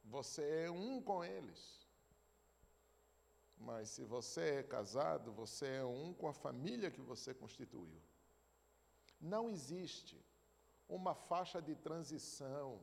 você 0.05 0.66
é 0.66 0.70
um 0.70 1.01
com 1.01 1.24
eles. 1.24 1.82
Mas 3.65 3.91
se 3.91 4.05
você 4.05 4.59
é 4.59 4.63
casado, 4.63 5.33
você 5.33 5.67
é 5.67 5.85
um 5.85 6.13
com 6.13 6.29
a 6.29 6.33
família 6.33 6.91
que 6.91 7.01
você 7.01 7.33
constituiu. 7.33 8.01
Não 9.21 9.49
existe 9.49 10.21
uma 10.89 11.15
faixa 11.15 11.63
de 11.63 11.75
transição. 11.77 12.81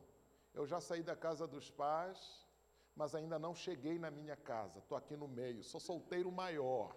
Eu 0.54 0.66
já 0.66 0.80
saí 0.80 1.04
da 1.04 1.16
casa 1.16 1.46
dos 1.46 1.70
pais, 1.70 2.48
mas 2.96 3.14
ainda 3.14 3.38
não 3.38 3.54
cheguei 3.54 4.00
na 4.00 4.10
minha 4.10 4.38
casa. 4.38 4.80
Estou 4.80 4.98
aqui 4.98 5.16
no 5.18 5.28
meio, 5.28 5.64
sou 5.64 5.80
solteiro 5.80 6.32
maior. 6.32 6.96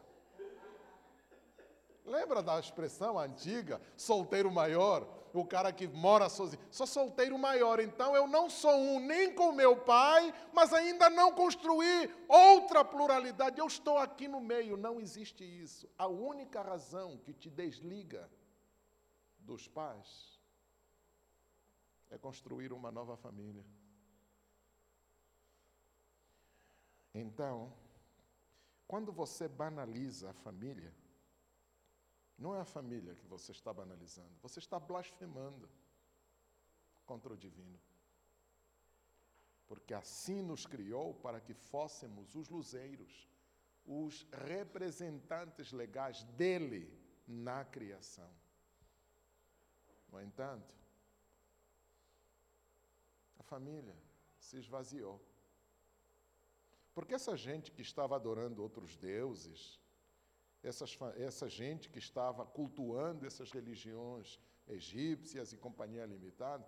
Lembra 2.05 2.43
da 2.43 2.59
expressão 2.59 3.19
antiga, 3.19 3.81
solteiro 3.97 4.51
maior? 4.51 5.07
O 5.33 5.47
cara 5.47 5.73
que 5.73 5.87
mora 5.87 6.29
sozinho. 6.29 6.63
Sou 6.71 6.87
solteiro 6.87 7.39
maior, 7.39 7.81
então 7.81 8.15
eu 8.15 8.27
não 8.27 8.51
sou 8.51 8.75
um 8.75 9.01
nem 9.01 9.35
com 9.35 9.53
meu 9.53 9.77
pai, 9.77 10.35
mas 10.53 10.73
ainda 10.73 11.09
não 11.09 11.33
construí 11.33 12.13
outra 12.29 12.85
pluralidade. 12.85 13.59
Eu 13.59 13.67
estou 13.67 13.97
aqui 13.97 14.29
no 14.29 14.41
meio, 14.41 14.77
não 14.77 15.01
existe 15.01 15.45
isso. 15.45 15.89
A 15.97 16.07
única 16.07 16.61
razão 16.61 17.17
que 17.19 17.33
te 17.33 17.49
desliga 17.49 18.29
dos 19.39 19.67
pais 19.69 20.39
é 22.11 22.19
construir 22.19 22.73
uma 22.73 22.91
nova 22.91 23.17
família. 23.17 23.65
Então, 27.15 27.73
quando 28.87 29.13
você 29.13 29.49
banaliza 29.49 30.31
a 30.31 30.35
família, 30.35 30.93
não 32.43 32.57
é 32.57 32.61
a 32.61 32.65
família 32.65 33.15
que 33.15 33.25
você 33.27 33.53
está 33.53 33.73
banalizando, 33.73 34.37
você 34.43 34.59
está 34.59 34.79
blasfemando 34.81 35.71
contra 37.07 37.33
o 37.33 37.37
divino. 37.37 37.81
Porque 39.69 39.95
assim 39.95 40.43
nos 40.43 40.67
criou 40.67 41.15
para 41.15 41.41
que 41.41 41.55
fôssemos 41.55 42.35
os 42.35 42.49
luzeiros, 42.49 43.29
os 43.87 44.27
representantes 44.33 45.71
legais 45.71 46.25
dele 46.25 46.93
na 47.29 47.65
criação. 47.65 48.31
No 50.11 50.21
entanto, 50.21 50.75
a 53.39 53.43
família 53.45 53.97
se 54.37 54.59
esvaziou. 54.59 55.25
Porque 56.93 57.15
essa 57.15 57.37
gente 57.37 57.71
que 57.71 57.83
estava 57.83 58.17
adorando 58.17 58.63
outros 58.63 58.97
deuses, 58.97 59.81
essas, 60.63 60.97
essa 61.17 61.49
gente 61.49 61.91
que 61.91 61.99
estava 61.99 62.45
cultuando 62.47 63.27
essas 63.27 63.51
religiões 63.51 64.39
egípcias 64.67 65.53
e 65.53 65.57
companhia 65.57 66.07
limitada, 66.07 66.67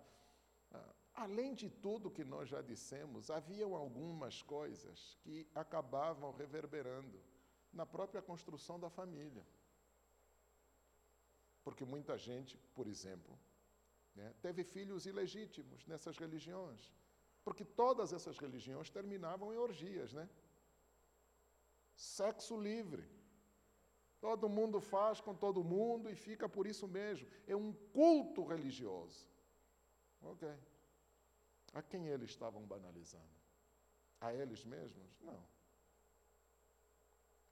ah, 0.71 0.93
Além 1.15 1.53
de 1.53 1.69
tudo 1.69 2.11
que 2.11 2.25
nós 2.25 2.49
já 2.49 2.61
dissemos, 2.61 3.29
haviam 3.31 3.73
algumas 3.73 4.41
coisas 4.41 5.17
que 5.21 5.47
acabavam 5.55 6.33
reverberando 6.33 7.23
na 7.71 7.85
própria 7.85 8.21
construção 8.21 8.77
da 8.77 8.89
família. 8.89 9.45
Porque 11.63 11.85
muita 11.85 12.17
gente, 12.17 12.57
por 12.73 12.85
exemplo, 12.85 13.39
né, 14.13 14.33
teve 14.41 14.65
filhos 14.65 15.05
ilegítimos 15.05 15.85
nessas 15.87 16.17
religiões. 16.17 16.93
Porque 17.45 17.63
todas 17.63 18.11
essas 18.11 18.37
religiões 18.37 18.89
terminavam 18.89 19.53
em 19.53 19.57
orgias, 19.57 20.11
né? 20.11 20.29
Sexo 21.95 22.59
livre. 22.59 23.09
Todo 24.25 24.49
mundo 24.49 24.81
faz 24.81 25.21
com 25.21 25.35
todo 25.35 25.63
mundo 25.63 26.09
e 26.09 26.15
fica 26.15 26.49
por 26.49 26.65
isso 26.65 26.87
mesmo. 26.87 27.27
É 27.45 27.55
um 27.55 27.71
culto 27.93 28.43
religioso. 28.43 29.29
Ok. 30.19 30.51
A 31.71 31.81
quem 31.83 32.07
eles 32.07 32.31
estavam 32.31 32.63
banalizando? 32.63 33.35
A 34.19 34.33
eles 34.33 34.65
mesmos? 34.65 35.15
Não. 35.21 35.45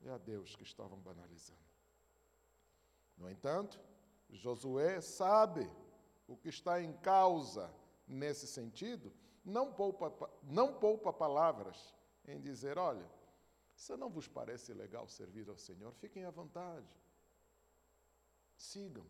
É 0.01 0.09
a 0.09 0.17
Deus 0.17 0.55
que 0.55 0.63
estavam 0.63 0.97
banalizando. 0.97 1.59
No 3.15 3.29
entanto, 3.29 3.79
Josué 4.31 4.99
sabe 4.99 5.69
o 6.27 6.35
que 6.35 6.49
está 6.49 6.81
em 6.81 6.91
causa 6.93 7.71
nesse 8.07 8.47
sentido, 8.47 9.13
não 9.45 9.71
poupa, 9.71 10.11
não 10.41 10.73
poupa 10.73 11.13
palavras 11.13 11.93
em 12.25 12.41
dizer: 12.41 12.79
olha, 12.79 13.07
se 13.75 13.95
não 13.97 14.09
vos 14.09 14.27
parece 14.27 14.73
legal 14.73 15.07
servir 15.07 15.49
ao 15.49 15.57
Senhor, 15.57 15.93
fiquem 15.93 16.25
à 16.25 16.31
vontade. 16.31 16.87
Sigam. 18.55 19.05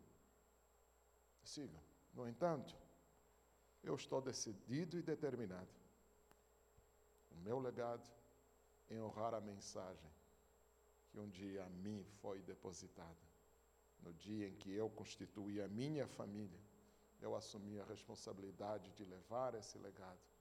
Sigam. 1.42 1.80
No 2.12 2.26
entanto, 2.26 2.76
eu 3.82 3.94
estou 3.94 4.20
decidido 4.20 4.98
e 4.98 5.02
determinado. 5.02 5.68
O 7.30 7.36
meu 7.36 7.58
legado 7.58 8.08
em 8.90 9.00
honrar 9.00 9.34
a 9.34 9.40
mensagem 9.40 10.10
que 11.10 11.18
um 11.18 11.28
dia 11.28 11.64
a 11.64 11.68
mim 11.68 12.04
foi 12.20 12.42
depositada. 12.42 13.24
No 14.00 14.12
dia 14.14 14.48
em 14.48 14.54
que 14.56 14.72
eu 14.72 14.90
constituí 14.90 15.60
a 15.60 15.68
minha 15.68 16.06
família, 16.06 16.60
eu 17.20 17.34
assumi 17.34 17.78
a 17.80 17.84
responsabilidade 17.84 18.90
de 18.92 19.04
levar 19.04 19.54
esse 19.54 19.78
legado 19.78 20.33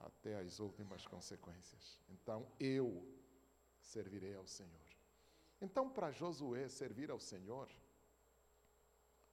até 0.00 0.38
as 0.38 0.60
últimas 0.60 1.06
consequências. 1.06 2.00
Então 2.08 2.46
eu 2.58 3.06
servirei 3.80 4.34
ao 4.34 4.46
Senhor. 4.46 4.88
Então, 5.60 5.90
para 5.90 6.12
Josué 6.12 6.68
servir 6.68 7.10
ao 7.10 7.18
Senhor, 7.18 7.68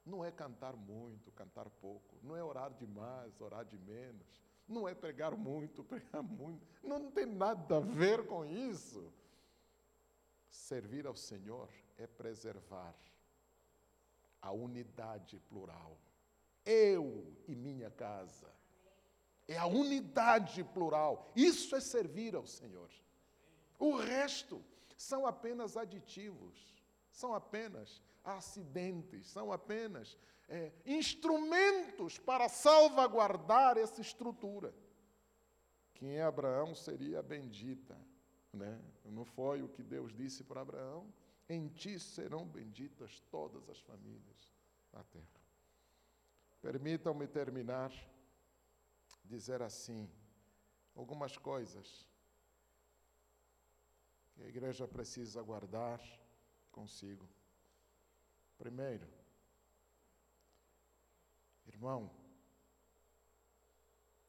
não 0.04 0.24
é 0.24 0.30
cantar 0.30 0.74
muito, 0.76 1.30
cantar 1.32 1.68
pouco, 1.68 2.16
não 2.22 2.36
é 2.36 2.42
orar 2.42 2.72
demais, 2.72 3.40
orar 3.40 3.64
de 3.64 3.78
menos, 3.78 4.42
não 4.66 4.88
é 4.88 4.94
pregar 4.94 5.36
muito, 5.36 5.82
pregar 5.84 6.22
muito, 6.22 6.66
não 6.82 7.10
tem 7.10 7.26
nada 7.26 7.76
a 7.76 7.80
ver 7.80 8.26
com 8.26 8.44
isso. 8.44 9.12
Servir 10.48 11.06
ao 11.06 11.14
Senhor 11.14 11.68
é 11.98 12.06
preservar 12.06 12.94
a 14.40 14.52
unidade 14.52 15.38
plural. 15.48 15.98
Eu 16.64 17.36
e 17.46 17.54
minha 17.54 17.90
casa. 17.90 18.55
É 19.48 19.56
a 19.56 19.66
unidade 19.66 20.64
plural. 20.64 21.30
Isso 21.36 21.74
é 21.76 21.80
servir 21.80 22.34
ao 22.34 22.46
Senhor. 22.46 22.90
O 23.78 23.96
resto 23.96 24.62
são 24.96 25.26
apenas 25.26 25.76
aditivos, 25.76 26.74
são 27.10 27.34
apenas 27.34 28.02
acidentes, 28.24 29.28
são 29.28 29.52
apenas 29.52 30.16
é, 30.48 30.72
instrumentos 30.84 32.18
para 32.18 32.48
salvaguardar 32.48 33.76
essa 33.76 34.00
estrutura. 34.00 34.74
Que 35.94 36.06
em 36.06 36.20
Abraão 36.20 36.74
seria 36.74 37.22
bendita. 37.22 37.96
Né? 38.52 38.80
Não 39.04 39.24
foi 39.24 39.62
o 39.62 39.68
que 39.68 39.82
Deus 39.82 40.14
disse 40.14 40.42
para 40.42 40.62
Abraão? 40.62 41.12
Em 41.48 41.68
ti 41.68 41.98
serão 42.00 42.44
benditas 42.44 43.22
todas 43.30 43.68
as 43.68 43.78
famílias 43.80 44.52
na 44.92 45.04
terra. 45.04 45.26
Permitam-me 46.60 47.26
terminar, 47.28 47.92
dizer 49.26 49.62
assim, 49.62 50.10
algumas 50.94 51.36
coisas 51.36 52.08
que 54.32 54.42
a 54.42 54.48
igreja 54.48 54.86
precisa 54.86 55.42
guardar 55.42 56.00
consigo. 56.70 57.28
Primeiro, 58.58 59.06
irmão, 61.66 62.10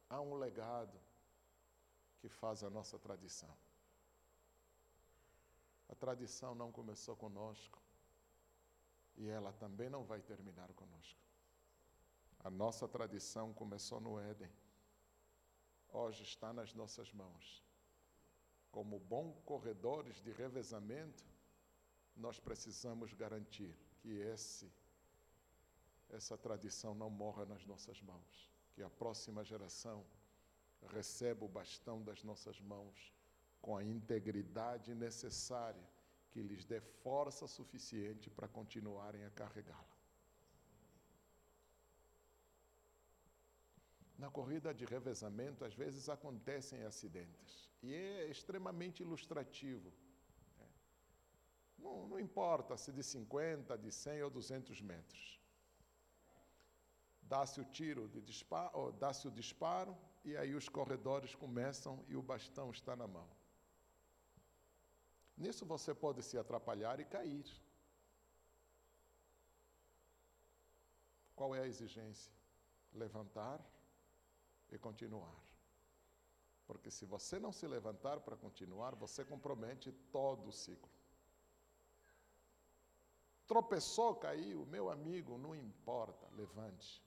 há 0.10 0.20
um 0.22 0.36
legado 0.36 1.00
que 2.20 2.30
faz 2.30 2.64
a 2.64 2.70
nossa 2.70 2.98
tradição. 2.98 3.56
A 5.90 5.96
tradição 5.96 6.54
não 6.54 6.72
começou 6.72 7.16
conosco 7.16 7.82
e 9.16 9.28
ela 9.28 9.52
também 9.54 9.90
não 9.90 10.04
vai 10.04 10.22
terminar 10.22 10.72
conosco. 10.74 11.20
A 12.40 12.50
nossa 12.50 12.88
tradição 12.88 13.54
começou 13.54 14.00
no 14.00 14.20
Éden. 14.20 14.52
Hoje 16.00 16.22
está 16.22 16.54
nas 16.54 16.76
nossas 16.76 17.12
mãos. 17.12 17.66
Como 18.72 19.00
bons 19.00 19.40
corredores 19.40 20.22
de 20.22 20.32
revezamento, 20.32 21.26
nós 22.16 22.40
precisamos 22.40 23.16
garantir 23.16 23.76
que 23.98 24.10
esse, 24.10 24.72
essa 26.10 26.38
tradição 26.38 26.94
não 26.94 27.10
morra 27.10 27.48
nas 27.48 27.66
nossas 27.66 28.00
mãos, 28.00 28.52
que 28.76 28.84
a 28.84 28.92
próxima 28.92 29.44
geração 29.44 30.06
receba 30.86 31.44
o 31.44 31.50
bastão 31.50 32.04
das 32.04 32.24
nossas 32.24 32.62
mãos 32.62 33.12
com 33.60 33.76
a 33.76 33.84
integridade 33.84 34.94
necessária 34.94 35.90
que 36.30 36.44
lhes 36.44 36.64
dê 36.64 36.80
força 36.80 37.48
suficiente 37.48 38.30
para 38.30 38.48
continuarem 38.48 39.26
a 39.26 39.32
carregá-la. 39.32 39.97
Na 44.18 44.30
corrida 44.30 44.74
de 44.74 44.84
revezamento, 44.86 45.64
às 45.64 45.76
vezes 45.76 46.10
acontecem 46.10 46.84
acidentes, 46.84 47.70
e 47.84 47.94
é 47.94 48.28
extremamente 48.28 49.04
ilustrativo 49.04 49.94
não, 51.78 52.08
não 52.08 52.20
importa 52.20 52.76
se 52.76 52.92
de 52.92 53.04
50, 53.04 53.78
de 53.78 53.92
100 53.92 54.24
ou 54.24 54.30
200 54.30 54.82
metros. 54.82 55.40
Dá-se 57.22 57.60
o 57.60 57.66
tiro 57.66 58.08
de 58.08 58.22
disparo, 58.22 58.92
dá-se 58.94 59.28
o 59.28 59.32
disparo, 59.32 59.96
e 60.24 60.36
aí 60.36 60.56
os 60.56 60.68
corredores 60.68 61.36
começam 61.36 62.04
e 62.08 62.16
o 62.16 62.22
bastão 62.22 62.72
está 62.72 62.96
na 62.96 63.08
mão. 63.08 63.28
Nisso 65.38 65.66
você 65.66 65.94
pode 65.94 66.24
se 66.24 66.38
atrapalhar 66.38 67.00
e 67.00 67.06
cair. 67.06 67.46
Qual 71.36 71.56
é 71.56 71.62
a 71.62 71.68
exigência? 71.68 72.34
Levantar 72.94 73.64
e 74.72 74.78
continuar. 74.78 75.36
Porque 76.66 76.92
se 76.92 77.06
você 77.06 77.40
não 77.40 77.52
se 77.52 77.66
levantar 77.66 78.20
para 78.20 78.36
continuar, 78.36 78.94
você 78.96 79.24
compromete 79.24 79.92
todo 80.12 80.50
o 80.50 80.52
ciclo. 80.52 80.90
Tropeçou, 83.48 84.16
caiu, 84.16 84.66
meu 84.66 84.90
amigo, 84.90 85.38
não 85.38 85.56
importa, 85.56 86.28
levante. 86.36 87.02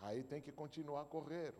Aí 0.00 0.22
tem 0.22 0.42
que 0.42 0.52
continuar 0.52 1.02
a 1.02 1.06
correr. 1.06 1.54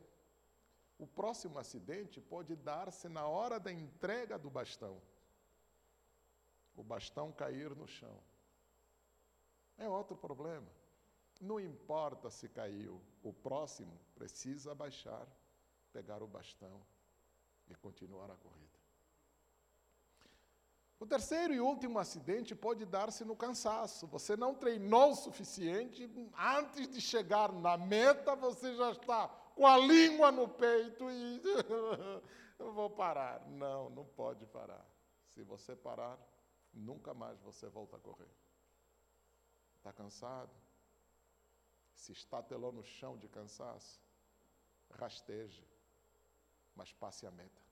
O 0.99 1.07
próximo 1.07 1.59
acidente 1.59 2.21
pode 2.21 2.55
dar-se 2.55 3.09
na 3.09 3.27
hora 3.27 3.59
da 3.59 3.73
entrega 3.73 4.39
do 4.39 4.51
bastão. 4.51 5.01
O 6.75 6.83
bastão 6.83 7.33
cair 7.33 7.75
no 7.75 7.87
chão. 7.87 8.19
É 9.79 9.89
outro 9.89 10.17
problema. 10.17 10.69
Não 11.41 11.59
importa 11.59 12.31
se 12.31 12.49
caiu, 12.49 13.01
o 13.29 13.33
próximo 13.33 13.99
precisa 14.15 14.73
baixar, 14.75 15.27
pegar 15.93 16.23
o 16.23 16.29
bastão 16.29 16.81
e 17.69 17.75
continuar 17.75 18.31
a 18.31 18.37
corrida. 18.37 18.79
O 21.01 21.07
terceiro 21.07 21.53
e 21.53 21.61
último 21.61 21.99
acidente 21.99 22.55
pode 22.55 22.87
dar-se 22.87 23.25
no 23.25 23.37
cansaço. 23.37 24.07
Você 24.07 24.37
não 24.37 24.55
treinou 24.55 25.11
o 25.11 25.17
suficiente, 25.17 26.09
antes 26.39 26.89
de 26.89 27.01
chegar 27.01 27.53
na 27.53 27.77
meta, 27.77 28.37
você 28.37 28.75
já 28.77 28.93
está 28.93 29.29
com 29.57 29.67
a 29.67 29.77
língua 29.77 30.31
no 30.31 30.49
peito 30.49 31.11
e 31.11 31.43
eu 32.59 32.73
vou 32.73 32.89
parar. 32.89 33.45
Não, 33.49 33.91
não 33.91 34.05
pode 34.05 34.47
parar. 34.47 34.87
Se 35.35 35.43
você 35.43 35.75
parar, 35.75 36.17
nunca 36.73 37.13
mais 37.13 37.39
você 37.41 37.69
volta 37.69 37.97
a 37.97 38.01
correr. 38.01 38.31
Está 39.77 39.93
cansado? 39.93 40.51
Se 41.97 42.13
estatelou 42.13 42.73
no 42.73 42.85
chão 42.85 43.13
de 43.19 43.29
cansaço, 43.29 44.01
rasteje, 44.91 45.67
mas 46.75 46.93
passe 46.93 47.27
a 47.27 47.31
meta. 47.31 47.63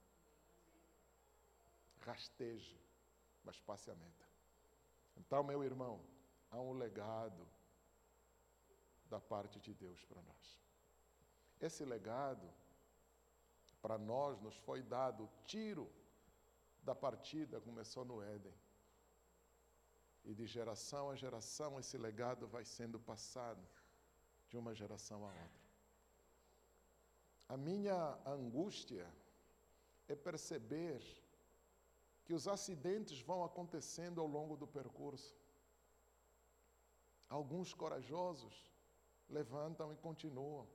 Rasteje 1.99 2.85
mas 3.45 3.59
passe 3.59 3.89
a 3.91 3.95
meta. 3.95 4.25
Então, 5.15 5.43
meu 5.43 5.63
irmão, 5.63 6.01
há 6.49 6.59
um 6.59 6.73
legado 6.73 7.47
da 9.07 9.19
parte 9.19 9.59
de 9.59 9.73
Deus 9.73 10.03
para 10.05 10.21
nós. 10.23 10.59
Esse 11.61 11.85
legado, 11.85 12.51
para 13.81 13.97
nós, 13.97 14.41
nos 14.41 14.55
foi 14.57 14.81
dado, 14.81 15.25
o 15.25 15.29
tiro 15.45 15.89
da 16.81 16.95
partida 16.95 17.61
começou 17.61 18.03
no 18.03 18.21
Éden. 18.21 18.53
E 20.23 20.33
de 20.33 20.47
geração 20.47 21.11
a 21.11 21.15
geração, 21.15 21.79
esse 21.79 21.97
legado 21.97 22.47
vai 22.47 22.65
sendo 22.65 22.99
passado 22.99 23.63
de 24.49 24.57
uma 24.57 24.73
geração 24.73 25.25
a 25.25 25.29
outra. 25.29 25.65
A 27.47 27.57
minha 27.57 28.17
angústia 28.25 29.07
é 30.07 30.15
perceber 30.15 31.01
que 32.25 32.33
os 32.33 32.47
acidentes 32.47 33.21
vão 33.21 33.43
acontecendo 33.43 34.19
ao 34.19 34.27
longo 34.27 34.57
do 34.57 34.67
percurso. 34.67 35.37
Alguns 37.29 37.73
corajosos 37.73 38.71
levantam 39.29 39.91
e 39.93 39.97
continuam, 39.97 40.67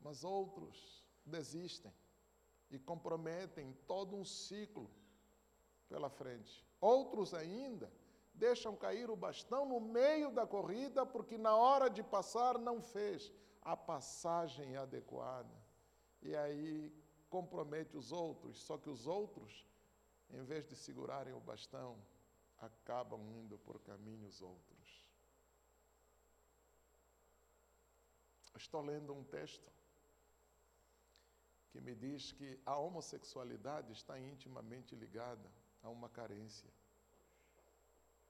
mas 0.00 0.24
outros 0.24 1.04
desistem 1.24 1.92
e 2.70 2.78
comprometem 2.78 3.74
todo 3.86 4.16
um 4.16 4.24
ciclo 4.24 4.90
pela 5.88 6.08
frente. 6.08 6.66
Outros 6.80 7.34
ainda 7.34 7.92
deixam 8.34 8.76
cair 8.76 9.10
o 9.10 9.16
bastão 9.16 9.66
no 9.66 9.80
meio 9.80 10.30
da 10.30 10.46
corrida 10.46 11.04
porque 11.04 11.36
na 11.38 11.54
hora 11.56 11.88
de 11.88 12.02
passar 12.02 12.58
não 12.58 12.80
fez 12.80 13.32
a 13.62 13.76
passagem 13.76 14.76
adequada. 14.76 15.54
E 16.20 16.34
aí 16.34 16.92
compromete 17.28 17.96
os 17.96 18.12
outros, 18.12 18.62
só 18.62 18.76
que 18.76 18.90
os 18.90 19.06
outros, 19.06 19.66
em 20.30 20.42
vez 20.44 20.66
de 20.66 20.76
segurarem 20.76 21.32
o 21.32 21.40
bastão, 21.40 21.96
acabam 22.58 23.20
indo 23.30 23.58
por 23.58 23.80
caminhos 23.80 24.40
outros. 24.40 25.02
Estou 28.54 28.82
lendo 28.82 29.12
um 29.12 29.24
texto 29.24 29.72
que 31.70 31.80
me 31.80 31.94
diz 31.94 32.32
que 32.32 32.60
a 32.66 32.76
homossexualidade 32.76 33.92
está 33.92 34.20
intimamente 34.20 34.94
ligada 34.94 35.50
a 35.82 35.88
uma 35.88 36.08
carência. 36.08 36.70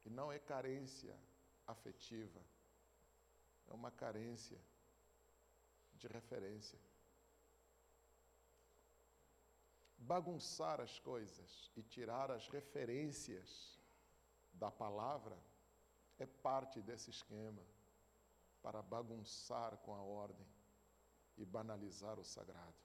E 0.05 0.11
não 0.11 0.33
é 0.33 0.39
carência 0.39 1.17
afetiva, 1.67 2.41
é 3.69 3.73
uma 3.73 3.91
carência 3.91 4.59
de 5.95 6.07
referência. 6.09 6.79
Bagunçar 9.99 10.81
as 10.81 10.99
coisas 10.99 11.71
e 11.77 11.83
tirar 11.83 12.31
as 12.31 12.49
referências 12.49 13.79
da 14.55 14.71
palavra 14.71 15.39
é 16.19 16.27
parte 16.27 16.83
desse 16.83 17.11
esquema 17.11 17.63
para 18.61 18.83
bagunçar 18.83 19.77
com 19.79 19.95
a 19.95 20.03
ordem 20.03 20.47
e 21.37 21.45
banalizar 21.45 22.19
o 22.19 22.25
sagrado. 22.25 22.83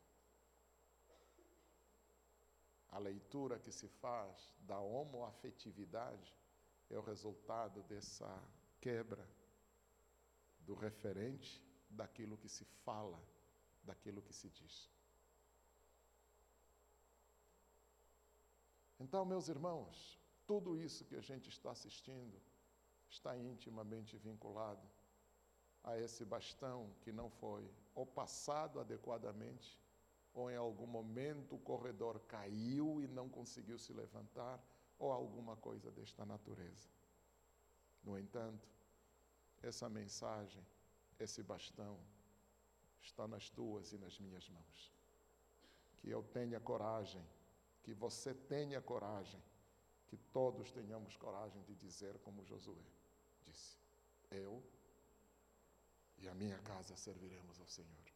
A 2.89 2.99
leitura 2.99 3.59
que 3.59 3.71
se 3.71 3.87
faz 3.87 4.53
da 4.59 4.79
homoafetividade 4.79 6.33
é 6.89 6.97
o 6.97 7.01
resultado 7.01 7.83
dessa 7.83 8.27
quebra 8.79 9.27
do 10.59 10.73
referente 10.75 11.63
daquilo 11.89 12.37
que 12.37 12.49
se 12.49 12.65
fala, 12.85 13.21
daquilo 13.83 14.21
que 14.21 14.33
se 14.33 14.49
diz. 14.49 14.89
Então, 18.99 19.23
meus 19.25 19.47
irmãos, 19.47 20.19
tudo 20.45 20.77
isso 20.77 21.05
que 21.05 21.15
a 21.15 21.21
gente 21.21 21.49
está 21.49 21.71
assistindo 21.71 22.41
está 23.09 23.37
intimamente 23.37 24.17
vinculado 24.17 24.85
a 25.83 25.97
esse 25.97 26.25
bastão 26.25 26.93
que 27.01 27.11
não 27.11 27.29
foi 27.29 27.69
ou 27.93 28.05
passado 28.05 28.79
adequadamente, 28.79 29.79
ou 30.33 30.51
em 30.51 30.55
algum 30.55 30.85
momento 30.85 31.55
o 31.55 31.59
corredor 31.59 32.19
caiu 32.27 33.01
e 33.01 33.07
não 33.07 33.27
conseguiu 33.27 33.79
se 33.79 33.93
levantar, 33.93 34.63
ou 34.99 35.11
alguma 35.11 35.55
coisa 35.55 35.91
desta 35.91 36.25
natureza. 36.25 36.89
No 38.03 38.17
entanto, 38.17 38.67
essa 39.61 39.89
mensagem, 39.89 40.65
esse 41.19 41.43
bastão, 41.43 41.99
está 43.01 43.27
nas 43.27 43.49
tuas 43.49 43.91
e 43.91 43.97
nas 43.97 44.19
minhas 44.19 44.47
mãos. 44.49 44.93
Que 45.97 46.09
eu 46.09 46.23
tenha 46.23 46.59
coragem, 46.59 47.25
que 47.83 47.93
você 47.93 48.33
tenha 48.33 48.81
coragem, 48.81 49.41
que 50.07 50.17
todos 50.17 50.71
tenhamos 50.71 51.15
coragem 51.17 51.61
de 51.63 51.75
dizer 51.75 52.17
como 52.19 52.45
Josué 52.45 52.85
disse: 53.45 53.77
Eu 54.29 54.63
e 56.17 56.27
a 56.27 56.33
minha 56.33 56.59
casa 56.59 56.95
serviremos 56.95 57.59
ao 57.59 57.67
Senhor. 57.67 58.06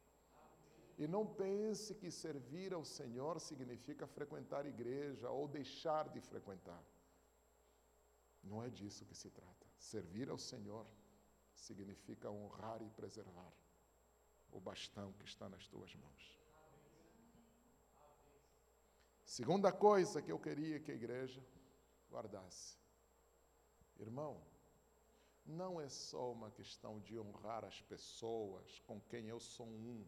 E 1.02 1.08
não 1.08 1.26
pense 1.26 1.96
que 1.96 2.12
servir 2.12 2.72
ao 2.76 2.86
Senhor 2.86 3.40
significa 3.42 4.06
frequentar 4.06 4.68
igreja 4.68 5.32
ou 5.32 5.48
deixar 5.48 6.08
de 6.10 6.22
frequentar. 6.22 6.84
Não 8.44 8.62
é 8.62 8.70
disso 8.70 9.04
que 9.08 9.16
se 9.16 9.32
trata. 9.32 9.66
Servir 9.80 10.30
ao 10.30 10.38
Senhor 10.38 10.86
significa 11.56 12.30
honrar 12.30 12.84
e 12.84 12.90
preservar 12.92 13.52
o 14.52 14.60
bastão 14.60 15.12
que 15.14 15.26
está 15.26 15.50
nas 15.50 15.66
tuas 15.66 15.96
mãos. 15.96 16.40
Segunda 19.26 19.72
coisa 19.72 20.22
que 20.22 20.32
eu 20.32 20.38
queria 20.38 20.80
que 20.80 20.92
a 20.92 21.00
igreja 21.02 21.44
guardasse. 22.12 22.78
Irmão, 23.98 24.40
não 25.44 25.82
é 25.82 25.90
só 25.90 26.32
uma 26.32 26.52
questão 26.52 27.00
de 27.00 27.18
honrar 27.18 27.66
as 27.66 27.82
pessoas 27.82 28.80
com 28.86 29.02
quem 29.02 29.30
eu 29.30 29.40
sou 29.40 29.66
um 29.66 30.06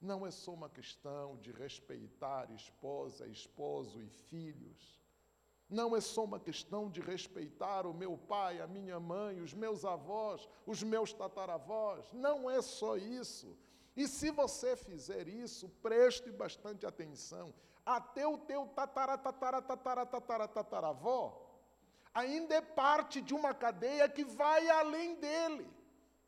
não 0.00 0.26
é 0.26 0.30
só 0.30 0.54
uma 0.54 0.68
questão 0.68 1.36
de 1.36 1.52
respeitar 1.52 2.50
esposa, 2.52 3.26
esposo 3.26 4.00
e 4.00 4.08
filhos. 4.08 4.98
Não 5.68 5.94
é 5.94 6.00
só 6.00 6.24
uma 6.24 6.40
questão 6.40 6.90
de 6.90 7.00
respeitar 7.00 7.86
o 7.86 7.94
meu 7.94 8.16
pai, 8.16 8.60
a 8.60 8.66
minha 8.66 8.98
mãe, 8.98 9.40
os 9.40 9.52
meus 9.52 9.84
avós, 9.84 10.48
os 10.66 10.82
meus 10.82 11.12
tataravós. 11.12 12.12
Não 12.12 12.50
é 12.50 12.62
só 12.62 12.96
isso. 12.96 13.56
E 13.96 14.08
se 14.08 14.30
você 14.30 14.74
fizer 14.74 15.28
isso, 15.28 15.68
preste 15.82 16.30
bastante 16.32 16.86
atenção. 16.86 17.52
Até 17.84 18.26
o 18.26 18.38
teu 18.38 18.66
tatara, 18.68 19.18
tatara, 19.18 19.60
tatara, 19.60 20.06
tatara, 20.06 20.48
tataravó 20.48 21.46
ainda 22.12 22.54
é 22.54 22.60
parte 22.60 23.20
de 23.20 23.34
uma 23.34 23.54
cadeia 23.54 24.08
que 24.08 24.24
vai 24.24 24.68
além 24.68 25.14
dele. 25.16 25.68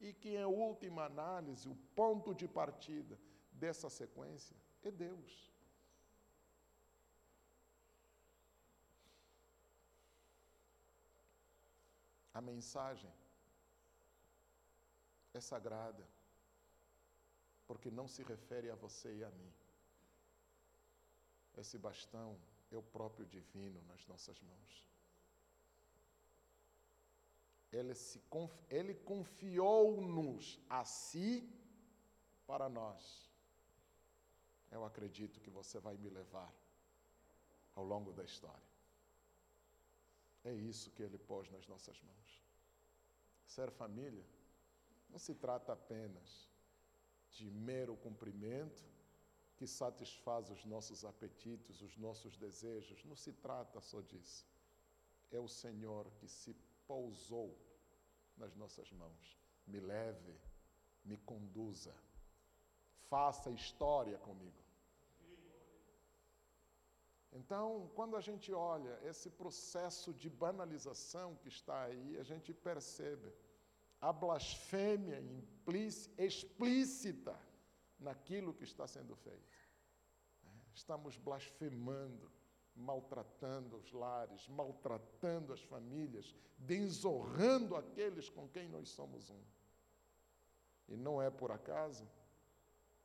E 0.00 0.12
que, 0.12 0.36
em 0.36 0.44
última 0.44 1.04
análise, 1.04 1.68
o 1.68 1.76
ponto 1.94 2.34
de 2.34 2.48
partida 2.48 3.18
dessa 3.62 3.88
sequência 3.88 4.56
é 4.82 4.90
Deus. 4.90 5.32
A 12.34 12.40
mensagem 12.40 13.12
é 15.32 15.40
sagrada, 15.40 16.04
porque 17.68 17.88
não 17.88 18.08
se 18.08 18.24
refere 18.24 18.68
a 18.68 18.74
você 18.74 19.10
e 19.18 19.22
a 19.22 19.30
mim. 19.30 19.52
Esse 21.56 21.78
bastão 21.78 22.30
é 22.72 22.76
o 22.76 22.82
próprio 22.82 23.26
divino 23.26 23.80
nas 23.82 24.04
nossas 24.08 24.40
mãos. 24.40 24.84
Ele, 27.70 27.94
se, 27.94 28.20
ele 28.68 28.94
confiou-nos 29.12 30.58
a 30.68 30.84
si 30.84 31.32
para 32.44 32.68
nós 32.68 33.31
eu 34.72 34.84
acredito 34.84 35.40
que 35.40 35.50
você 35.50 35.78
vai 35.78 35.96
me 35.96 36.08
levar 36.08 36.52
ao 37.76 37.84
longo 37.84 38.12
da 38.12 38.24
história. 38.24 38.72
É 40.44 40.52
isso 40.52 40.90
que 40.90 41.02
Ele 41.02 41.18
pôs 41.18 41.48
nas 41.50 41.66
nossas 41.68 42.00
mãos. 42.02 42.42
Ser 43.46 43.70
família 43.70 44.24
não 45.10 45.18
se 45.18 45.34
trata 45.34 45.72
apenas 45.72 46.50
de 47.30 47.50
mero 47.50 47.96
cumprimento 47.96 48.82
que 49.56 49.66
satisfaz 49.66 50.50
os 50.50 50.64
nossos 50.64 51.04
apetites, 51.04 51.80
os 51.82 51.96
nossos 51.96 52.36
desejos. 52.36 53.04
Não 53.04 53.14
se 53.14 53.32
trata 53.32 53.80
só 53.80 54.00
disso. 54.00 54.46
É 55.30 55.38
o 55.38 55.48
Senhor 55.48 56.10
que 56.18 56.26
se 56.26 56.54
pousou 56.86 57.56
nas 58.36 58.54
nossas 58.56 58.90
mãos. 58.92 59.38
Me 59.66 59.80
leve, 59.80 60.34
me 61.04 61.16
conduza, 61.18 61.94
faça 63.08 63.50
história 63.50 64.18
comigo. 64.18 64.61
Então, 67.32 67.90
quando 67.94 68.14
a 68.16 68.20
gente 68.20 68.52
olha 68.52 68.98
esse 69.04 69.30
processo 69.30 70.12
de 70.12 70.28
banalização 70.28 71.34
que 71.36 71.48
está 71.48 71.84
aí, 71.84 72.18
a 72.18 72.22
gente 72.22 72.52
percebe 72.52 73.32
a 74.00 74.12
blasfêmia 74.12 75.22
explícita 76.18 77.38
naquilo 77.98 78.52
que 78.52 78.64
está 78.64 78.86
sendo 78.86 79.16
feito. 79.16 79.56
Estamos 80.74 81.16
blasfemando, 81.16 82.30
maltratando 82.74 83.76
os 83.76 83.92
lares, 83.92 84.46
maltratando 84.48 85.52
as 85.52 85.62
famílias, 85.62 86.34
desonrando 86.58 87.76
aqueles 87.76 88.28
com 88.28 88.48
quem 88.48 88.68
nós 88.68 88.90
somos 88.90 89.30
um. 89.30 89.42
E 90.88 90.96
não 90.96 91.22
é 91.22 91.30
por 91.30 91.50
acaso 91.50 92.06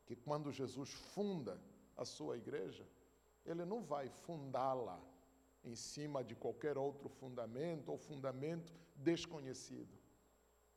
que 0.05 0.15
quando 0.15 0.51
Jesus 0.51 0.91
funda 0.91 1.61
a 1.95 2.03
sua 2.05 2.37
igreja, 2.37 2.87
ele 3.47 3.63
não 3.63 3.81
vai 3.81 4.09
fundá-la 4.09 5.01
em 5.63 5.73
cima 5.73 6.23
de 6.23 6.35
qualquer 6.35 6.77
outro 6.77 7.07
fundamento 7.07 7.89
ou 7.89 7.97
fundamento 7.97 8.73
desconhecido. 8.95 9.97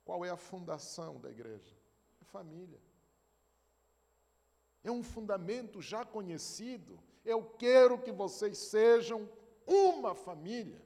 Qual 0.04 0.24
é 0.24 0.30
a 0.30 0.36
fundação 0.36 1.20
da 1.20 1.30
igreja? 1.30 1.76
É 2.22 2.24
família. 2.24 2.80
É 4.82 4.90
um 4.90 5.02
fundamento 5.02 5.82
já 5.82 6.04
conhecido. 6.04 6.98
Eu 7.24 7.44
quero 7.58 8.00
que 8.00 8.12
vocês 8.12 8.56
sejam 8.56 9.28
uma 9.66 10.14
família. 10.14 10.80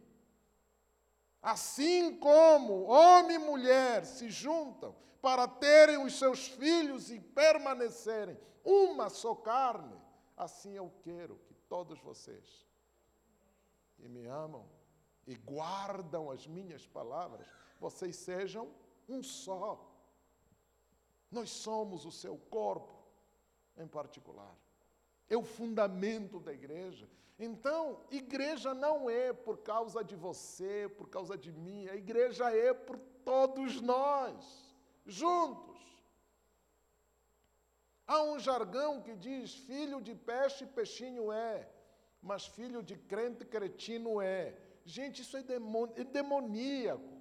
Assim 1.41 2.19
como 2.19 2.85
homem 2.85 3.37
e 3.37 3.39
mulher 3.39 4.07
se 4.07 4.31
juntam 4.31 4.97
para 5.21 5.47
terem 5.47 6.03
os 6.03 6.19
seus 6.19 6.49
filhos 6.49 7.11
e 7.11 7.21
permanecerem 7.21 8.39
uma 8.65 9.11
só 9.11 9.35
carne, 9.35 9.95
assim 10.35 10.73
eu 10.73 10.91
quero 11.03 11.39
que 11.44 11.44
todos 11.75 11.99
vocês 11.99 12.65
que 13.97 14.09
me 14.09 14.27
amam 14.27 14.65
e 15.27 15.35
guardam 15.35 16.31
as 16.31 16.47
minhas 16.47 16.87
palavras, 16.87 17.49
vocês 17.81 18.15
sejam 18.15 18.73
um 19.09 19.25
só. 19.25 19.85
Nós 21.29 21.51
somos 21.51 22.07
o 22.07 22.13
seu 22.13 22.37
corpo 22.39 22.95
em 23.77 23.89
particular. 23.89 24.57
É 25.29 25.37
o 25.37 25.43
fundamento 25.43 26.39
da 26.39 26.53
igreja. 26.53 27.11
Então, 27.37 28.05
igreja 28.09 28.73
não 28.73 29.11
é 29.11 29.33
por 29.33 29.59
causa 29.59 30.05
de 30.05 30.15
você, 30.15 30.89
por 30.97 31.09
causa 31.09 31.37
de 31.37 31.51
mim, 31.51 31.89
a 31.89 31.97
igreja 31.97 32.55
é 32.55 32.73
por 32.73 32.97
todos 33.25 33.81
nós, 33.81 34.77
juntos. 35.05 35.74
Há 38.07 38.23
um 38.23 38.39
jargão 38.39 39.01
que 39.01 39.15
diz: 39.17 39.55
filho 39.55 40.01
de 40.01 40.15
peixe, 40.15 40.67
peixinho 40.67 41.33
é, 41.33 41.69
mas 42.21 42.47
filho 42.47 42.83
de 42.83 42.97
crente, 42.97 43.45
cretino 43.45 44.21
é. 44.21 44.57
Gente, 44.85 45.23
isso 45.23 45.37
é, 45.37 45.41
é 45.41 46.05
demoníaco. 46.05 47.15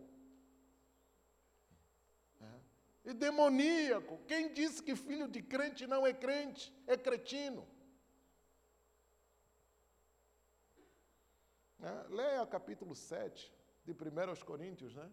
É. 2.41 3.11
é 3.11 3.13
demoníaco. 3.13 4.17
Quem 4.27 4.51
disse 4.51 4.83
que 4.83 4.95
filho 4.95 5.29
de 5.29 5.41
crente 5.41 5.87
não 5.87 6.05
é 6.05 6.13
crente, 6.13 6.73
é 6.85 6.97
cretino. 6.97 7.65
É. 11.81 12.07
Leia 12.09 12.45
capítulo 12.45 12.93
7 12.93 13.51
de 13.85 13.91
1 13.91 14.45
Coríntios, 14.45 14.93
né? 14.93 15.09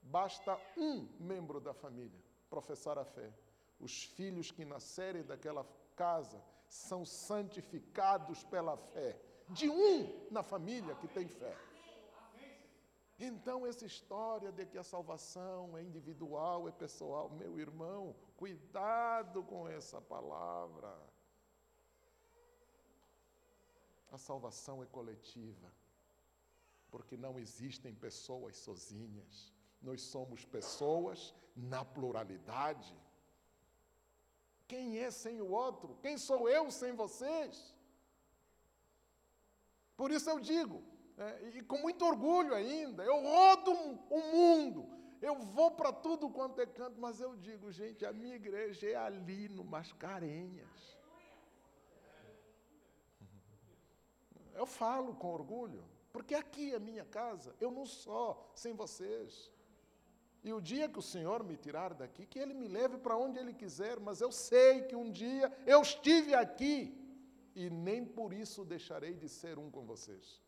Basta 0.00 0.56
um 0.76 1.08
membro 1.18 1.60
da 1.60 1.74
família 1.74 2.18
professar 2.48 2.96
a 2.98 3.04
fé 3.04 3.32
os 3.80 4.04
filhos 4.04 4.50
que 4.50 4.64
nascerem 4.64 5.22
daquela 5.22 5.66
casa 5.94 6.42
são 6.68 7.04
santificados 7.04 8.44
pela 8.44 8.76
fé. 8.76 9.20
De 9.48 9.68
um 9.68 10.28
na 10.30 10.42
família 10.42 10.94
que 10.96 11.08
tem 11.08 11.26
fé. 11.26 11.56
Então, 13.18 13.66
essa 13.66 13.84
história 13.84 14.52
de 14.52 14.64
que 14.64 14.78
a 14.78 14.84
salvação 14.84 15.76
é 15.76 15.82
individual, 15.82 16.68
é 16.68 16.72
pessoal, 16.72 17.28
meu 17.30 17.58
irmão, 17.58 18.14
cuidado 18.36 19.42
com 19.42 19.68
essa 19.68 20.00
palavra. 20.00 20.96
A 24.12 24.16
salvação 24.16 24.82
é 24.82 24.86
coletiva, 24.86 25.72
porque 26.90 27.16
não 27.16 27.38
existem 27.40 27.92
pessoas 27.92 28.56
sozinhas. 28.56 29.52
Nós 29.82 30.00
somos 30.00 30.44
pessoas 30.44 31.34
na 31.56 31.84
pluralidade. 31.84 32.96
Quem 34.68 34.98
é 34.98 35.10
sem 35.10 35.40
o 35.40 35.50
outro? 35.50 35.96
Quem 36.02 36.18
sou 36.18 36.48
eu 36.48 36.70
sem 36.70 36.92
vocês? 36.92 37.74
Por 39.96 40.12
isso 40.12 40.28
eu 40.30 40.38
digo, 40.38 40.84
é, 41.16 41.48
e 41.48 41.62
com 41.62 41.78
muito 41.78 42.04
orgulho 42.04 42.54
ainda, 42.54 43.02
eu 43.02 43.20
rodo 43.20 43.72
o 43.72 44.20
mundo, 44.32 44.88
eu 45.20 45.36
vou 45.40 45.70
para 45.70 45.92
tudo 45.92 46.30
quanto 46.30 46.60
é 46.60 46.66
canto, 46.66 47.00
mas 47.00 47.20
eu 47.20 47.34
digo, 47.34 47.72
gente, 47.72 48.04
a 48.04 48.12
minha 48.12 48.36
igreja 48.36 48.86
é 48.88 48.94
ali 48.94 49.48
no 49.48 49.64
Mascarenhas. 49.64 50.96
Eu 54.54 54.66
falo 54.66 55.14
com 55.14 55.32
orgulho, 55.32 55.84
porque 56.12 56.34
aqui 56.34 56.74
é 56.74 56.78
minha 56.78 57.04
casa, 57.04 57.56
eu 57.58 57.70
não 57.70 57.86
sou 57.86 58.50
sem 58.54 58.74
vocês. 58.74 59.50
E 60.42 60.52
o 60.52 60.60
dia 60.60 60.88
que 60.88 60.98
o 60.98 61.02
Senhor 61.02 61.42
me 61.42 61.56
tirar 61.56 61.94
daqui, 61.94 62.24
que 62.24 62.38
Ele 62.38 62.54
me 62.54 62.68
leve 62.68 62.96
para 62.98 63.16
onde 63.16 63.38
Ele 63.38 63.52
quiser, 63.52 63.98
mas 63.98 64.20
eu 64.20 64.30
sei 64.30 64.82
que 64.82 64.94
um 64.94 65.10
dia 65.10 65.52
eu 65.66 65.82
estive 65.82 66.34
aqui 66.34 66.94
e 67.54 67.68
nem 67.68 68.04
por 68.04 68.32
isso 68.32 68.64
deixarei 68.64 69.14
de 69.14 69.28
ser 69.28 69.58
um 69.58 69.70
com 69.70 69.84
vocês. 69.84 70.40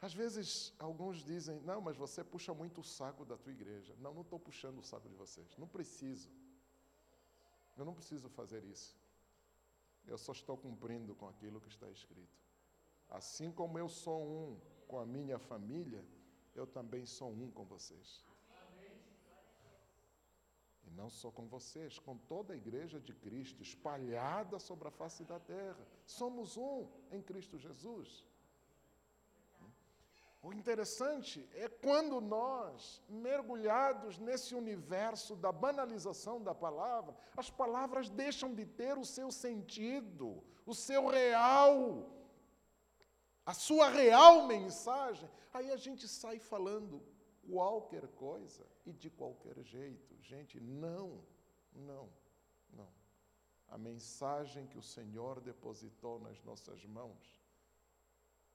Às 0.00 0.12
vezes 0.12 0.72
alguns 0.78 1.24
dizem: 1.24 1.60
não, 1.60 1.80
mas 1.80 1.96
você 1.96 2.24
puxa 2.24 2.52
muito 2.52 2.80
o 2.80 2.84
saco 2.84 3.24
da 3.24 3.36
tua 3.36 3.52
igreja. 3.52 3.94
Não, 3.98 4.12
não 4.12 4.22
estou 4.22 4.38
puxando 4.38 4.78
o 4.78 4.82
saco 4.82 5.08
de 5.08 5.14
vocês. 5.14 5.56
Não 5.56 5.68
preciso. 5.68 6.28
Eu 7.76 7.84
não 7.84 7.94
preciso 7.94 8.28
fazer 8.28 8.64
isso. 8.64 8.96
Eu 10.06 10.18
só 10.18 10.32
estou 10.32 10.56
cumprindo 10.56 11.14
com 11.14 11.28
aquilo 11.28 11.60
que 11.60 11.68
está 11.68 11.88
escrito. 11.90 12.40
Assim 13.08 13.52
como 13.52 13.78
eu 13.78 13.88
sou 13.88 14.24
um 14.24 14.60
com 14.92 15.00
a 15.00 15.06
minha 15.06 15.38
família, 15.38 16.04
eu 16.54 16.66
também 16.66 17.06
sou 17.06 17.30
um 17.30 17.50
com 17.50 17.64
vocês. 17.64 18.22
E 20.86 20.90
não 20.90 21.08
só 21.08 21.30
com 21.30 21.46
vocês, 21.46 21.98
com 21.98 22.14
toda 22.32 22.52
a 22.52 22.56
igreja 22.58 23.00
de 23.00 23.14
Cristo, 23.14 23.62
espalhada 23.62 24.58
sobre 24.58 24.88
a 24.88 24.90
face 24.90 25.24
da 25.24 25.40
terra. 25.40 25.82
Somos 26.04 26.58
um 26.58 26.86
em 27.10 27.22
Cristo 27.22 27.56
Jesus. 27.56 28.22
O 30.42 30.52
interessante 30.52 31.48
é 31.54 31.70
quando 31.70 32.20
nós, 32.20 33.00
mergulhados 33.08 34.18
nesse 34.18 34.54
universo 34.54 35.34
da 35.34 35.50
banalização 35.50 36.42
da 36.42 36.54
palavra, 36.54 37.16
as 37.34 37.48
palavras 37.48 38.10
deixam 38.10 38.54
de 38.54 38.66
ter 38.66 38.98
o 38.98 39.06
seu 39.06 39.32
sentido, 39.32 40.44
o 40.66 40.74
seu 40.74 41.06
real 41.06 42.21
a 43.44 43.54
sua 43.54 43.88
real 43.88 44.46
mensagem, 44.46 45.28
aí 45.52 45.70
a 45.70 45.76
gente 45.76 46.06
sai 46.06 46.38
falando 46.38 47.02
qualquer 47.50 48.06
coisa 48.08 48.64
e 48.86 48.92
de 48.92 49.10
qualquer 49.10 49.60
jeito. 49.62 50.16
Gente, 50.20 50.60
não, 50.60 51.24
não, 51.72 52.08
não. 52.70 52.88
A 53.68 53.76
mensagem 53.76 54.66
que 54.66 54.78
o 54.78 54.82
Senhor 54.82 55.40
depositou 55.40 56.20
nas 56.20 56.42
nossas 56.44 56.84
mãos 56.84 57.42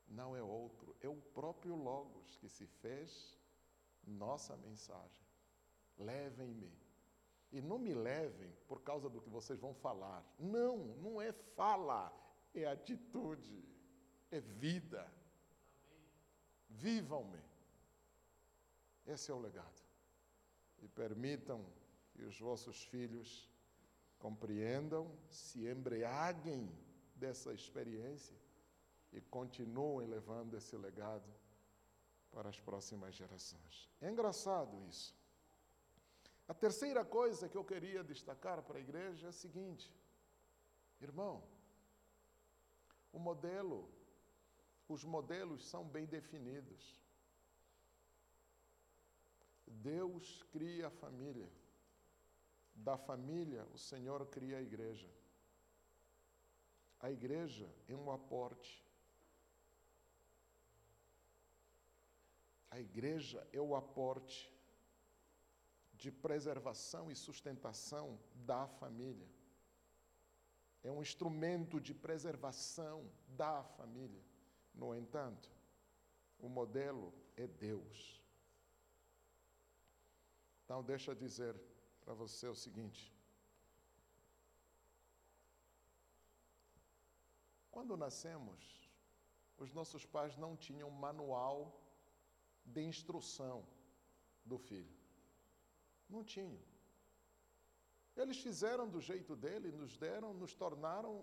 não 0.07 0.35
é 0.37 0.41
outro, 0.41 0.95
é 1.01 1.09
o 1.09 1.15
próprio 1.15 1.75
Logos 1.75 2.37
que 2.37 2.47
se 2.47 2.65
fez 2.65 3.37
nossa 4.05 4.55
mensagem. 4.55 5.25
Levem-me. 5.97 6.71
E 7.51 7.61
não 7.61 7.77
me 7.77 7.93
levem 7.93 8.53
por 8.67 8.81
causa 8.81 9.09
do 9.09 9.21
que 9.21 9.29
vocês 9.29 9.59
vão 9.59 9.73
falar. 9.73 10.23
Não, 10.39 10.77
não 10.77 11.21
é 11.21 11.31
fala, 11.31 12.13
é 12.53 12.65
atitude 12.65 13.66
é 14.31 14.39
vida. 14.39 15.05
Vivam-me. 16.69 17.41
Esse 19.05 19.31
é 19.31 19.33
o 19.33 19.39
legado. 19.39 19.81
E 20.79 20.87
permitam 20.87 21.65
que 22.11 22.23
os 22.23 22.39
vossos 22.39 22.83
filhos 22.83 23.49
compreendam, 24.19 25.11
se 25.29 25.67
embriaguem 25.67 26.69
dessa 27.15 27.53
experiência 27.53 28.35
e 29.13 29.21
continuem 29.21 30.07
levando 30.07 30.55
esse 30.55 30.75
legado 30.75 31.31
para 32.31 32.49
as 32.49 32.59
próximas 32.59 33.15
gerações. 33.15 33.89
É 34.01 34.09
engraçado 34.09 34.79
isso. 34.87 35.15
A 36.47 36.53
terceira 36.53 37.03
coisa 37.03 37.49
que 37.49 37.57
eu 37.57 37.63
queria 37.63 38.03
destacar 38.03 38.61
para 38.61 38.77
a 38.77 38.81
igreja 38.81 39.27
é 39.27 39.29
a 39.29 39.33
seguinte: 39.33 39.91
irmão, 41.01 41.43
o 43.11 43.19
modelo 43.19 43.89
os 44.87 45.03
modelos 45.03 45.65
são 45.65 45.83
bem 45.83 46.05
definidos. 46.05 47.01
Deus 49.65 50.43
cria 50.51 50.87
a 50.87 50.91
família. 50.91 51.49
Da 52.73 52.97
família, 52.97 53.65
o 53.73 53.77
Senhor 53.77 54.25
cria 54.27 54.57
a 54.57 54.61
igreja. 54.61 55.09
A 56.99 57.11
igreja 57.11 57.69
é 57.87 57.95
um 57.95 58.11
aporte. 58.11 58.85
A 62.69 62.79
igreja 62.79 63.45
é 63.51 63.59
o 63.59 63.75
aporte 63.75 64.53
de 65.93 66.11
preservação 66.11 67.11
e 67.11 67.15
sustentação 67.15 68.19
da 68.35 68.67
família. 68.67 69.27
É 70.83 70.91
um 70.91 71.01
instrumento 71.01 71.81
de 71.81 71.93
preservação 71.93 73.09
da 73.27 73.63
família. 73.63 74.23
No 74.77 74.93
entanto, 74.95 75.49
o 76.39 76.47
modelo 76.47 77.11
é 77.35 77.47
Deus. 77.47 78.21
Então, 80.63 80.83
deixa 80.83 81.11
eu 81.11 81.15
dizer 81.15 81.59
para 82.01 82.13
você 82.13 82.47
o 82.47 82.53
seguinte: 82.53 83.11
quando 87.71 87.97
nascemos, 87.97 88.61
os 89.57 89.73
nossos 89.73 90.05
pais 90.05 90.37
não 90.37 90.55
tinham 90.55 90.91
manual 90.91 91.81
de 92.63 92.83
instrução 92.83 93.65
do 94.45 94.59
filho. 94.59 94.95
Não 96.07 96.23
tinham. 96.23 96.61
Eles 98.15 98.37
fizeram 98.37 98.87
do 98.87 99.01
jeito 99.01 99.35
dele, 99.35 99.71
nos 99.71 99.97
deram, 99.97 100.33
nos 100.33 100.53
tornaram 100.53 101.13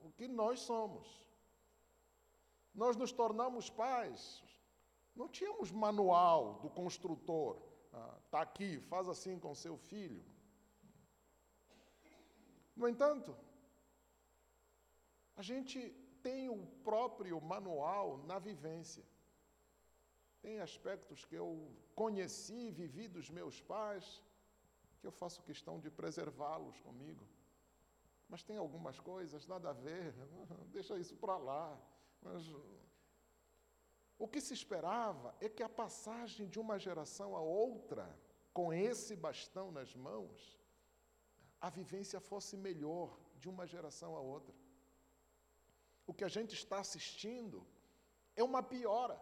o 0.00 0.10
que 0.16 0.26
nós 0.26 0.60
somos. 0.60 1.27
Nós 2.82 2.94
nos 2.96 3.10
tornamos 3.10 3.68
pais. 3.68 4.42
Não 5.14 5.28
tínhamos 5.28 5.72
manual 5.72 6.60
do 6.62 6.70
construtor. 6.70 7.56
Está 7.86 7.98
ah, 7.98 8.18
tá 8.30 8.40
aqui, 8.40 8.78
faz 8.92 9.08
assim 9.08 9.36
com 9.44 9.52
seu 9.52 9.76
filho. 9.76 10.24
No 12.76 12.86
entanto, 12.88 13.36
a 15.34 15.42
gente 15.42 15.90
tem 16.22 16.48
o 16.48 16.64
próprio 16.84 17.40
manual 17.40 18.18
na 18.18 18.38
vivência. 18.38 19.04
Tem 20.40 20.60
aspectos 20.60 21.24
que 21.24 21.34
eu 21.34 21.48
conheci, 21.96 22.70
vivi 22.70 23.08
dos 23.08 23.28
meus 23.28 23.60
pais, 23.60 24.22
que 25.00 25.06
eu 25.08 25.10
faço 25.10 25.42
questão 25.42 25.80
de 25.80 25.90
preservá-los 25.90 26.78
comigo. 26.80 27.26
Mas 28.28 28.44
tem 28.44 28.56
algumas 28.56 29.00
coisas, 29.00 29.48
nada 29.48 29.70
a 29.70 29.72
ver, 29.72 30.14
deixa 30.70 30.96
isso 30.96 31.16
para 31.16 31.36
lá. 31.36 31.76
Mas 32.20 32.42
o 34.18 34.26
que 34.26 34.40
se 34.40 34.52
esperava 34.52 35.34
é 35.40 35.48
que 35.48 35.62
a 35.62 35.68
passagem 35.68 36.48
de 36.48 36.58
uma 36.58 36.78
geração 36.78 37.36
a 37.36 37.40
outra, 37.40 38.18
com 38.52 38.72
esse 38.72 39.14
bastão 39.14 39.70
nas 39.70 39.94
mãos, 39.94 40.58
a 41.60 41.70
vivência 41.70 42.20
fosse 42.20 42.56
melhor 42.56 43.18
de 43.36 43.48
uma 43.48 43.66
geração 43.66 44.16
a 44.16 44.20
outra. 44.20 44.54
O 46.06 46.14
que 46.14 46.24
a 46.24 46.28
gente 46.28 46.54
está 46.54 46.78
assistindo 46.80 47.66
é 48.34 48.42
uma 48.42 48.62
piora. 48.62 49.20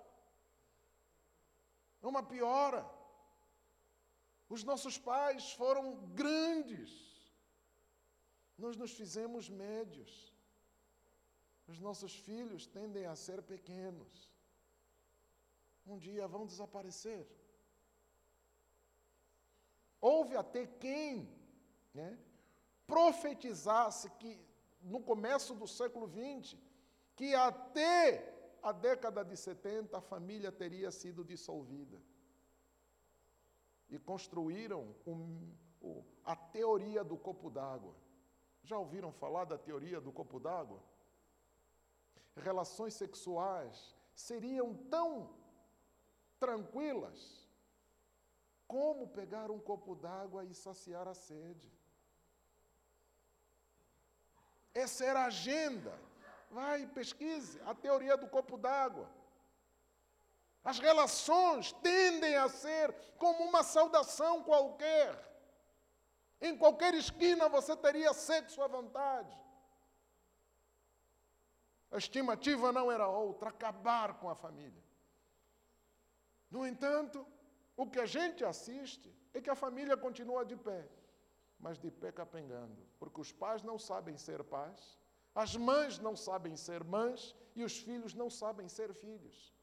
É 2.03 2.07
uma 2.07 2.23
piora. 2.23 2.89
Os 4.49 4.63
nossos 4.63 4.97
pais 4.97 5.53
foram 5.53 6.07
grandes. 6.15 6.91
Nós 8.57 8.77
nos 8.77 8.93
fizemos 8.93 9.51
médios. 9.51 10.36
Os 11.67 11.81
nossos 11.81 12.15
filhos 12.15 12.67
tendem 12.67 13.07
a 13.07 13.17
ser 13.17 13.43
pequenos. 13.43 14.33
Um 15.87 15.99
dia 15.99 16.27
vão 16.27 16.47
desaparecer. 16.47 17.27
Houve 20.01 20.37
até 20.37 20.67
quem 20.67 21.29
né, 21.93 22.19
profetizasse 22.87 24.11
que 24.11 24.39
no 24.81 25.01
começo 25.01 25.55
do 25.55 25.67
século 25.67 26.09
XX, 26.09 26.57
que 27.17 27.35
até 27.35 28.33
a 28.63 28.73
década 28.73 29.25
de 29.25 29.37
70 29.37 29.97
a 29.97 30.01
família 30.01 30.53
teria 30.53 30.91
sido 30.91 31.25
dissolvida 31.25 32.01
e 33.89 33.99
construíram 33.99 34.95
um, 35.07 35.53
um, 35.83 36.05
a 36.25 36.35
teoria 36.35 37.03
do 37.03 37.17
copo 37.17 37.51
d'água. 37.51 37.95
Já 38.63 38.77
ouviram 38.79 39.13
falar 39.13 39.45
da 39.45 39.57
teoria 39.57 40.01
do 40.01 40.13
copo 40.13 40.41
d'água? 40.41 40.83
Relações 42.37 42.95
sexuais 42.95 43.97
seriam 44.15 44.75
tão 44.91 45.35
tranquilas 46.39 47.47
como 48.67 49.09
pegar 49.09 49.51
um 49.51 49.59
copo 49.59 49.95
d'água 49.95 50.45
e 50.45 50.55
saciar 50.55 51.09
a 51.09 51.15
sede. 51.15 51.73
Essa 54.75 55.05
era 55.05 55.21
a 55.21 55.27
agenda. 55.27 55.99
Vai, 56.51 56.87
pesquise 56.87 57.61
a 57.65 57.75
teoria 57.75 58.17
do 58.17 58.29
copo 58.29 58.57
d'água. 58.59 59.09
As 60.63 60.79
relações 60.79 61.73
tendem 61.73 62.37
a 62.37 62.49
ser 62.49 62.93
como 63.19 63.45
uma 63.45 63.63
saudação 63.63 64.43
qualquer. 64.43 65.27
Em 66.41 66.57
qualquer 66.57 66.93
esquina 66.95 67.49
você 67.49 67.75
teria 67.77 68.13
sexo 68.13 68.61
à 68.63 68.67
vontade. 68.67 69.46
A 71.91 71.99
estimativa 71.99 72.73
não 72.73 72.91
era 72.91 73.09
outra, 73.09 73.49
acabar 73.49 74.15
com 74.15 74.29
a 74.29 74.35
família. 74.35 74.83
No 76.51 76.67
entanto, 76.67 77.27
o 77.77 77.87
que 77.87 78.01
a 78.01 78.07
gente 78.07 78.45
assiste 78.45 79.15
é 79.35 79.41
que 79.41 79.51
a 79.51 79.55
família 79.55 79.97
continua 79.97 80.45
de 80.45 80.57
pé, 80.57 80.89
mas 81.59 81.79
de 81.79 81.91
pé 81.91 82.11
capengando, 82.13 82.77
porque 82.99 83.21
os 83.21 83.33
pais 83.33 83.63
não 83.63 83.79
sabem 83.79 84.17
ser 84.17 84.43
pais, 84.45 84.99
as 85.35 85.55
mães 85.57 85.99
não 85.99 86.17
sabem 86.17 86.57
ser 86.57 86.83
mães 86.83 87.35
e 87.55 87.63
os 87.63 87.79
filhos 87.79 88.15
não 88.15 88.31
sabem 88.31 88.69
ser 88.69 88.95
filhos. 88.95 89.55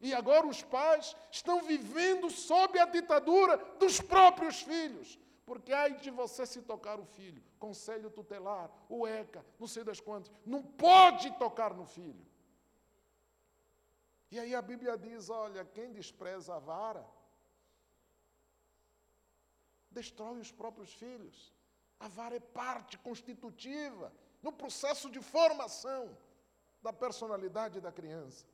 E 0.00 0.12
agora 0.12 0.46
os 0.46 0.62
pais 0.62 1.16
estão 1.30 1.62
vivendo 1.62 2.28
sob 2.28 2.78
a 2.78 2.86
ditadura 2.86 3.56
dos 3.78 4.00
próprios 4.00 4.60
filhos. 4.60 5.18
Porque 5.44 5.72
aí 5.72 5.96
de 5.96 6.10
você 6.10 6.46
se 6.46 6.62
tocar 6.62 7.00
o 7.00 7.04
filho, 7.04 7.42
conselho 7.58 8.10
tutelar, 8.10 8.70
o 8.88 9.06
ECA, 9.06 9.44
não 9.58 9.66
sei 9.66 9.82
das 9.82 10.00
quantas, 10.00 10.30
não 10.46 10.62
pode 10.62 11.30
tocar 11.38 11.74
no 11.74 11.84
filho. 11.84 12.24
E 14.30 14.38
aí 14.38 14.54
a 14.54 14.62
Bíblia 14.62 14.96
diz: 14.96 15.28
olha, 15.28 15.64
quem 15.64 15.92
despreza 15.92 16.54
a 16.54 16.58
vara, 16.58 17.04
destrói 19.90 20.40
os 20.40 20.52
próprios 20.52 20.92
filhos. 20.94 21.52
A 21.98 22.08
vara 22.08 22.36
é 22.36 22.40
parte 22.40 22.96
constitutiva 22.98 24.12
no 24.42 24.52
processo 24.52 25.10
de 25.10 25.20
formação 25.20 26.16
da 26.82 26.92
personalidade 26.92 27.80
da 27.80 27.92
criança. 27.92 28.46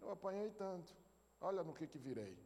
Eu 0.00 0.10
apanhei 0.10 0.50
tanto. 0.50 0.94
Olha 1.40 1.62
no 1.62 1.72
que, 1.72 1.86
que 1.86 1.98
virei. 1.98 2.38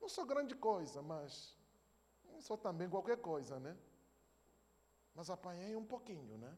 Não 0.00 0.08
sou 0.08 0.24
grande 0.24 0.54
coisa, 0.54 1.00
mas 1.02 1.56
não 2.34 2.40
sou 2.40 2.58
também 2.58 2.88
qualquer 2.88 3.18
coisa, 3.18 3.58
né? 3.60 3.76
Mas 5.14 5.30
apanhei 5.30 5.74
um 5.76 5.84
pouquinho, 5.84 6.36
né? 6.36 6.52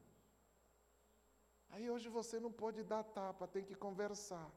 Aí 1.68 1.90
hoje 1.90 2.08
você 2.08 2.40
não 2.40 2.50
pode 2.50 2.82
dar 2.82 3.02
tapa, 3.04 3.46
tem 3.46 3.64
que 3.64 3.74
conversar. 3.74 4.50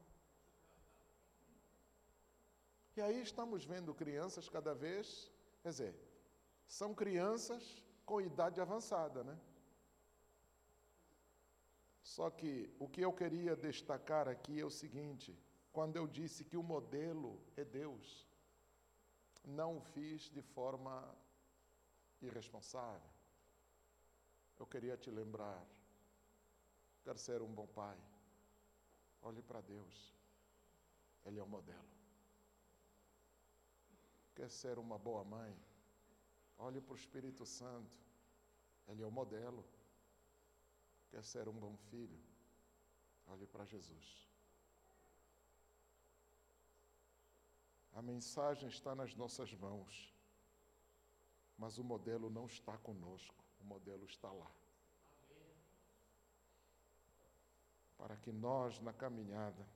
E 2.96 3.00
aí 3.00 3.20
estamos 3.22 3.64
vendo 3.64 3.94
crianças 3.94 4.48
cada 4.48 4.74
vez, 4.74 5.30
quer 5.62 5.68
dizer, 5.68 5.94
são 6.66 6.94
crianças 6.94 7.82
com 8.06 8.20
idade 8.20 8.60
avançada, 8.60 9.22
né? 9.22 9.38
Só 12.02 12.30
que 12.30 12.74
o 12.78 12.88
que 12.88 13.02
eu 13.02 13.12
queria 13.12 13.54
destacar 13.54 14.26
aqui 14.26 14.58
é 14.60 14.64
o 14.64 14.70
seguinte: 14.70 15.38
quando 15.72 15.96
eu 15.96 16.06
disse 16.06 16.44
que 16.44 16.56
o 16.56 16.62
modelo 16.62 17.40
é 17.56 17.64
Deus, 17.64 18.29
não 19.44 19.78
o 19.78 19.80
fiz 19.80 20.30
de 20.30 20.42
forma 20.42 21.16
irresponsável. 22.20 23.10
Eu 24.58 24.66
queria 24.66 24.96
te 24.96 25.10
lembrar: 25.10 25.64
quer 27.02 27.18
ser 27.18 27.42
um 27.42 27.52
bom 27.52 27.66
pai, 27.66 27.98
olhe 29.22 29.42
para 29.42 29.60
Deus, 29.60 30.14
Ele 31.24 31.38
é 31.38 31.42
o 31.42 31.48
modelo. 31.48 31.88
Quer 34.34 34.50
ser 34.50 34.78
uma 34.78 34.98
boa 34.98 35.24
mãe, 35.24 35.58
olhe 36.58 36.80
para 36.80 36.92
o 36.92 36.96
Espírito 36.96 37.44
Santo, 37.44 37.98
Ele 38.88 39.02
é 39.02 39.06
o 39.06 39.10
modelo. 39.10 39.64
Quer 41.10 41.24
ser 41.24 41.48
um 41.48 41.58
bom 41.58 41.76
filho? 41.76 42.20
Olhe 43.26 43.46
para 43.46 43.64
Jesus. 43.64 44.29
A 48.00 48.02
mensagem 48.02 48.66
está 48.70 48.94
nas 48.94 49.14
nossas 49.14 49.52
mãos, 49.52 50.10
mas 51.58 51.76
o 51.76 51.84
modelo 51.84 52.30
não 52.30 52.46
está 52.46 52.78
conosco, 52.78 53.44
o 53.60 53.64
modelo 53.64 54.06
está 54.06 54.32
lá. 54.32 54.50
Para 57.98 58.16
que 58.16 58.32
nós, 58.32 58.80
na 58.80 58.94
caminhada, 58.94 59.68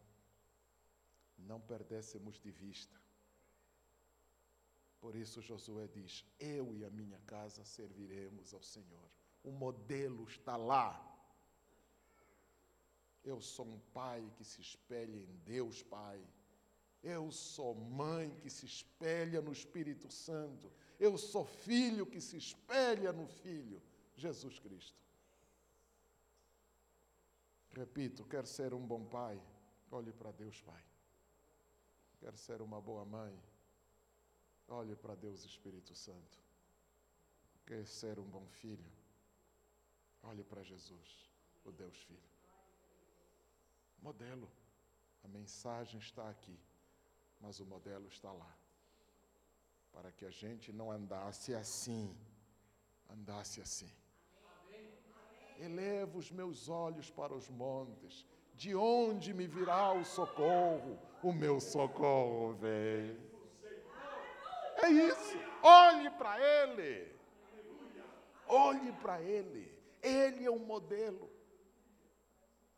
não 1.37 1.61
perdêssemos 1.61 2.41
de 2.41 2.51
vista. 2.51 2.99
Por 5.03 5.15
isso 5.15 5.43
Josué 5.43 5.87
diz: 5.87 6.25
Eu 6.39 6.75
e 6.75 6.83
a 6.83 6.89
minha 6.89 7.21
casa 7.27 7.63
serviremos 7.63 8.55
ao 8.55 8.63
Senhor. 8.63 9.11
O 9.43 9.53
modelo 9.53 10.25
está 10.25 10.57
lá. 10.57 10.89
Eu 13.23 13.39
sou 13.43 13.67
um 13.67 13.81
pai 13.93 14.33
que 14.35 14.45
se 14.47 14.63
espelha 14.63 15.19
em 15.19 15.37
Deus 15.45 15.83
Pai. 15.83 16.27
Eu 17.05 17.31
sou 17.31 17.75
mãe 17.75 18.35
que 18.37 18.49
se 18.49 18.65
espelha 18.65 19.43
no 19.43 19.53
Espírito 19.53 20.11
Santo. 20.11 20.73
Eu 20.99 21.19
sou 21.19 21.45
filho 21.45 22.07
que 22.07 22.19
se 22.19 22.39
espelha 22.39 23.13
no 23.13 23.27
Filho, 23.27 23.83
Jesus 24.17 24.59
Cristo. 24.59 24.99
Repito, 27.73 28.25
quer 28.25 28.47
ser 28.47 28.73
um 28.73 28.87
bom 28.87 29.05
pai? 29.05 29.39
Olhe 29.91 30.13
para 30.13 30.33
Deus 30.33 30.63
Pai. 30.63 30.83
Quer 32.21 32.35
ser 32.39 32.63
uma 32.63 32.81
boa 32.81 33.05
mãe? 33.05 33.39
Olhe 34.67 34.97
para 34.97 35.15
Deus 35.15 35.45
Espírito 35.45 35.95
Santo. 35.95 36.39
Quer 37.67 37.87
ser 37.87 38.19
um 38.19 38.25
bom 38.25 38.47
filho? 38.47 38.91
Olhe 40.23 40.43
para 40.43 40.63
Jesus, 40.63 41.31
o 41.65 41.71
Deus 41.71 41.99
Filho. 42.05 42.31
Modelo. 44.01 44.51
A 45.23 45.29
mensagem 45.29 45.99
está 45.99 46.29
aqui, 46.29 46.59
mas 47.45 47.61
o 47.61 47.66
modelo 47.66 48.09
está 48.09 48.33
lá. 48.33 48.57
Para 49.93 50.11
que 50.11 50.25
a 50.25 50.31
gente 50.31 50.73
não 50.73 50.91
andasse 50.91 51.55
assim, 51.55 52.16
andasse 53.11 53.61
assim. 53.61 53.93
Elevo 55.59 56.19
os 56.19 56.31
meus 56.31 56.69
olhos 56.69 57.11
para 57.11 57.35
os 57.35 57.49
montes, 57.51 58.27
de 58.55 58.75
onde 58.75 59.35
me 59.35 59.47
virá 59.47 59.93
o 59.93 60.05
socorro? 60.05 60.99
O 61.23 61.33
meu 61.33 61.61
socorro 61.61 62.55
vem. 62.55 63.16
É 64.83 64.89
isso. 64.89 65.37
Olhe 65.62 66.11
para 66.11 66.41
Ele. 66.41 67.15
Olhe 68.49 68.93
para 68.93 69.21
Ele. 69.21 69.71
Ele 70.03 70.45
é 70.45 70.51
um 70.51 70.65
modelo. 70.65 71.31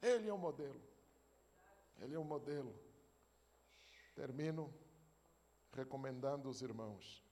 Ele 0.03 0.29
é 0.29 0.35
um 0.35 0.39
modelo. 0.39 0.83
Ele 2.01 2.15
é 2.15 2.19
um 2.19 2.25
modelo. 2.25 2.86
Termino 4.17 4.73
recomendando 5.73 6.49
os 6.49 6.63
irmãos. 6.63 7.23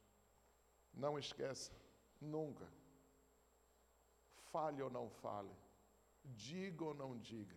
Não 0.93 1.19
esqueça, 1.19 1.73
nunca. 2.21 2.69
Fale 4.53 4.83
ou 4.83 4.91
não 4.91 5.09
fale, 5.11 5.57
diga 6.25 6.85
ou 6.85 6.95
não 6.95 7.19
diga, 7.19 7.57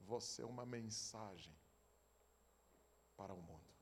você 0.00 0.40
é 0.42 0.46
uma 0.46 0.64
mensagem 0.64 1.54
para 3.16 3.34
o 3.34 3.42
mundo. 3.42 3.74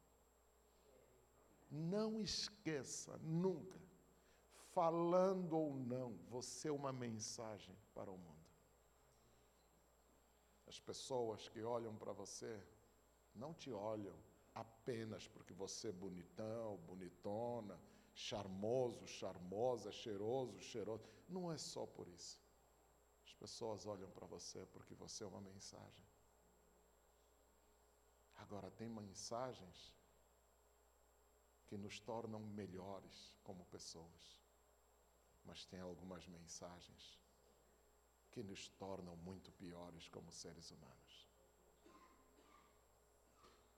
Não 1.71 2.21
esqueça 2.21 3.17
nunca, 3.19 3.79
falando 4.73 5.53
ou 5.53 5.75
não, 5.75 6.17
você 6.29 6.69
é 6.69 6.73
uma 6.73 6.93
mensagem 6.93 7.77
para 7.95 8.11
o 8.11 8.19
mundo. 8.19 8.43
As 10.67 10.81
pessoas 10.81 11.49
que 11.49 11.63
olham 11.63 11.95
para 11.95 12.13
você 12.13 12.61
não 13.35 13.55
te 13.55 13.71
olham 13.71 14.17
apenas 14.55 15.27
porque 15.29 15.53
você 15.53 15.89
é 15.89 15.93
bonitão, 15.93 16.77
bonitona, 16.87 17.81
charmoso, 18.15 19.07
charmosa, 19.07 19.91
cheiroso, 19.91 20.61
cheiroso. 20.61 21.05
Não 21.29 21.51
é 21.51 21.57
só 21.57 21.87
por 21.87 22.09
isso. 22.09 22.41
As 23.25 23.33
pessoas 23.35 23.87
olham 23.87 24.11
para 24.11 24.27
você 24.27 24.65
porque 24.67 24.95
você 24.95 25.25
é 25.25 25.27
uma 25.27 25.41
mensagem. 25.41 26.05
Agora, 28.37 28.71
tem 28.71 28.89
mensagens 28.89 29.95
que 31.67 31.77
nos 31.79 31.99
tornam 32.01 32.41
melhores 32.41 33.35
como 33.43 33.65
pessoas, 33.67 34.43
mas 35.45 35.65
tem 35.65 35.81
algumas 35.81 36.27
mensagens 36.27 37.19
que 38.31 38.43
nos 38.43 38.69
tornam 38.69 39.17
muito 39.17 39.51
piores 39.53 40.09
como 40.09 40.31
seres 40.33 40.71
humanos. 40.71 41.02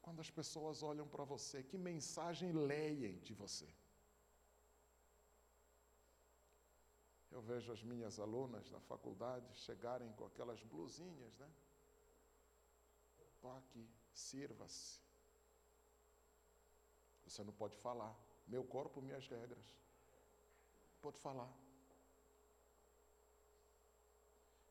Quando 0.05 0.21
as 0.21 0.31
pessoas 0.39 0.83
olham 0.83 1.07
para 1.09 1.25
você, 1.25 1.63
que 1.63 1.79
mensagem 1.79 2.53
leem 2.53 3.19
de 3.21 3.33
você? 3.33 3.69
Eu 7.31 7.41
vejo 7.51 7.73
as 7.73 7.83
minhas 7.83 8.19
alunas 8.19 8.71
na 8.71 8.81
faculdade 8.81 9.49
chegarem 9.67 10.13
com 10.13 10.27
aquelas 10.27 10.63
blusinhas, 10.63 11.39
né? 11.39 11.51
Aqui, 13.57 13.89
sirva-se. 14.13 15.01
Você 17.25 17.43
não 17.43 17.55
pode 17.63 17.77
falar. 17.79 18.15
Meu 18.47 18.63
corpo, 18.63 19.01
minhas 19.01 19.27
regras. 19.27 19.67
Pode 21.01 21.19
falar. 21.19 21.53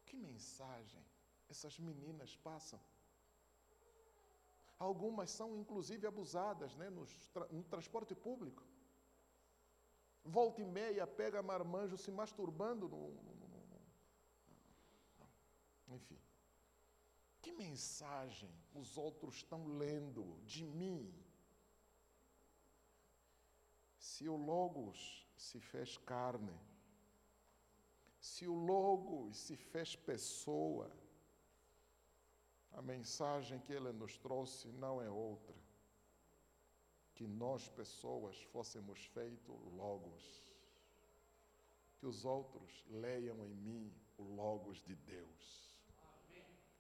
Que 0.06 0.16
mensagem 0.16 1.04
essas 1.50 1.78
meninas 1.80 2.36
passam? 2.36 2.80
Algumas 4.84 5.30
são 5.32 5.56
inclusive 5.56 6.06
abusadas 6.06 6.76
né, 6.76 6.88
tra 7.32 7.48
no 7.48 7.64
transporte 7.64 8.14
público. 8.14 8.62
Volta 10.26 10.62
e 10.62 10.66
meia 10.66 11.08
pega 11.08 11.42
marmanjo 11.42 11.98
se 11.98 12.12
masturbando 12.12 12.90
no, 12.90 13.04
no, 13.12 13.34
no, 13.40 13.48
no, 15.88 15.96
Enfim. 15.96 16.20
Que 17.42 17.54
mensagem 17.54 18.54
os 18.74 18.98
outros 18.98 19.36
estão 19.36 19.66
lendo 19.68 20.38
de 20.44 20.66
mim? 20.66 21.02
Se 23.98 24.28
o 24.28 24.36
Logos 24.36 25.26
se 25.38 25.62
fez 25.62 25.98
carne, 25.98 26.60
se 28.20 28.46
o 28.50 28.54
Logos 28.54 29.38
se 29.38 29.56
fez 29.56 29.96
pessoa, 29.96 30.92
a 32.74 32.82
mensagem 32.82 33.60
que 33.60 33.74
ele 33.74 33.92
nos 33.92 34.18
trouxe 34.18 34.68
não 34.70 35.02
é 35.02 35.10
outra. 35.10 35.56
Que 37.16 37.28
nós, 37.28 37.70
pessoas, 37.70 38.42
fôssemos 38.52 39.06
feitos 39.06 39.56
Logos. 39.74 40.24
Que 41.98 42.06
os 42.06 42.26
outros 42.26 42.86
leiam 42.90 43.46
em 43.46 43.56
mim 43.56 43.94
o 44.18 44.24
Logos 44.24 44.82
de 44.84 44.96
Deus. 44.96 45.72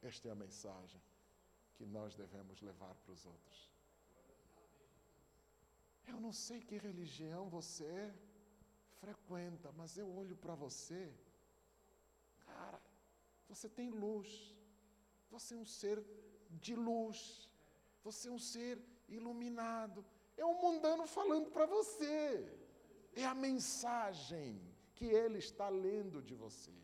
Esta 0.02 0.30
é 0.30 0.32
a 0.32 0.36
mensagem 0.36 1.02
que 1.76 1.86
nós 1.86 2.15
devemos 2.15 2.61
levar 2.61 2.94
para 2.95 3.14
os 3.14 3.26
outros. 3.26 3.72
Eu 6.07 6.20
não 6.20 6.34
sei 6.34 6.60
que 6.61 6.78
religião 6.78 7.48
você 7.49 8.14
frequenta, 8.99 9.72
mas 9.72 9.98
eu 9.98 10.14
olho 10.14 10.36
para 10.36 10.56
você 10.56 11.14
Cara, 12.45 12.82
você 13.48 13.70
tem 13.70 13.90
luz. 13.90 14.56
Você 15.35 15.55
é 15.55 15.57
um 15.57 15.65
ser 15.65 15.97
de 16.65 16.76
luz. 16.76 17.19
Você 18.03 18.27
é 18.30 18.31
um 18.31 18.43
ser 18.53 18.76
iluminado. 19.18 20.05
É 20.38 20.45
o 20.45 20.60
mundano 20.64 21.05
falando 21.07 21.49
para 21.55 21.65
você. 21.65 22.15
É 23.15 23.26
a 23.26 23.35
mensagem 23.47 24.49
que 24.95 25.05
ele 25.05 25.39
está 25.39 25.68
lendo 25.69 26.22
de 26.22 26.35
você. 26.35 26.76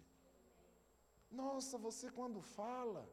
Nossa, 1.29 1.77
você 1.77 2.09
quando 2.09 2.41
fala, 2.41 3.07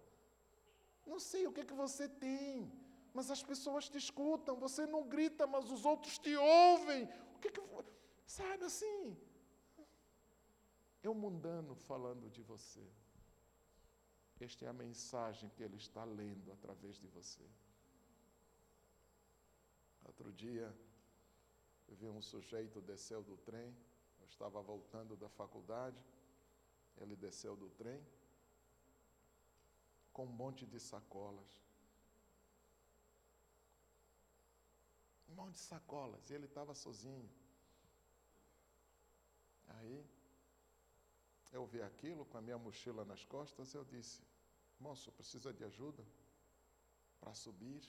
não 1.07 1.19
sei 1.31 1.47
o 1.47 1.53
que, 1.53 1.65
que 1.71 1.75
você 1.85 2.09
tem, 2.09 2.73
mas 3.13 3.31
as 3.31 3.43
pessoas 3.43 3.91
te 3.91 3.99
escutam, 3.99 4.63
você 4.67 4.87
não 4.87 5.03
grita, 5.15 5.47
mas 5.47 5.71
os 5.71 5.85
outros 5.85 6.19
te 6.19 6.35
ouvem. 6.35 7.05
O 7.35 7.39
que 7.41 7.51
que 7.51 7.63
sabe 8.27 8.65
assim? 8.65 9.17
É 11.03 11.11
o 11.11 11.15
mundano 11.15 11.75
falando 11.75 12.31
de 12.31 12.43
você. 12.43 12.87
Esta 14.41 14.67
é 14.67 14.69
a 14.69 14.73
mensagem 14.73 15.49
que 15.51 15.63
ele 15.63 15.77
está 15.77 16.05
lendo 16.05 16.53
através 16.53 16.99
de 16.99 17.07
você. 17.09 17.45
Outro 20.05 20.33
dia, 20.33 20.75
eu 21.89 21.97
vi 21.97 22.09
um 22.09 22.21
sujeito 22.21 22.81
desceu 22.81 23.23
do 23.23 23.37
trem, 23.39 23.75
eu 24.21 24.27
estava 24.27 24.61
voltando 24.63 25.17
da 25.17 25.29
faculdade, 25.29 25.99
ele 26.99 27.17
desceu 27.17 27.57
do 27.57 27.69
trem 27.71 28.05
com 30.13 30.25
um 30.25 30.37
monte 30.43 30.67
de 30.67 30.79
sacolas. 30.81 31.61
Um 35.29 35.35
monte 35.35 35.55
de 35.55 35.61
sacolas, 35.61 36.31
e 36.31 36.35
ele 36.35 36.47
estava 36.47 36.75
sozinho. 36.75 37.29
Aí, 39.69 40.07
eu 41.57 41.65
vi 41.67 41.81
aquilo 41.83 42.25
com 42.27 42.37
a 42.37 42.43
minha 42.43 42.59
mochila 42.59 43.03
nas 43.05 43.25
costas, 43.25 43.73
eu 43.73 43.85
disse: 43.85 44.23
Moço, 44.79 45.11
precisa 45.13 45.53
de 45.53 45.65
ajuda 45.65 46.05
para 47.19 47.33
subir? 47.35 47.83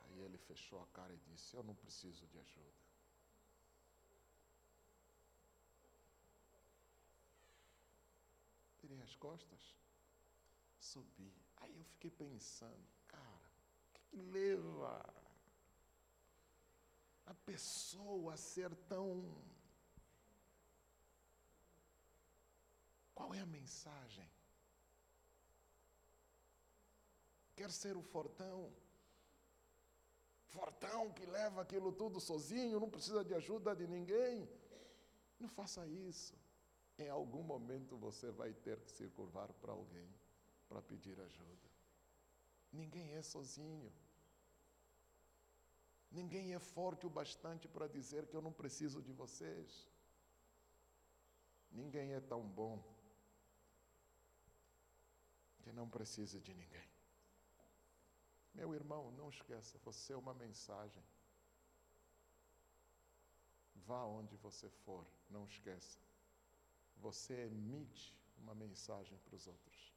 Aí 0.00 0.20
ele 0.20 0.36
fechou 0.36 0.82
a 0.82 0.86
cara 0.88 1.14
e 1.14 1.16
disse: 1.30 1.56
Eu 1.56 1.62
não 1.62 1.74
preciso 1.74 2.26
de 2.26 2.38
ajuda. 2.38 2.84
Virei 8.82 9.00
as 9.00 9.16
costas, 9.16 9.74
subi. 10.78 11.32
Aí 11.56 11.74
eu 11.78 11.84
fiquei 11.84 12.10
pensando: 12.10 12.86
Cara, 13.08 13.48
o 13.86 13.92
que, 13.94 14.02
que 14.10 14.16
leva 14.16 14.92
a 17.24 17.34
pessoa 17.34 18.34
a 18.34 18.36
ser 18.36 18.74
tão 18.86 19.34
Qual 23.14 23.32
é 23.34 23.40
a 23.40 23.46
mensagem? 23.46 24.28
Quer 27.54 27.70
ser 27.70 27.96
o 27.96 28.02
fortão? 28.02 28.72
Fortão 30.48 31.12
que 31.12 31.24
leva 31.26 31.62
aquilo 31.62 31.92
tudo 31.92 32.20
sozinho, 32.20 32.80
não 32.80 32.90
precisa 32.90 33.24
de 33.24 33.34
ajuda 33.34 33.74
de 33.74 33.86
ninguém. 33.86 34.48
Não 35.38 35.48
faça 35.48 35.86
isso. 35.86 36.34
Em 36.98 37.08
algum 37.08 37.42
momento 37.42 37.96
você 37.96 38.30
vai 38.30 38.52
ter 38.52 38.80
que 38.80 38.90
se 38.90 39.08
curvar 39.08 39.52
para 39.54 39.72
alguém 39.72 40.08
para 40.68 40.80
pedir 40.82 41.20
ajuda. 41.20 41.68
Ninguém 42.72 43.12
é 43.14 43.22
sozinho. 43.22 43.92
Ninguém 46.10 46.54
é 46.54 46.58
forte 46.58 47.06
o 47.06 47.10
bastante 47.10 47.66
para 47.66 47.88
dizer 47.88 48.26
que 48.26 48.36
eu 48.36 48.42
não 48.42 48.52
preciso 48.52 49.02
de 49.02 49.12
vocês. 49.12 49.88
Ninguém 51.70 52.12
é 52.14 52.20
tão 52.20 52.42
bom 52.42 52.93
que 55.64 55.72
não 55.72 55.88
precise 55.88 56.38
de 56.46 56.52
ninguém. 56.54 56.88
Meu 58.54 58.74
irmão, 58.74 59.10
não 59.12 59.30
esqueça, 59.30 59.78
você 59.78 60.12
é 60.12 60.16
uma 60.16 60.34
mensagem. 60.34 61.02
Vá 63.86 64.04
onde 64.04 64.36
você 64.36 64.68
for, 64.68 65.06
não 65.30 65.44
esqueça. 65.46 65.98
Você 66.98 67.34
emite 67.46 68.14
uma 68.36 68.54
mensagem 68.54 69.18
para 69.24 69.34
os 69.34 69.46
outros. 69.46 69.92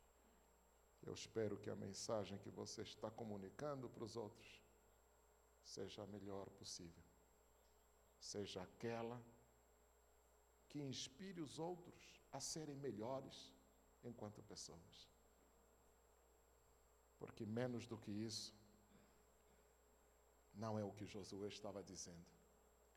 Eu 1.06 1.14
espero 1.14 1.58
que 1.58 1.70
a 1.70 1.76
mensagem 1.76 2.38
que 2.40 2.50
você 2.50 2.82
está 2.82 3.12
comunicando 3.12 3.90
para 3.90 4.04
os 4.04 4.16
outros 4.16 4.64
seja 5.64 6.02
a 6.04 6.08
melhor 6.08 6.50
possível. 6.52 7.04
Seja 8.20 8.62
aquela 8.64 9.22
que 10.70 10.80
inspire 10.80 11.42
os 11.42 11.60
outros 11.60 12.22
a 12.32 12.40
serem 12.40 12.76
melhores 12.76 13.54
enquanto 14.04 14.42
pessoas. 14.44 15.17
Porque 17.20 17.46
menos 17.46 17.88
do 17.88 17.98
que 17.98 18.12
isso, 18.12 18.54
não 20.54 20.78
é 20.78 20.84
o 20.84 20.92
que 20.92 21.06
Josué 21.06 21.48
estava 21.48 21.84
dizendo. 21.84 22.26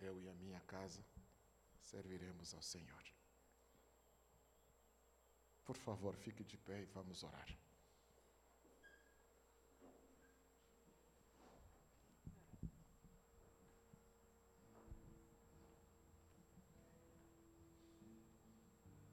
Eu 0.00 0.18
e 0.18 0.28
a 0.28 0.34
minha 0.34 0.60
casa 0.60 1.04
serviremos 1.80 2.54
ao 2.54 2.62
Senhor. 2.62 3.04
Por 5.64 5.76
favor, 5.76 6.16
fique 6.16 6.42
de 6.42 6.56
pé 6.56 6.82
e 6.82 6.86
vamos 6.86 7.22
orar. 7.22 7.48